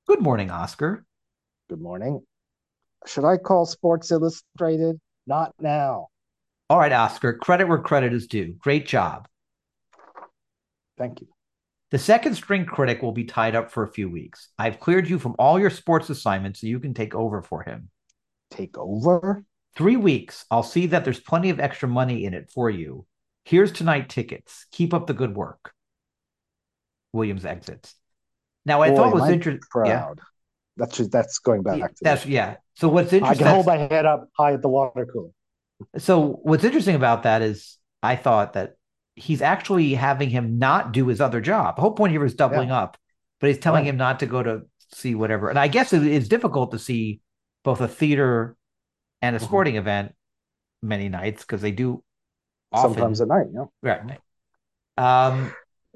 [0.08, 1.06] Good morning, Oscar.
[1.70, 2.22] Good morning.
[3.06, 5.00] Should I call Sports Illustrated?
[5.26, 6.08] Not now.
[6.70, 7.34] All right, Oscar.
[7.34, 8.56] Credit where credit is due.
[8.60, 9.28] Great job.
[10.98, 11.28] Thank you.
[11.92, 14.50] The second string critic will be tied up for a few weeks.
[14.58, 17.90] I've cleared you from all your sports assignments so you can take over for him.
[18.52, 19.46] Take over?
[19.78, 20.46] Three weeks.
[20.52, 23.06] I'll see that there's plenty of extra money in it for you.
[23.46, 24.66] Here's tonight tickets.
[24.72, 25.72] Keep up the good work.
[27.14, 27.96] Williams exits.
[28.66, 29.62] Now, I Boy, thought was interesting.
[29.86, 30.14] Yeah,
[30.76, 32.58] That's just, that's going back to that's yeah.
[32.76, 33.46] So what's interesting?
[33.46, 35.30] I can hold my head up high at the water cooler.
[35.98, 38.76] So what's interesting about that is I thought that
[39.16, 41.76] he's actually having him not do his other job.
[41.76, 42.98] The whole point here is doubling up,
[43.40, 43.90] but he's telling Right.
[43.90, 45.50] him not to go to see whatever.
[45.50, 47.22] And I guess it is difficult to see
[47.64, 48.56] both a theater
[49.22, 49.44] and a Mhm.
[49.44, 50.14] sporting event
[50.82, 52.04] many nights because they do
[52.72, 52.94] often.
[52.94, 53.72] Sometimes at night, know.
[53.82, 54.02] right.
[54.06, 54.20] right.
[54.98, 55.52] Um,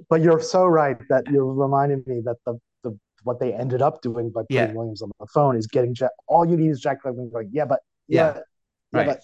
[0.09, 4.01] But you're so right that you're reminding me that the, the what they ended up
[4.01, 4.71] doing by putting Yeah.
[4.73, 6.11] Williams on the phone is getting Jack.
[6.27, 8.41] All you need is Jack Klugman going, yeah, but yeah, yeah,
[8.99, 9.05] Right.
[9.05, 9.21] but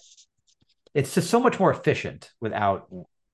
[0.98, 2.88] it's just so much more efficient without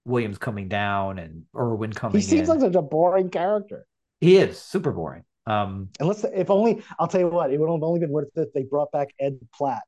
[0.04, 2.54] Williams coming down and Irwin coming he seems in.
[2.54, 3.86] like such a boring character.
[4.20, 5.24] he is super boring.
[5.46, 8.40] Um, Unless if only I'll tell you what, it would have only been worth it
[8.48, 9.82] if they brought back Ed Platt.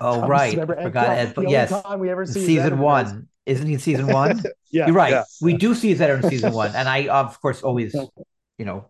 [0.00, 1.18] oh right, remember Ed forgot Platt?
[1.18, 1.34] Ed.
[1.34, 3.06] The only yes, time we ever see season one.
[3.06, 4.42] is- Isn't he in season one?
[4.70, 5.10] Yeah, You're right.
[5.10, 5.24] yeah.
[5.40, 7.94] We do see Zedder in season one, and I of course always,
[8.58, 8.86] you know,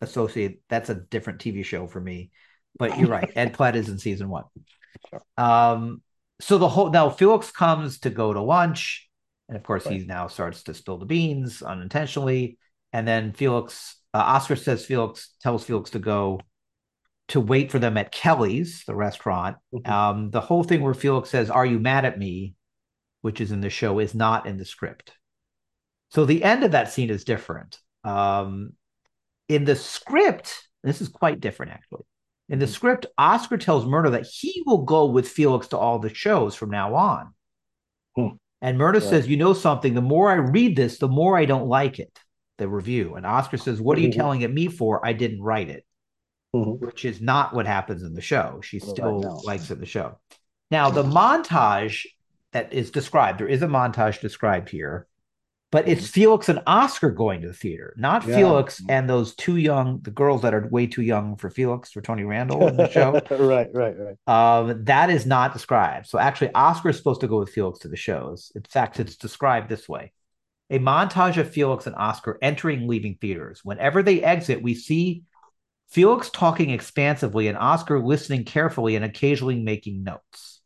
[0.00, 2.30] associate that's a different TV show for me.
[2.78, 3.30] But you're right.
[3.36, 4.44] Ed Platt is in season one.
[5.36, 6.02] Um,
[6.44, 9.08] so the whole now Felix comes to go to lunch,
[9.48, 12.58] and of course he now starts to spill the beans unintentionally,
[12.92, 16.40] and then Felix uh, Oscar says Felix tells Felix to go
[17.28, 19.56] to wait for them at Kelly's, the restaurant.
[19.74, 19.88] Mhm.
[19.88, 22.54] Um, the whole thing where Felix says, "Are you mad at me?"
[23.22, 25.12] which is in the show, is not in the script.
[26.10, 27.80] So the end of that scene is different.
[28.04, 28.74] Um,
[29.48, 32.04] in the script, this is quite different actually.
[32.48, 32.70] In the Mhm.
[32.70, 36.70] script, Oscar tells Myrna that he will go with Felix to all the shows from
[36.70, 37.34] now on.
[38.16, 38.36] Hmm.
[38.60, 39.02] And Myrna Right.
[39.02, 42.18] says, You know something, the more I read this, the more I don't like it,
[42.58, 43.14] the review.
[43.14, 44.16] And Oscar says, What are you Mhm.
[44.16, 45.04] telling it me for?
[45.04, 45.84] I didn't write it,
[46.54, 46.80] Mhm.
[46.80, 48.60] which is not what happens in the show.
[48.62, 50.18] She Right, still likes it in the show.
[50.70, 52.06] Now, the montage
[52.52, 55.06] that is described, there is a montage described here,
[55.74, 58.30] but it's Felix and Oscar going to the theater, not Mm-hmm.
[58.30, 58.36] Yeah.
[58.36, 62.00] Felix and those two young, the girls that are way too young for Felix, for
[62.00, 63.10] Tony Randall in the show.
[63.30, 64.16] right, right, right.
[64.28, 66.06] Um, that is not described.
[66.06, 68.52] So actually, Oscar is supposed to go with Felix to the shows.
[68.54, 70.12] In fact, it's described this way.
[70.70, 73.62] A montage of Felix and Oscar entering and leaving theaters.
[73.64, 75.24] Whenever they exit, we see
[75.90, 80.60] Felix talking expansively and Oscar listening carefully and occasionally making notes.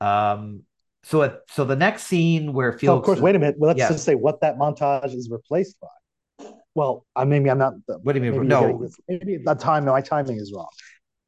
[0.00, 0.64] Um,
[1.08, 3.56] so at, so the next scene where Felix, So of course, wait a minute.
[3.58, 3.88] Well, let's Yeah.
[3.88, 6.50] just say what that montage is replaced by.
[6.74, 7.72] Well, I maybe I'm not.
[8.02, 8.46] What do you mean?
[8.46, 8.60] No.
[8.60, 10.68] you're getting this- maybe the time my timing is wrong.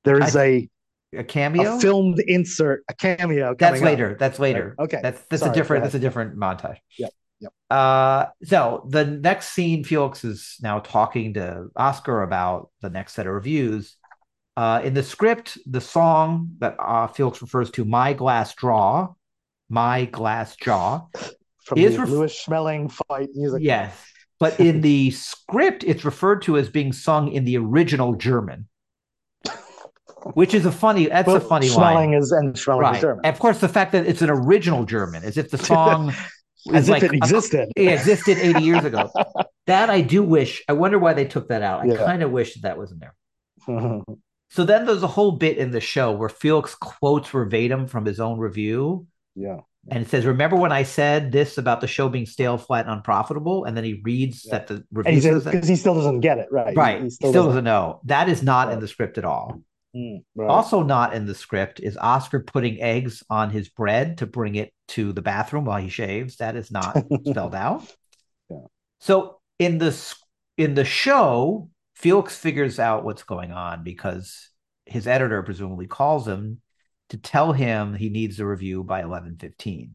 [0.05, 0.69] There is a,
[1.17, 1.77] a cameo.
[1.77, 3.55] a filmed insert, a cameo.
[3.55, 3.87] That's coming up.
[3.87, 4.17] later.
[4.21, 4.77] That's later.
[4.79, 5.01] Okay.
[5.03, 5.85] That's that's Sorry, a different.
[5.85, 6.77] That's a different montage.
[6.99, 7.53] Yep, yep.
[7.71, 13.27] Uh, so the next scene, Felix is now talking to Oscar about the next set
[13.27, 13.97] of reviews.
[14.57, 19.09] Uh, in the script, the song that uh, Felix refers to, "My Glass Draw,"
[19.71, 21.07] "My Glass Jaw,"
[21.65, 23.63] From is the ref- Louis-Schmeling fight music.
[23.63, 23.95] yes,
[24.39, 28.69] but in the script, it's referred to as being sung in the original German,
[30.35, 31.07] which is a funny.
[31.07, 32.15] That's Well, a funny Schmeling line.
[32.15, 32.95] is and Schmeling Right.
[32.97, 33.21] is German.
[33.25, 36.11] And of course, the fact that it's an original German, as if the song
[36.73, 37.69] As is if like it existed.
[37.77, 39.11] it existed 80 years ago.
[39.67, 40.65] That I do wish.
[40.69, 41.83] I wonder why they took that out.
[41.83, 42.05] I Yeah.
[42.05, 43.15] kind of wish that, that wasn't there.
[43.69, 44.15] Mm-hmm.
[44.49, 48.19] So then there's a whole bit in the show where Felix quotes verbatim from his
[48.19, 49.07] own review.
[49.35, 49.59] Yeah.
[49.89, 52.95] And it says, Remember when I said this about the show being stale, flat, and
[52.95, 53.65] unprofitable?
[53.65, 54.59] And then he reads Yeah.
[54.59, 56.77] that the And review he says because he still doesn't get it right.
[56.77, 57.03] Right.
[57.03, 58.01] He still, doesn't know.
[58.05, 59.63] That is not in the script at all.
[59.97, 60.49] Mm, right.
[60.49, 64.73] Also, not in the script is Oscar putting eggs on his bread to bring it
[64.89, 66.37] to the bathroom while he shaves.
[66.37, 66.97] That is not
[67.27, 67.83] spelled out.
[68.51, 68.59] Yeah.
[69.01, 70.15] So in the
[70.59, 74.51] in the show, Felix figures out what's going on because
[74.87, 76.61] his editor presumably calls him
[77.11, 79.95] to tell him he needs a review by eleven fifteen.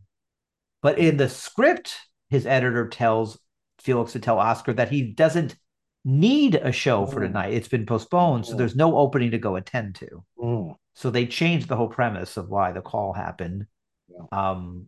[0.82, 1.96] But in the script,
[2.30, 3.40] his editor tells
[3.80, 5.56] Felix to tell Oscar that he doesn't
[6.04, 7.28] need a show for Mm.
[7.28, 7.54] tonight.
[7.54, 8.58] It's been postponed, so Mm.
[8.58, 10.24] there's no opening to go attend to.
[10.38, 13.68] Mm, So they changed the whole premise of why the call happened.
[14.08, 14.26] Yeah.
[14.32, 14.88] Um,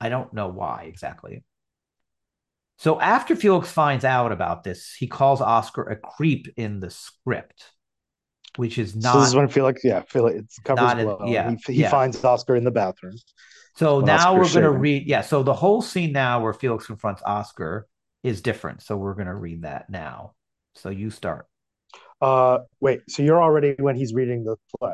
[0.00, 1.42] I don't know why exactly.
[2.76, 7.72] So after Felix finds out about this, he calls Oscar a creep in the script,
[8.60, 9.14] which is not.
[9.14, 11.90] so this is when Felix, yeah, Felix covers not yeah, he, he yeah.
[11.90, 13.14] finds Oscar in the bathroom.
[13.76, 15.06] So When now Oscar's we're going to read.
[15.06, 15.22] Yeah.
[15.22, 17.86] So the whole scene now where Felix confronts Oscar
[18.22, 18.82] is different.
[18.82, 20.34] So we're going to read that now.
[20.74, 21.46] So you start.
[22.20, 24.92] Uh, wait, so you're already when he's reading the play.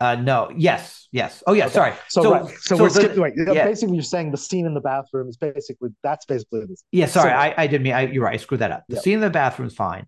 [0.00, 0.50] Uh, no.
[0.56, 1.08] Yes.
[1.12, 1.42] Yes.
[1.46, 1.66] Oh, yeah.
[1.66, 1.74] Okay.
[1.74, 1.92] Sorry.
[2.08, 3.20] So, right, so, we're the- skipping.
[3.20, 3.66] Wait, yeah.
[3.66, 6.82] basically, you're saying the scene in the bathroom is basically that's basically this.
[6.90, 7.04] Yeah.
[7.04, 7.28] Sorry.
[7.28, 7.92] So- I, I didn't mean.
[7.92, 8.32] I, you're right.
[8.32, 8.84] I screwed that up.
[8.88, 9.04] The Yep.
[9.04, 10.06] scene in the bathroom is fine.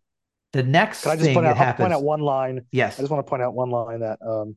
[0.57, 1.55] The next Can I just thing point out?
[1.59, 1.85] Happens.
[1.85, 2.63] point out one line.
[2.73, 2.99] yes.
[2.99, 4.57] I just want to point out one line that um,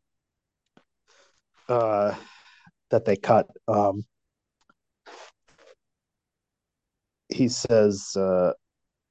[1.68, 2.16] uh,
[2.90, 3.48] that they cut.
[3.68, 4.06] Um,
[7.28, 8.54] he says, uh,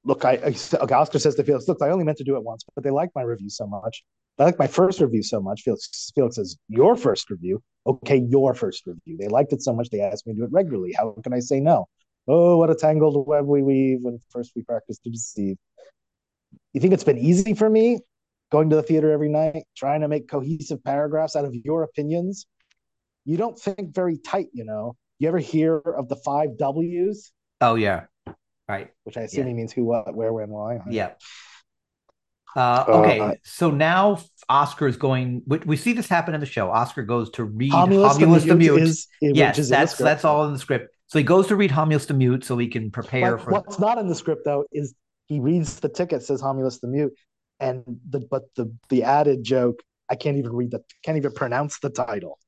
[0.03, 2.43] "Look, I, I okay." Oscar says to Felix, "Look, I only meant to do it
[2.43, 4.03] once, but they like my review so much.
[4.39, 8.55] They like my first review so much." Felix, Felix says, "Your first review, okay, your
[8.55, 9.15] first review.
[9.15, 10.93] They liked it so much they asked me to do it regularly.
[10.93, 11.85] How can I say no?
[12.27, 15.55] Oh, what a tangled web we weave when first we practice to deceive.
[16.73, 17.99] You think it's been easy for me
[18.51, 22.45] going to the theater every night, trying to make cohesive paragraphs out of your opinions?
[23.25, 24.95] You don't think very tight, you know.
[25.19, 27.31] You ever hear of the five W's?
[27.61, 28.05] Oh yeah.
[28.67, 28.89] Right.
[29.03, 29.49] Which I assume Yeah.
[29.49, 30.79] he means who, what, where, when, why.
[30.89, 31.11] Yeah.
[32.55, 35.43] Uh, okay, so now Oscar is going.
[35.45, 36.71] We, we see this happen in the show.
[36.71, 38.81] Oscar goes to read Homulus, Homulus the Mute.
[38.81, 40.89] is, yes, is that's that's all in the script.
[41.07, 43.51] So he goes to read Homulus the Mute so he can prepare for.
[43.51, 44.95] what's not in the script though is
[45.29, 47.13] he reads the ticket says Homulus the Mute,
[47.59, 49.79] and the but the the added joke
[50.09, 52.39] I can't even read the can't even pronounce the title.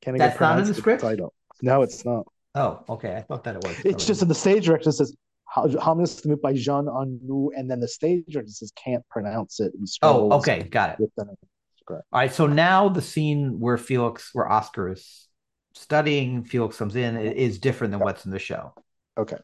[0.00, 1.02] Can't even That's not in pronounce the script?
[1.02, 1.34] title.
[1.60, 2.26] No, it's not.
[2.54, 3.16] Oh, okay.
[3.16, 3.76] I thought that it was.
[3.84, 5.14] It's just in the stage direction it says
[5.54, 9.72] Homulus the Mute by Jean Anouilh, and then the stage direction says can't pronounce it.
[10.02, 11.10] Oh, okay, got it.
[11.16, 11.36] the-
[11.88, 12.32] All right.
[12.32, 15.28] So now the scene where Felix, where Oscar is
[15.74, 18.74] studying, Felix comes in, is different than what's in the show.
[19.18, 19.38] Okay.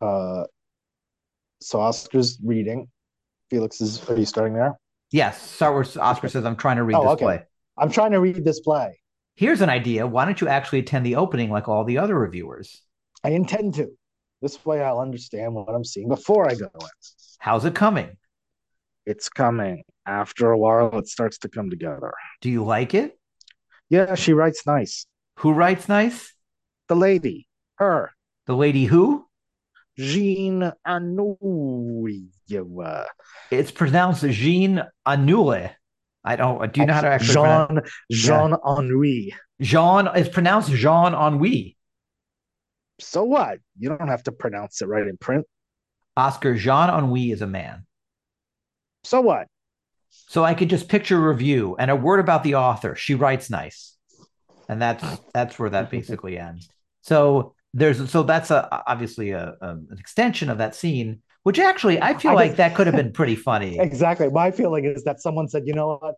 [0.00, 0.44] Uh,
[1.60, 2.88] so Oscar's reading.
[3.50, 4.08] Felix is.
[4.08, 4.74] Are you starting there?
[5.12, 5.40] Yes.
[5.40, 7.24] Start where Oscar says, "I'm trying to read Oh, this okay.
[7.24, 7.42] play."
[7.78, 8.98] I'm trying to read this play.
[9.34, 10.06] Here's an idea.
[10.06, 12.82] Why don't you actually attend the opening like all the other reviewers?
[13.22, 13.88] I intend to.
[14.42, 16.88] This way, I'll understand what I'm seeing before I go in.
[17.38, 18.16] How's it coming?
[19.04, 19.84] It's coming.
[20.06, 22.12] After a while, it starts to come together.
[22.40, 23.18] Do you like it?
[23.88, 25.06] Yeah, she writes nice.
[25.40, 26.32] Who writes nice?
[26.88, 27.46] The lady,
[27.76, 28.12] her,
[28.46, 29.25] The lady who?
[29.98, 32.28] Jean Anouilh.
[33.50, 35.72] It's pronounced Jean Anouilh.
[36.26, 36.72] I don't.
[36.72, 39.34] Do you know how to actually pronounce Jean Jean Ennui.
[39.60, 40.08] Jean?
[40.14, 41.76] It's pronounced Jean Ennui.
[42.98, 43.58] So what?
[43.78, 45.46] You don't have to pronounce it right in print.
[46.16, 47.86] Oscar Jean Ennui is a man.
[49.04, 49.46] So what?
[50.10, 52.96] So I could just picture a review and a word about the author.
[52.96, 53.96] She writes nice,
[54.68, 56.68] and that's that's where that basically ends.
[57.02, 62.00] So there's so that's a obviously a, a an extension of that scene, which actually
[62.00, 63.78] I feel I like just- that could have been pretty funny.
[63.78, 64.30] Exactly.
[64.30, 66.14] My feeling is that someone said, you know what?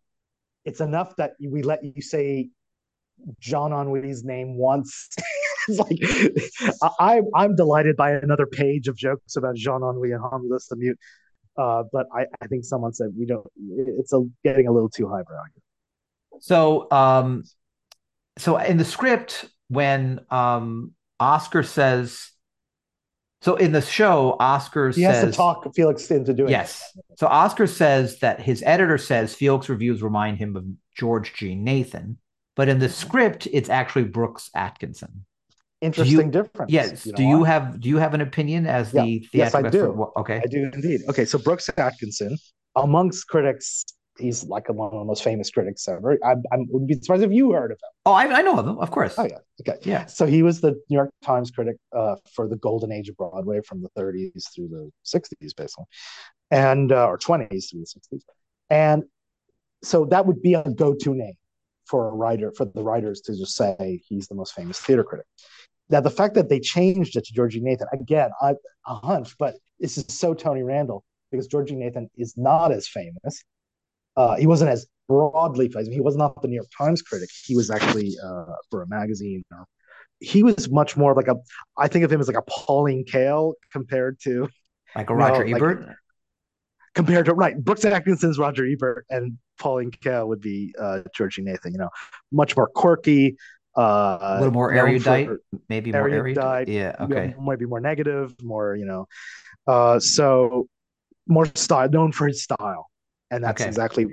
[0.65, 2.51] It's enough that we let you say
[3.41, 5.09] John Henri's name once.
[5.69, 5.99] it's like
[7.01, 10.99] I, I'm delighted by another page of jokes about Jean Henri and Romulus the Mute.
[11.57, 13.45] Uh, but I, I think someone said we don't.
[13.99, 15.43] It's a, getting a little too highbrow.
[16.41, 17.43] So um
[18.39, 22.31] so in the script when um Oscar says
[23.41, 26.51] so in the show Oscar He says has to talk Felix into doing.
[26.51, 26.97] Yes.
[27.17, 30.65] So Oscar says that his editor says Felix reviews remind him of
[30.97, 32.19] George Jean Nathan,
[32.57, 32.95] but in the mm-hmm.
[32.95, 35.25] script it's actually Brooks Atkinson.
[35.81, 36.73] interesting Do difference.
[36.73, 37.07] Yes.
[37.07, 39.03] You know do you have do you have an opinion as Yeah.
[39.03, 40.11] the Yes, I do.
[40.17, 40.41] Okay.
[40.43, 41.03] I do indeed.
[41.09, 42.37] Okay, so Brooks Atkinson,
[42.75, 43.85] amongst critics,
[44.19, 46.19] he's like one of the most famous critics ever.
[46.25, 47.91] I, I would be surprised if you heard of him.
[48.07, 49.15] Oh, I, I know of him, of course.
[49.19, 49.39] Oh yeah.
[49.61, 49.79] Okay.
[49.83, 50.07] Yeah.
[50.07, 53.61] So he was the New York Times critic uh, for the golden age of Broadway
[53.63, 55.85] from the 30s through the 60s, basically,
[56.51, 58.23] and uh, or 20s through the 60s,
[58.71, 59.05] and
[59.83, 61.35] so that would be a go-to name
[61.87, 65.27] for a writer for the writers to just say he's the most famous theater critic.
[65.89, 68.55] Now the fact that they changed it to George Jean Nathan again, I
[68.87, 72.89] a hunch, but this is so Tony Randall because George Jean Nathan is not as
[72.89, 73.43] famous.
[74.19, 75.89] Uh, he wasn't as broadly famous.
[75.89, 77.31] He was not the New York Times critic.
[77.47, 79.43] He was actually uh, for a magazine.
[80.21, 81.37] He was much more like a.
[81.77, 84.49] I think of him as like a Pauline Kael compared to
[84.97, 85.95] Like a Roger like- Ebert.
[86.95, 87.57] compared to right.
[87.57, 91.73] Brooks Atkinson's Roger Ebert and Pauline Kael would be uh, George Jean Nathan.
[91.73, 91.91] You know,
[92.33, 93.37] much more quirky.
[93.77, 95.39] Uh, a little more known for- erudite,
[95.69, 96.69] maybe more erudite, erudite.
[96.69, 96.97] Yeah.
[97.01, 97.35] you know, Okay.
[97.41, 99.07] might be more negative, more you know.
[99.69, 100.67] Uh, so
[101.29, 102.88] more style, known for his style,
[103.31, 103.69] and that's Okay.
[103.69, 104.07] exactly.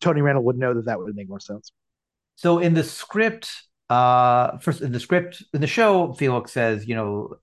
[0.00, 1.70] Tony Randall would know that that would make more sense.
[2.36, 3.50] So in the script,
[3.88, 7.36] uh, first in the script in the show, Felix says, you know,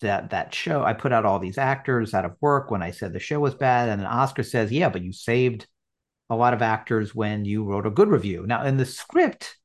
[0.00, 3.12] that that show I put out all these actors out of work when I said
[3.12, 5.66] the show was bad, and then Oscar says, yeah, but you saved
[6.30, 8.46] a lot of actors when you wrote a good review.
[8.46, 9.56] Now in the script,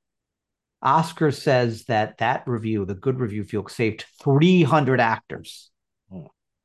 [0.82, 5.70] Oscar says that that review, the good review, Felix saved three hundred actors.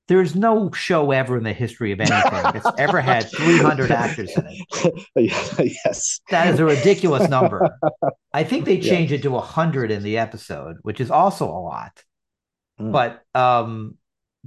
[0.09, 4.47] There's no show ever in the history of anything that's ever had 300 actors in
[4.49, 5.05] it.
[5.85, 6.21] yes.
[6.31, 7.79] That is a ridiculous number.
[8.33, 8.91] I think they Yeah.
[8.91, 12.03] changed it to 100 in the episode, which is also a lot.
[12.81, 12.93] Mm.
[12.93, 13.97] But um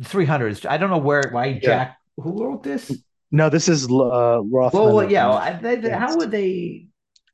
[0.03, 2.91] 300 is I don't know where why Jack who wrote this?
[3.31, 4.93] No, this is uh, Rothman.
[4.93, 5.97] Well, yeah, I, they, Yes.
[5.99, 6.87] how would they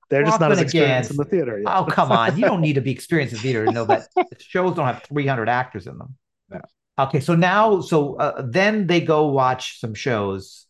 [0.10, 1.20] they're just not as experienced again.
[1.22, 1.60] in the theater.
[1.64, 1.80] Yeah.
[1.80, 2.38] Oh, come on.
[2.38, 4.08] You don't need to be experienced in theater to know that
[4.40, 6.16] shows don't have 300 actors in them.
[6.50, 6.62] No.
[7.00, 10.66] Okay, so now so uh, then they go watch some shows.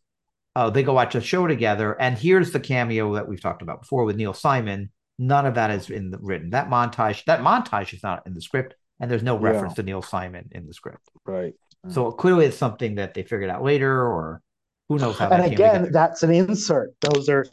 [0.55, 3.81] Uh, they go watch a show together, and here's the cameo that we've talked about
[3.81, 4.89] before with Neil Simon.
[5.19, 6.49] None of that is in the written.
[6.49, 9.49] That montage, that montage is not in the script, and there's no Yeah.
[9.49, 11.09] reference to Neil Simon in the script.
[11.25, 11.53] Right.
[11.89, 14.41] So clearly, it's something that they figured out later, or
[14.89, 15.29] who knows how.
[15.29, 16.93] And that again, that's an insert.
[17.01, 17.45] Those are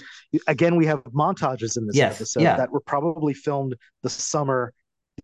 [0.48, 2.56] again, we have montages in this Yes, episode yeah.
[2.56, 4.72] that were probably filmed the summer.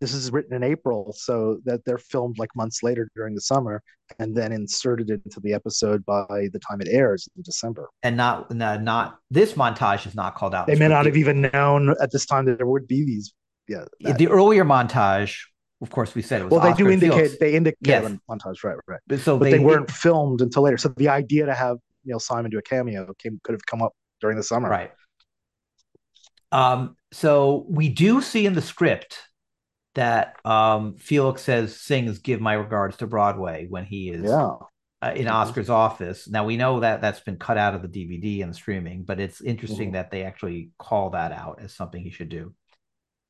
[0.00, 3.82] This is written in April, so that they're filmed like months later during the summer,
[4.18, 7.88] and then inserted into the episode by the time it airs in December.
[8.02, 10.66] and not no, not this montage is not called out.
[10.68, 13.34] They may not have even known at this time that there would be these.
[13.68, 13.84] Yeah.
[14.02, 15.38] that- the earlier montage,
[15.82, 16.52] of course, we said it was.
[16.52, 17.38] well, they Oscar do indicate Felix.
[17.38, 18.12] they indicate Yes.
[18.30, 18.76] montage, right?
[18.86, 19.00] Right.
[19.08, 20.78] But so But they, they, weren't filmed until later.
[20.78, 23.92] So the idea to have Neil Simon do a cameo came could have come up
[24.20, 24.68] during the summer.
[24.70, 24.92] right.
[26.52, 29.18] Um, so we do see in the script
[29.94, 34.56] that um, Felix says sings "Give My Regards to Broadway" when he is Yeah.
[35.02, 35.32] uh, in Mhm.
[35.32, 36.28] Oscar's office.
[36.28, 39.40] Now we know that that's been cut out of the DVD and streaming, but it's
[39.40, 39.94] interesting Mhm.
[39.94, 42.54] that they actually call that out as something he should do.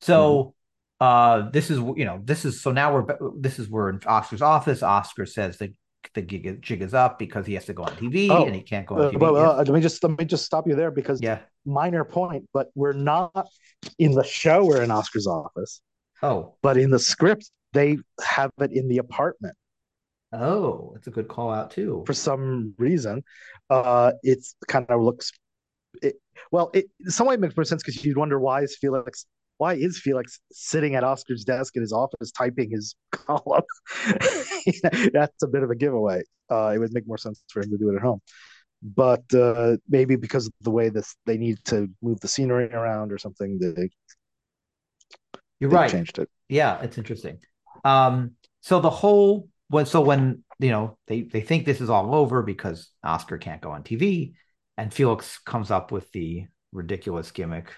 [0.01, 0.53] So
[0.99, 3.05] uh this is you know this is so now we're
[3.39, 4.83] this is we're in Oscar's office.
[4.83, 5.71] Oscar says that
[6.13, 8.61] the gig, jig is up because he has to go on TV Oh, and he
[8.61, 9.19] can't go on Uh, TV.
[9.19, 11.39] well, uh, let me just let me just stop you there because yeah.
[11.65, 13.47] minor point, but we're not
[13.97, 14.65] in the show.
[14.65, 15.79] We're in Oscar's office,
[16.21, 19.55] Oh, but in the script they have it in the apartment
[20.33, 22.03] oh, it's a good call out too.
[22.05, 23.23] for some reason.
[23.69, 25.31] Uh, it's kind of looks.
[26.01, 26.15] It,
[26.51, 29.25] well, it in some way it makes more sense because you'd wonder why is Felix
[29.57, 33.61] why is Felix sitting at Oscar's desk in his office typing his column?
[35.13, 36.23] That's a bit of a giveaway.
[36.49, 38.21] Uh, it would make more sense for him to do it at home.
[38.81, 43.11] But uh, maybe because of the way this they need to move the scenery around
[43.11, 43.89] or something, they,
[45.61, 45.89] You're right.
[45.89, 46.29] changed it.
[46.49, 47.39] Yeah, it's interesting.
[47.85, 48.31] Um,
[48.61, 52.41] so the whole when so when you know they they think this is all over
[52.43, 54.33] because Oscar can't go on TV,
[54.77, 57.71] and Felix comes up with the ridiculous gimmick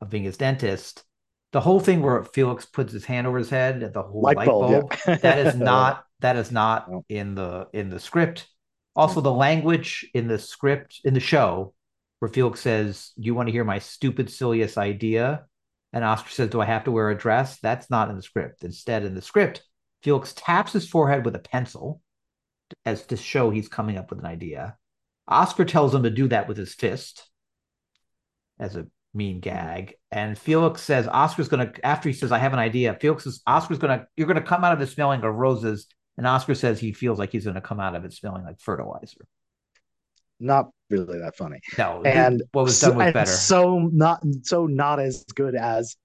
[0.00, 1.04] of being his dentist.
[1.52, 4.36] the whole thing where Felix puts his hand over his head at the whole Light
[4.36, 5.16] light, bulb, bulb, yeah.
[5.16, 7.04] that is not that is not No.
[7.08, 8.48] in the in the script.
[8.94, 11.74] Also, the language in the script in the show
[12.18, 15.46] where Felix says, "You want to hear my stupid, silliest idea?"
[15.96, 18.64] And Oscar says, "Do I have to wear a dress?" That's not in the script.
[18.64, 19.62] Instead, in the script,
[20.02, 22.02] Felix taps his forehead with a pencil
[22.84, 24.76] as to show he's coming up with an idea.
[25.26, 27.26] Oscar tells him to do that with his fist
[28.58, 29.94] as a mean gag.
[30.10, 32.98] And Felix says Oscar's gonna after he says I have an idea.
[33.00, 35.86] Felix says Oscar's gonna you're gonna come out of it smelling of roses.
[36.18, 39.26] And Oscar says he feels like he's gonna come out of it smelling like fertilizer.
[40.40, 41.60] Not really that funny.
[41.78, 43.30] No, And what was so, done was better.
[43.30, 45.96] So not so not as good as.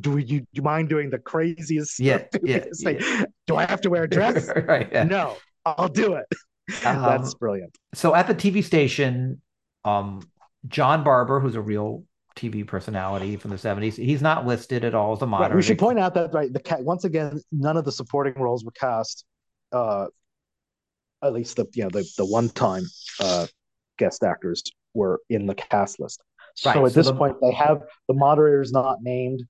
[0.00, 2.98] Do you, do you mind doing the craziest, Yeah, yeah, thing?
[3.46, 4.48] Do I have to wear a dress?
[4.66, 4.88] right.
[4.90, 5.04] yeah.
[5.04, 6.26] No, I'll do it.
[6.86, 7.76] Um, That's brilliant.
[7.92, 9.42] so at the TV station,
[9.84, 10.30] um,
[10.68, 12.04] John Barber, who's a real
[12.36, 15.56] TV personality from the 70s, he's not listed at all as a Right, moderator.
[15.56, 18.64] we should point out that right the cat once again none of the supporting roles
[18.64, 19.24] were cast
[19.72, 20.06] uh
[21.22, 22.82] at least the you know the the one time
[23.20, 23.46] uh
[23.98, 24.62] guest actors
[24.94, 26.22] were in the cast list
[26.54, 29.42] so at so this the- point they have the moderators not named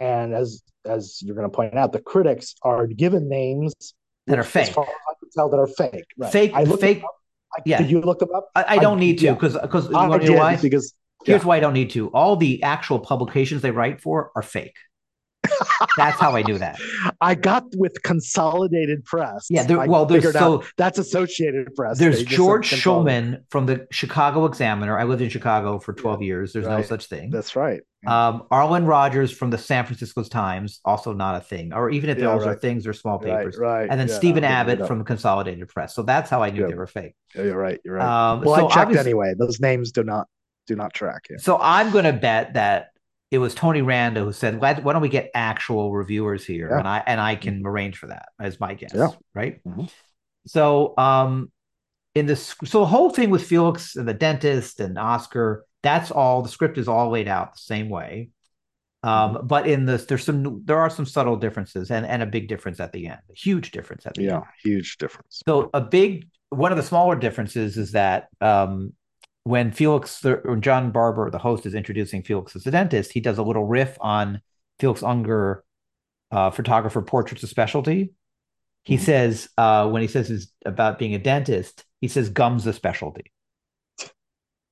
[0.00, 3.74] and as as you're going to point out the critics are given names
[4.26, 4.68] That are fake.
[4.68, 7.02] as far as i can tell that are fake right Fake, I fake.
[7.04, 7.10] up.
[7.56, 7.78] I- yeah.
[7.78, 9.34] did you look them up I, I don't need to yeah.
[9.34, 10.56] because because you I know why?
[10.56, 10.94] because
[11.24, 12.06] Here's why I don't need to.
[12.10, 14.76] All the actual publications they write for are fake.
[15.96, 16.78] That's how I knew that.
[17.20, 19.46] I got with Consolidated Press.
[19.50, 21.98] Yeah, there- well, there's so- out that's Associated Press.
[21.98, 24.98] There's They just said George Shulman from the Chicago Examiner.
[24.98, 26.52] I lived in Chicago for 12 years.
[26.52, 27.30] There's no such thing.
[27.30, 27.80] That's right.
[28.06, 31.72] Um, Arlen Rogers from the San Francisco Times, also not a thing.
[31.72, 33.56] Or even if Yeah, those are things, they're small papers.
[33.58, 33.88] Right, right.
[33.90, 34.86] And then yeah, Stephen no, Abbott no.
[34.86, 35.92] from Consolidated Press.
[35.94, 36.66] So that's how I knew Yeah.
[36.68, 37.14] they were fake.
[37.34, 37.80] Yeah, you're right.
[37.84, 38.32] You're right.
[38.32, 39.34] Um, well, so I checked anyway.
[39.36, 40.28] Those names do not
[40.68, 41.26] do not track.
[41.30, 41.36] Yeah.
[41.38, 42.88] So I'm going to bet that
[43.30, 46.78] it was Tony Randall who said, "Why why don't we get actual reviewers here?" Yeah.
[46.78, 49.08] And I and I can arrange for that as my guess, Yeah.
[49.34, 49.60] right?
[49.64, 49.90] Mhm.
[50.46, 51.50] So, um,
[52.14, 56.42] in this, so the whole thing with Felix and the dentist and Oscar, that's all.
[56.42, 58.30] The script is all laid out the same way.
[59.02, 59.46] Um, Mm-hmm.
[59.48, 62.80] but in this, there's some, there are some subtle differences, and and a big difference
[62.80, 64.34] at the end, a huge difference at the Yeah.
[64.36, 64.44] end.
[64.64, 65.42] Yeah, huge difference.
[65.46, 68.92] So a big one of the smaller differences is that um,
[69.46, 73.38] when Felix when John Barber, the host, is introducing Felix as the dentist, he does
[73.38, 74.40] a little riff on
[74.80, 75.62] Felix Unger,
[76.32, 78.10] uh, photographer portraits of specialty.
[78.82, 79.00] He Mhm.
[79.00, 83.30] says uh, when he says is about being a dentist, he says gums a specialty.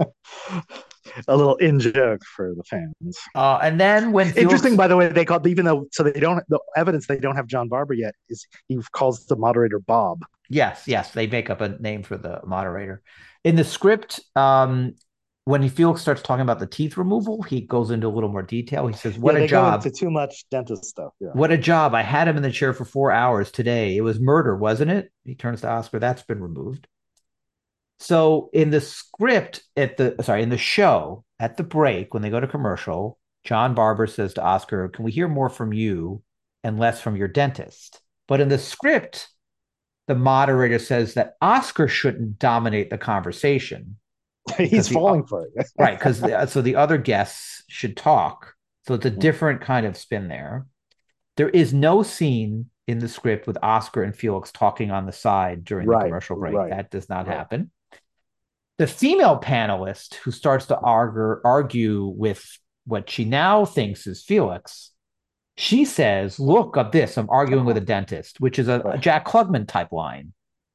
[1.29, 3.19] a little in joke for the fans.
[3.35, 6.43] Uh, and then when Interesting, by the way, they called even though so they don't
[6.49, 10.25] the evidence they don't have John Barber yet is he calls the moderator Bob.
[10.49, 13.03] Yes, yes, they make up a name for the moderator.
[13.45, 14.95] In the script, um,
[15.47, 18.43] when he Felix starts talking about the teeth removal, he goes into a little more
[18.43, 18.87] detail.
[18.87, 19.85] He says, "What Yeah, a job!
[19.85, 21.13] Go too much dentist stuff.
[21.21, 21.31] Yeah.
[21.33, 21.95] What a job!
[21.95, 23.97] I had him in the chair for four hours today.
[23.97, 25.99] It was murder, wasn't it?" He turns to Oscar.
[25.99, 26.89] That's been removed.
[28.05, 32.31] So in the script at the sorry in the show at the break when they
[32.31, 36.23] go to commercial, John Barber says to Oscar, "Can we hear more from you
[36.63, 39.29] and less from your dentist?" But in the script,
[40.07, 43.97] the moderator says that Oscar shouldn't dominate the conversation,
[44.59, 45.67] He's he- falling for it.
[45.79, 45.99] right?
[45.99, 46.19] Because
[46.53, 48.55] so the other guests should talk.
[48.87, 49.19] So it's a Mhm.
[49.19, 50.67] different kind of spin there.
[51.39, 55.65] There is no scene in the script with Oscar and Felix talking on the side
[55.65, 56.55] during the commercial break.
[56.55, 57.35] right, That does not right.
[57.39, 57.71] happen.
[58.79, 62.45] The female panelist who starts to argue, argue with
[62.87, 64.91] what she now thinks is Felix,
[65.57, 67.17] she says, Look at this.
[67.17, 70.33] I'm arguing with a dentist, which is a, a Jack Klugman type line.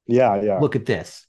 [0.08, 0.60] Yeah, yeah.
[0.60, 1.28] Look at this.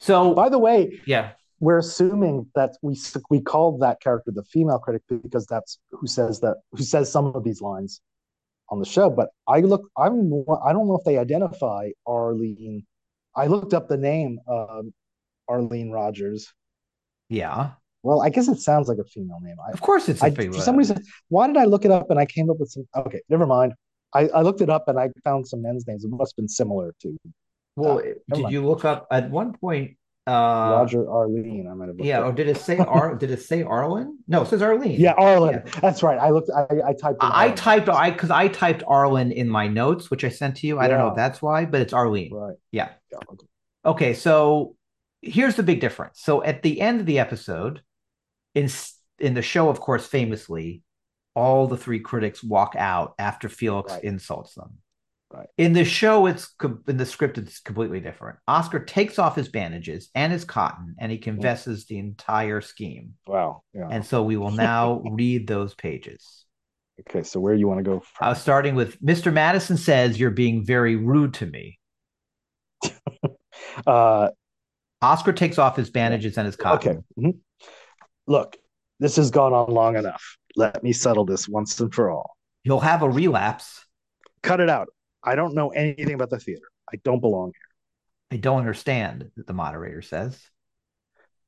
[0.00, 2.96] So, By the way, yeah, we're assuming that we
[3.30, 7.26] we called that character the female critic because that's who says that who says some
[7.26, 8.00] of these lines
[8.68, 9.10] on the show.
[9.10, 10.32] But I look, I'm
[10.64, 12.86] I don't know if they identify Arlene.
[13.34, 14.92] I looked up the name um,
[15.48, 16.52] Arlene Rogers.
[17.28, 17.70] yeah.
[18.04, 19.56] Well, I guess it sounds like a female name.
[19.66, 21.90] I, Of course, it's a I, big for some reason, why did I look it
[21.90, 22.86] up and I came up with some?
[22.94, 23.72] Okay, never mind.
[24.14, 26.04] I, I looked it up and I found some men's names.
[26.04, 27.16] It must have been similar to
[27.74, 28.52] Well, Uh, did mind.
[28.52, 29.96] you look up at one point?
[30.28, 30.30] Uh,
[30.78, 31.66] Roger Arlene.
[31.68, 31.98] I might have.
[31.98, 33.14] yeah, or did it say Ar?
[33.22, 34.18] did it say Arlen?
[34.28, 35.00] No, it says Arlene.
[35.00, 35.62] Yeah, Arlen.
[35.82, 36.18] That's right.
[36.18, 36.50] I looked.
[36.54, 37.18] I, I typed.
[37.20, 40.66] I, I typed I because I typed Arlen in my notes, which I sent to
[40.68, 40.78] you.
[40.78, 42.32] I don't know if that's why, but it's Arlene.
[42.32, 42.56] Right.
[42.70, 42.90] Yeah.
[43.10, 43.18] Yeah.
[43.32, 43.46] okay.
[43.84, 44.76] Okay, so
[45.22, 46.20] here's the big difference.
[46.20, 47.82] So at the end of the episode,
[48.54, 48.68] in
[49.18, 50.82] in the show, of course, famously,
[51.34, 54.04] all the three critics walk out after Felix Right.
[54.04, 54.78] insults them.
[55.30, 55.46] Right.
[55.58, 56.48] In the show, it's
[56.88, 58.38] in the script, it's completely different.
[58.48, 63.14] Oscar takes off his bandages and his cotton, and he confesses the entire scheme.
[63.26, 63.62] Wow.
[63.74, 63.88] Yeah.
[63.90, 66.46] And so we will now read those pages.
[67.00, 67.22] okay.
[67.22, 68.00] So where do you want to go?
[68.00, 68.26] From?
[68.26, 69.30] I was starting with Mr.
[69.32, 71.78] Madison says you're being very rude to me.
[73.86, 74.30] Uh,
[75.00, 76.90] Oscar takes off his bandages and his cotton.
[76.90, 76.98] okay.
[77.18, 77.38] Mhm.
[78.26, 78.56] Look,
[78.98, 80.36] this has gone on long enough.
[80.56, 82.36] Let me settle this once and for all.
[82.64, 83.84] You'll have a relapse.
[84.42, 84.88] Cut it out.
[85.22, 86.66] I don't know anything about the theater.
[86.92, 88.36] I don't belong here.
[88.38, 90.40] I don't understand, the moderator says.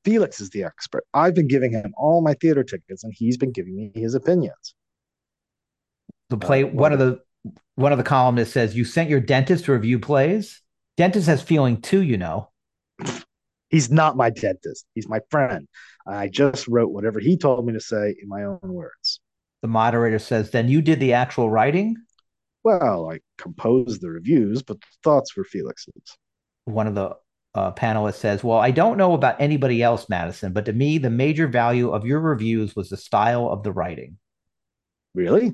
[0.03, 1.03] Felix is the expert.
[1.13, 4.73] I've been giving him all my theater tickets, and he's been giving me his opinions.
[6.29, 7.21] The play Uh, one of the
[7.75, 10.61] one of the columnists says, You sent your dentist to review plays?
[10.97, 12.50] Dentist has feeling too, you know.
[13.71, 14.85] He's not my dentist.
[14.93, 15.67] He's my friend.
[16.05, 19.21] I just wrote whatever he told me to say in my own words.
[19.61, 21.95] The moderator says, Then you did the actual writing?
[22.63, 26.17] Well, I composed the reviews, but the thoughts were Felix's.
[26.65, 27.15] One of the
[27.55, 31.09] uh, panelists says, Well, I don't know about anybody else, Madison, but to me, the
[31.09, 34.17] major value of your reviews was the style of the writing.
[35.15, 35.53] Really?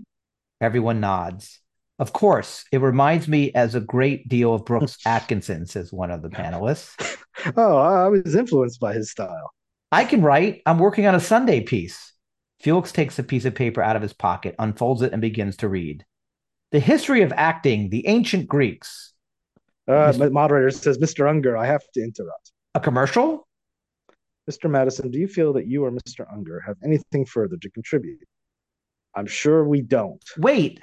[0.60, 1.62] Everyone nods.
[2.00, 6.22] Of course, it reminds me as a great deal of Brooks Atkinson, says one of
[6.22, 7.18] the panelists.
[7.56, 9.52] Oh, I was influenced by his style.
[9.92, 10.64] I can write.
[10.66, 12.12] I'm working on a Sunday piece.
[12.60, 15.70] Felix takes a piece of paper out of his pocket, unfolds it, and begins to
[15.70, 16.04] read.
[16.72, 19.14] The history of acting, the ancient Greeks.
[19.88, 20.32] Uh, Mr.
[20.32, 21.30] moderator says, Mr.
[21.30, 22.52] Unger, I have to interrupt.
[22.74, 23.48] A commercial?
[24.50, 24.70] Mr.
[24.70, 26.26] Madison, do you feel that you or Mr.
[26.34, 28.28] Unger have anything further to contribute?
[29.16, 30.24] I'm sure we don't.
[30.38, 30.82] Wait,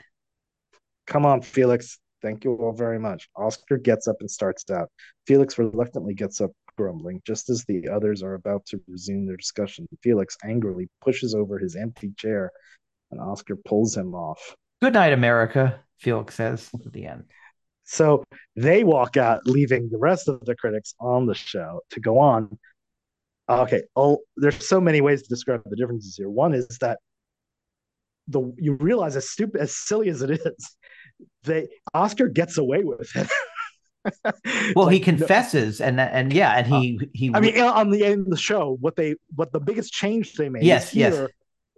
[1.06, 1.98] Come on, Felix.
[2.22, 3.28] Thank you all very much.
[3.36, 4.90] Oscar gets up and starts out.
[5.26, 9.86] Felix reluctantly gets up, grumbling, just as the others are about to resume their discussion.
[10.02, 12.50] Felix angrily pushes over his empty chair,
[13.10, 14.56] and Oscar pulls him off.
[14.80, 17.24] good night, America, Felix says at the end.
[17.84, 18.24] So
[18.56, 22.58] they walk out, leaving the rest of the critics on the show to go on.
[23.48, 26.30] Okay, oh, there's so many ways to describe the differences here.
[26.30, 26.98] One is that
[28.28, 30.76] the you realize as stupid as silly as it is,
[31.44, 33.28] they Oscar gets away with it.
[34.76, 37.30] Well, he Like, no- confesses, and and yeah, and he he.
[37.32, 40.50] I mean, on the end of the show, what they what the biggest change they
[40.50, 40.62] made.
[40.64, 41.28] Yes, is yes.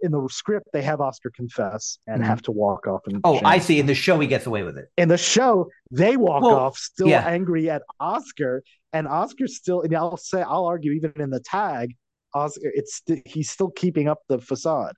[0.01, 2.25] In the script, they have Oscar confess and Mhm.
[2.27, 3.01] have to walk off.
[3.07, 3.79] And oh, I see.
[3.79, 4.89] In the show, he gets away with it.
[4.97, 7.25] in the show, they walk Well, off still yeah.
[7.25, 8.61] angry at Oscar,
[8.93, 9.81] and Oscar still.
[9.81, 11.95] And I'll say, I'll argue, even in the tag,
[12.35, 14.93] Oscar, it's he's still keeping up the facade.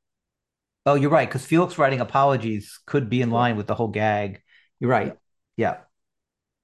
[0.90, 4.41] Oh, you're right, because Felix writing apologies could be in line with the whole gag.
[4.80, 5.16] You're right.
[5.56, 5.78] Yeah.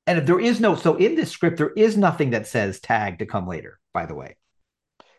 [0.07, 3.19] And if there is no, so in this script, there is nothing that says tag
[3.19, 4.35] to come later, by the way.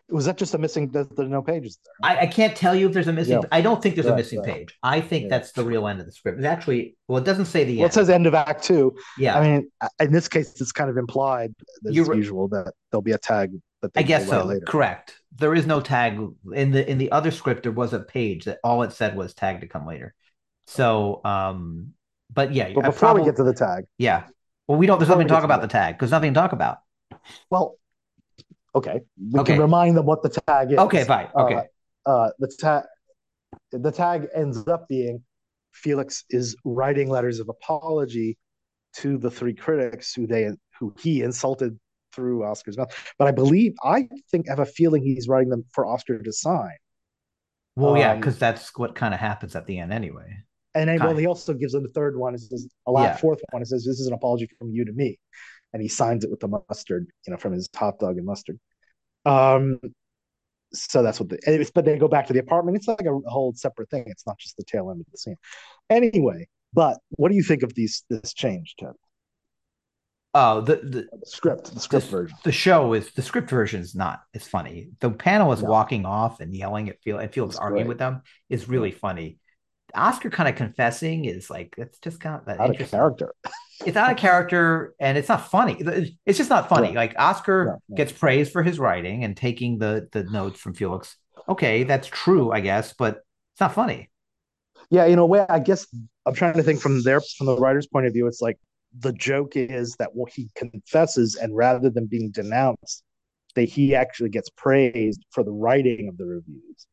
[0.09, 0.89] Was that just a missing?
[0.89, 2.11] There's, there's no pages there.
[2.11, 3.41] I, I can't tell you if there's a missing.
[3.43, 3.49] Yeah.
[3.53, 4.55] I don't think there's a missing right.
[4.55, 4.77] page.
[4.83, 5.28] I think Yeah.
[5.31, 6.39] that's the real end of the script.
[6.39, 7.91] It's actually, well, it doesn't say the Well, end.
[7.91, 8.97] it says end of Act Two.
[9.19, 9.70] yeah, I mean,
[10.01, 11.55] in this case, it's kind of implied,
[11.87, 13.53] as You're usual, that there'll be a tag
[13.86, 14.44] that they I guess so.
[14.44, 14.64] later.
[14.66, 15.20] Correct.
[15.36, 16.18] There is no tag
[16.52, 17.62] in the in the other script.
[17.62, 20.14] There was a page that all it said was tag to come later.
[20.66, 21.92] So, um,
[22.32, 24.24] but yeah, But I before we probably- get to the tag, yeah.
[24.66, 24.98] Well, we don't.
[24.98, 26.78] There's nothing to talk about the- tag because nothing to talk about.
[27.50, 27.78] well,
[28.74, 29.00] okay,
[29.32, 29.52] we Okay.
[29.54, 30.78] can remind them what the tag is.
[30.78, 31.28] Okay, fine.
[31.34, 31.62] Uh, Okay.
[32.06, 32.84] uh, the tag
[33.72, 35.22] the tag ends up being
[35.72, 38.36] Felix is writing letters of apology
[38.94, 40.50] to the three critics who they
[40.80, 41.78] who he insulted
[42.16, 42.90] through Oscar's mouth.
[43.18, 46.32] But I believe I think I have a feeling he's writing them for Oscar to
[46.32, 46.74] sign.
[47.76, 50.34] well, yeah, um, because that's what kind of happens at the end anyway.
[50.74, 52.34] And then, well, he also gives them the third one.
[52.34, 53.16] It says a lot Yeah.
[53.16, 53.62] fourth one.
[53.62, 55.18] It says this is an apology from you to me,
[55.72, 58.59] and he signs it with the mustard, you know, from his hot dog and mustard.
[59.24, 59.80] Um,
[60.74, 61.70] so that's what the.
[61.74, 62.76] But they go back to the apartment.
[62.76, 64.05] It's like a whole separate thing.
[64.06, 65.36] It's not just the tail end of the scene.
[65.88, 68.93] Anyway, but what do you think of these this change, Ted?
[70.38, 72.38] Oh, the the The script, the script the, version.
[72.44, 74.90] the show is the script version is not it's funny.
[75.00, 75.70] The panel is No.
[75.70, 77.88] walking off and yelling at Felix and Felix It's arguing great.
[77.88, 79.38] with them is really funny.
[79.94, 83.32] Oscar kind of confessing is like it's just kind of that Out of character.
[83.84, 85.76] It's out of character and it's not funny.
[86.26, 86.92] It's just not funny.
[86.92, 86.94] Yeah.
[86.94, 87.96] Like Oscar Yeah, yeah.
[87.96, 91.16] gets praised for his writing and taking the the notes from Felix.
[91.48, 93.22] Okay, that's true, I guess, but
[93.52, 94.10] it's not funny.
[94.90, 95.86] Yeah, in a way, I guess
[96.26, 98.26] I'm trying to think from their from the writer's point of view.
[98.26, 98.58] It's like
[98.98, 103.02] the joke is that what he confesses, and rather than being denounced,
[103.55, 106.86] that he actually gets praised for the writing of the reviews,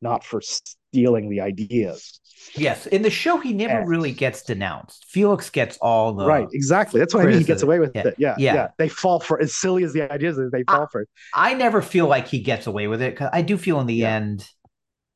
[0.00, 2.20] not for stealing the ideas.
[2.56, 3.84] Yes, in the show he never Yeah.
[3.84, 5.04] really gets denounced.
[5.08, 7.00] Felix gets all the right, exactly.
[7.00, 8.14] That's why I mean he gets away with Yeah, it.
[8.18, 8.54] Yeah, yeah.
[8.54, 10.50] yeah, They fall for as silly as the ideas is.
[10.52, 11.08] They fall for it.
[11.32, 14.02] I never feel like he gets away with it because I do feel in the
[14.02, 14.08] Yeah.
[14.08, 14.48] end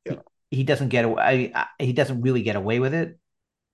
[0.05, 0.19] he,
[0.51, 1.52] he doesn't get away.
[1.55, 3.19] I, I, he doesn't really get away with it.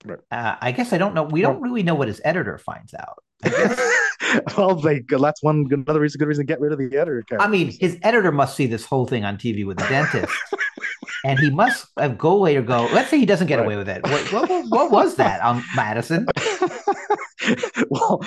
[0.04, 0.18] Right.
[0.30, 1.22] Uh, I guess I don't know.
[1.22, 3.22] We don't really know what his editor finds out.
[3.42, 4.50] I guess.
[4.56, 7.24] well, they that's one another reason, good reason to get rid of the editor.
[7.40, 10.32] I mean, his editor must see this whole thing on TV with the dentist,
[11.24, 12.88] and he must uh, go away or go.
[12.92, 13.66] Let's say he doesn't get Right.
[13.66, 14.02] away with it.
[14.04, 16.26] What, what, what was that, um, Madison?
[17.90, 18.20] well,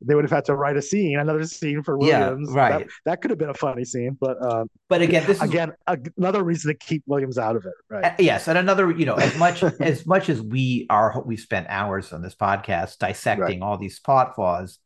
[0.00, 2.50] they would have had to write a scene, another scene for Yeah, Williams.
[2.50, 2.86] right.
[2.86, 5.98] That, that could have been a funny scene, but uh, But again, this again, a,
[6.16, 7.72] another reason to keep Williams out of it.
[7.88, 8.04] Right.
[8.04, 11.66] Uh, yes, and another, you know, as much as much as we are, we spent
[11.68, 14.78] hours on this podcast dissecting all these plot flaws.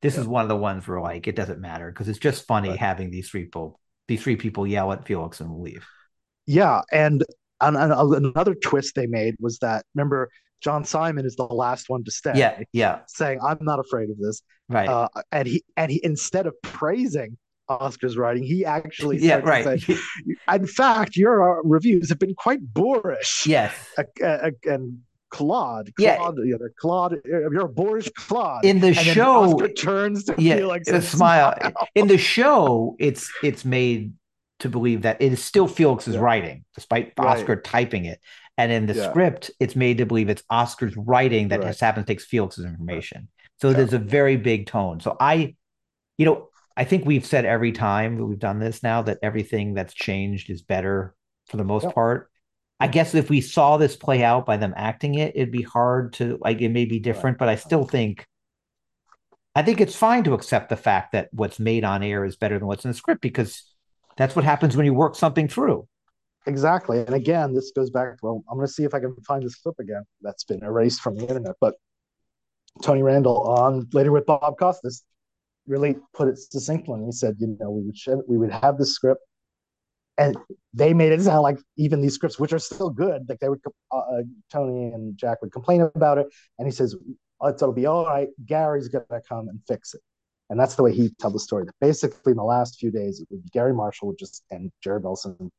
[0.00, 2.70] This is one of the ones where like it doesn't matter because it's just funny
[2.70, 2.78] Right.
[2.78, 3.78] having these three people,
[4.08, 5.86] these three people yell at Felix and leave.
[6.46, 7.24] Yeah, and,
[7.60, 7.92] and, and
[8.26, 10.28] another twist they made was that remember
[10.62, 12.32] John Simon is the last one to stay.
[12.36, 14.42] Yeah, yeah, saying I'm not afraid of this.
[14.68, 17.36] right, Uh, and he and he instead of praising
[17.68, 19.96] Oscar's writing, he actually yeah, right, say,
[20.54, 23.46] in fact, your uh, reviews have been quite boorish.
[23.46, 23.74] yes.
[23.98, 24.98] Uh, uh, and
[25.30, 26.16] Claude, Yeah.
[26.16, 27.18] Claude, the other Claude, uh,
[27.50, 28.64] you're a boorish Claude.
[28.66, 31.54] In the and show, Oscar turns to yeah, Felix a and smile.
[31.94, 34.12] In the show, it's it's made
[34.58, 36.20] to believe that it is still Felix's Yeah.
[36.20, 37.38] writing, despite Right.
[37.38, 38.20] Oscar typing it.
[38.58, 39.10] And in the Yeah.
[39.10, 41.68] script, it's made to believe it's Oscar's writing that Right.
[41.68, 43.28] just happens takes Felix's information.
[43.60, 43.76] So Yeah.
[43.76, 45.00] there's a very big tone.
[45.00, 45.54] So I,
[46.18, 49.74] you know, I think we've said every time that we've done this now that everything
[49.74, 51.14] that's changed is better
[51.48, 51.92] for the most Yeah.
[51.92, 52.30] part.
[52.80, 56.14] I guess if we saw this play out by them acting it, it'd be hard
[56.14, 58.26] to like it may be different, but I still think
[59.54, 62.58] I think it's fine to accept the fact that what's made on air is better
[62.58, 63.64] than what's in the script because
[64.16, 65.86] that's what happens when you work something through.
[66.46, 67.00] Exactly.
[67.00, 68.16] And again, this goes back.
[68.22, 70.02] Well, I'm going to see if I can find this clip again.
[70.22, 71.54] That's been erased from the internet.
[71.60, 71.74] But
[72.82, 75.04] Tony Randall on later with Bob Costas
[75.66, 77.04] really put it succinctly.
[77.04, 79.20] He said, you know, we would we would have this script,
[80.18, 80.36] and
[80.74, 83.60] they made it sound like even these scripts, which are still good, like they would.
[83.92, 86.26] Uh, uh, Tony and Jack would complain about it,
[86.58, 86.96] and he says,
[87.40, 88.28] oh, it'll be all right.
[88.46, 90.00] Garry's going to come and fix it."
[90.50, 91.64] And that's the way he told the story.
[91.64, 94.72] That basically, in the last few days, it would be Garry Marshall would just and
[94.82, 95.50] Jerry Belson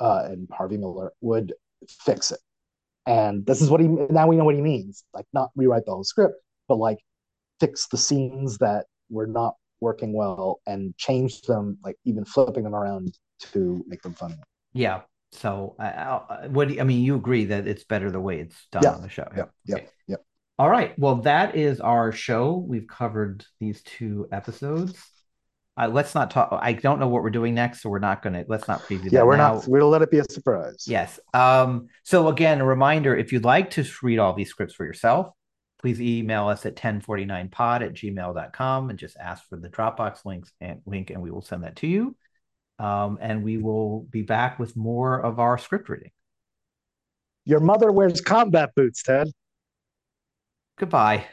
[0.00, 1.52] uh, and Harvey Miller would
[1.88, 2.40] fix it.
[3.06, 5.04] And this is what he now we know what he means.
[5.14, 6.34] Like not rewrite the whole script,
[6.68, 6.98] but like
[7.60, 12.74] fix the scenes that were not working well and change them, like even flipping them
[12.74, 13.16] around
[13.52, 14.34] to make them funny.
[14.72, 15.02] Yeah.
[15.32, 18.40] So, I, I, what do you, I mean, you agree that it's better the way
[18.40, 18.94] it's done Yeah.
[18.94, 19.28] on the show.
[19.36, 19.44] Yeah.
[19.66, 19.74] Yeah.
[19.76, 19.88] Okay.
[20.06, 20.24] yep.
[20.58, 20.98] All right.
[20.98, 22.56] Well, that is our show.
[22.56, 24.98] We've covered these two episodes.
[25.78, 26.58] Uh, let's not talk.
[26.60, 28.44] I don't know what we're doing next, so we're not going to.
[28.48, 29.12] Let's not preview.
[29.12, 29.54] Yeah, we're now.
[29.54, 29.68] not.
[29.68, 30.84] We'll let it be a surprise.
[30.88, 31.20] Yes.
[31.32, 35.28] Um, so again, a reminder, if you'd like to read all these scripts for yourself,
[35.80, 40.80] please email us at 1049pod at gmail.com and just ask for the Dropbox links and
[40.84, 42.16] link, and we will send that to you.
[42.80, 46.10] Um, and we will be back with more of our script reading.
[47.44, 49.28] Your mother wears combat boots, Ted.
[50.76, 51.26] Goodbye.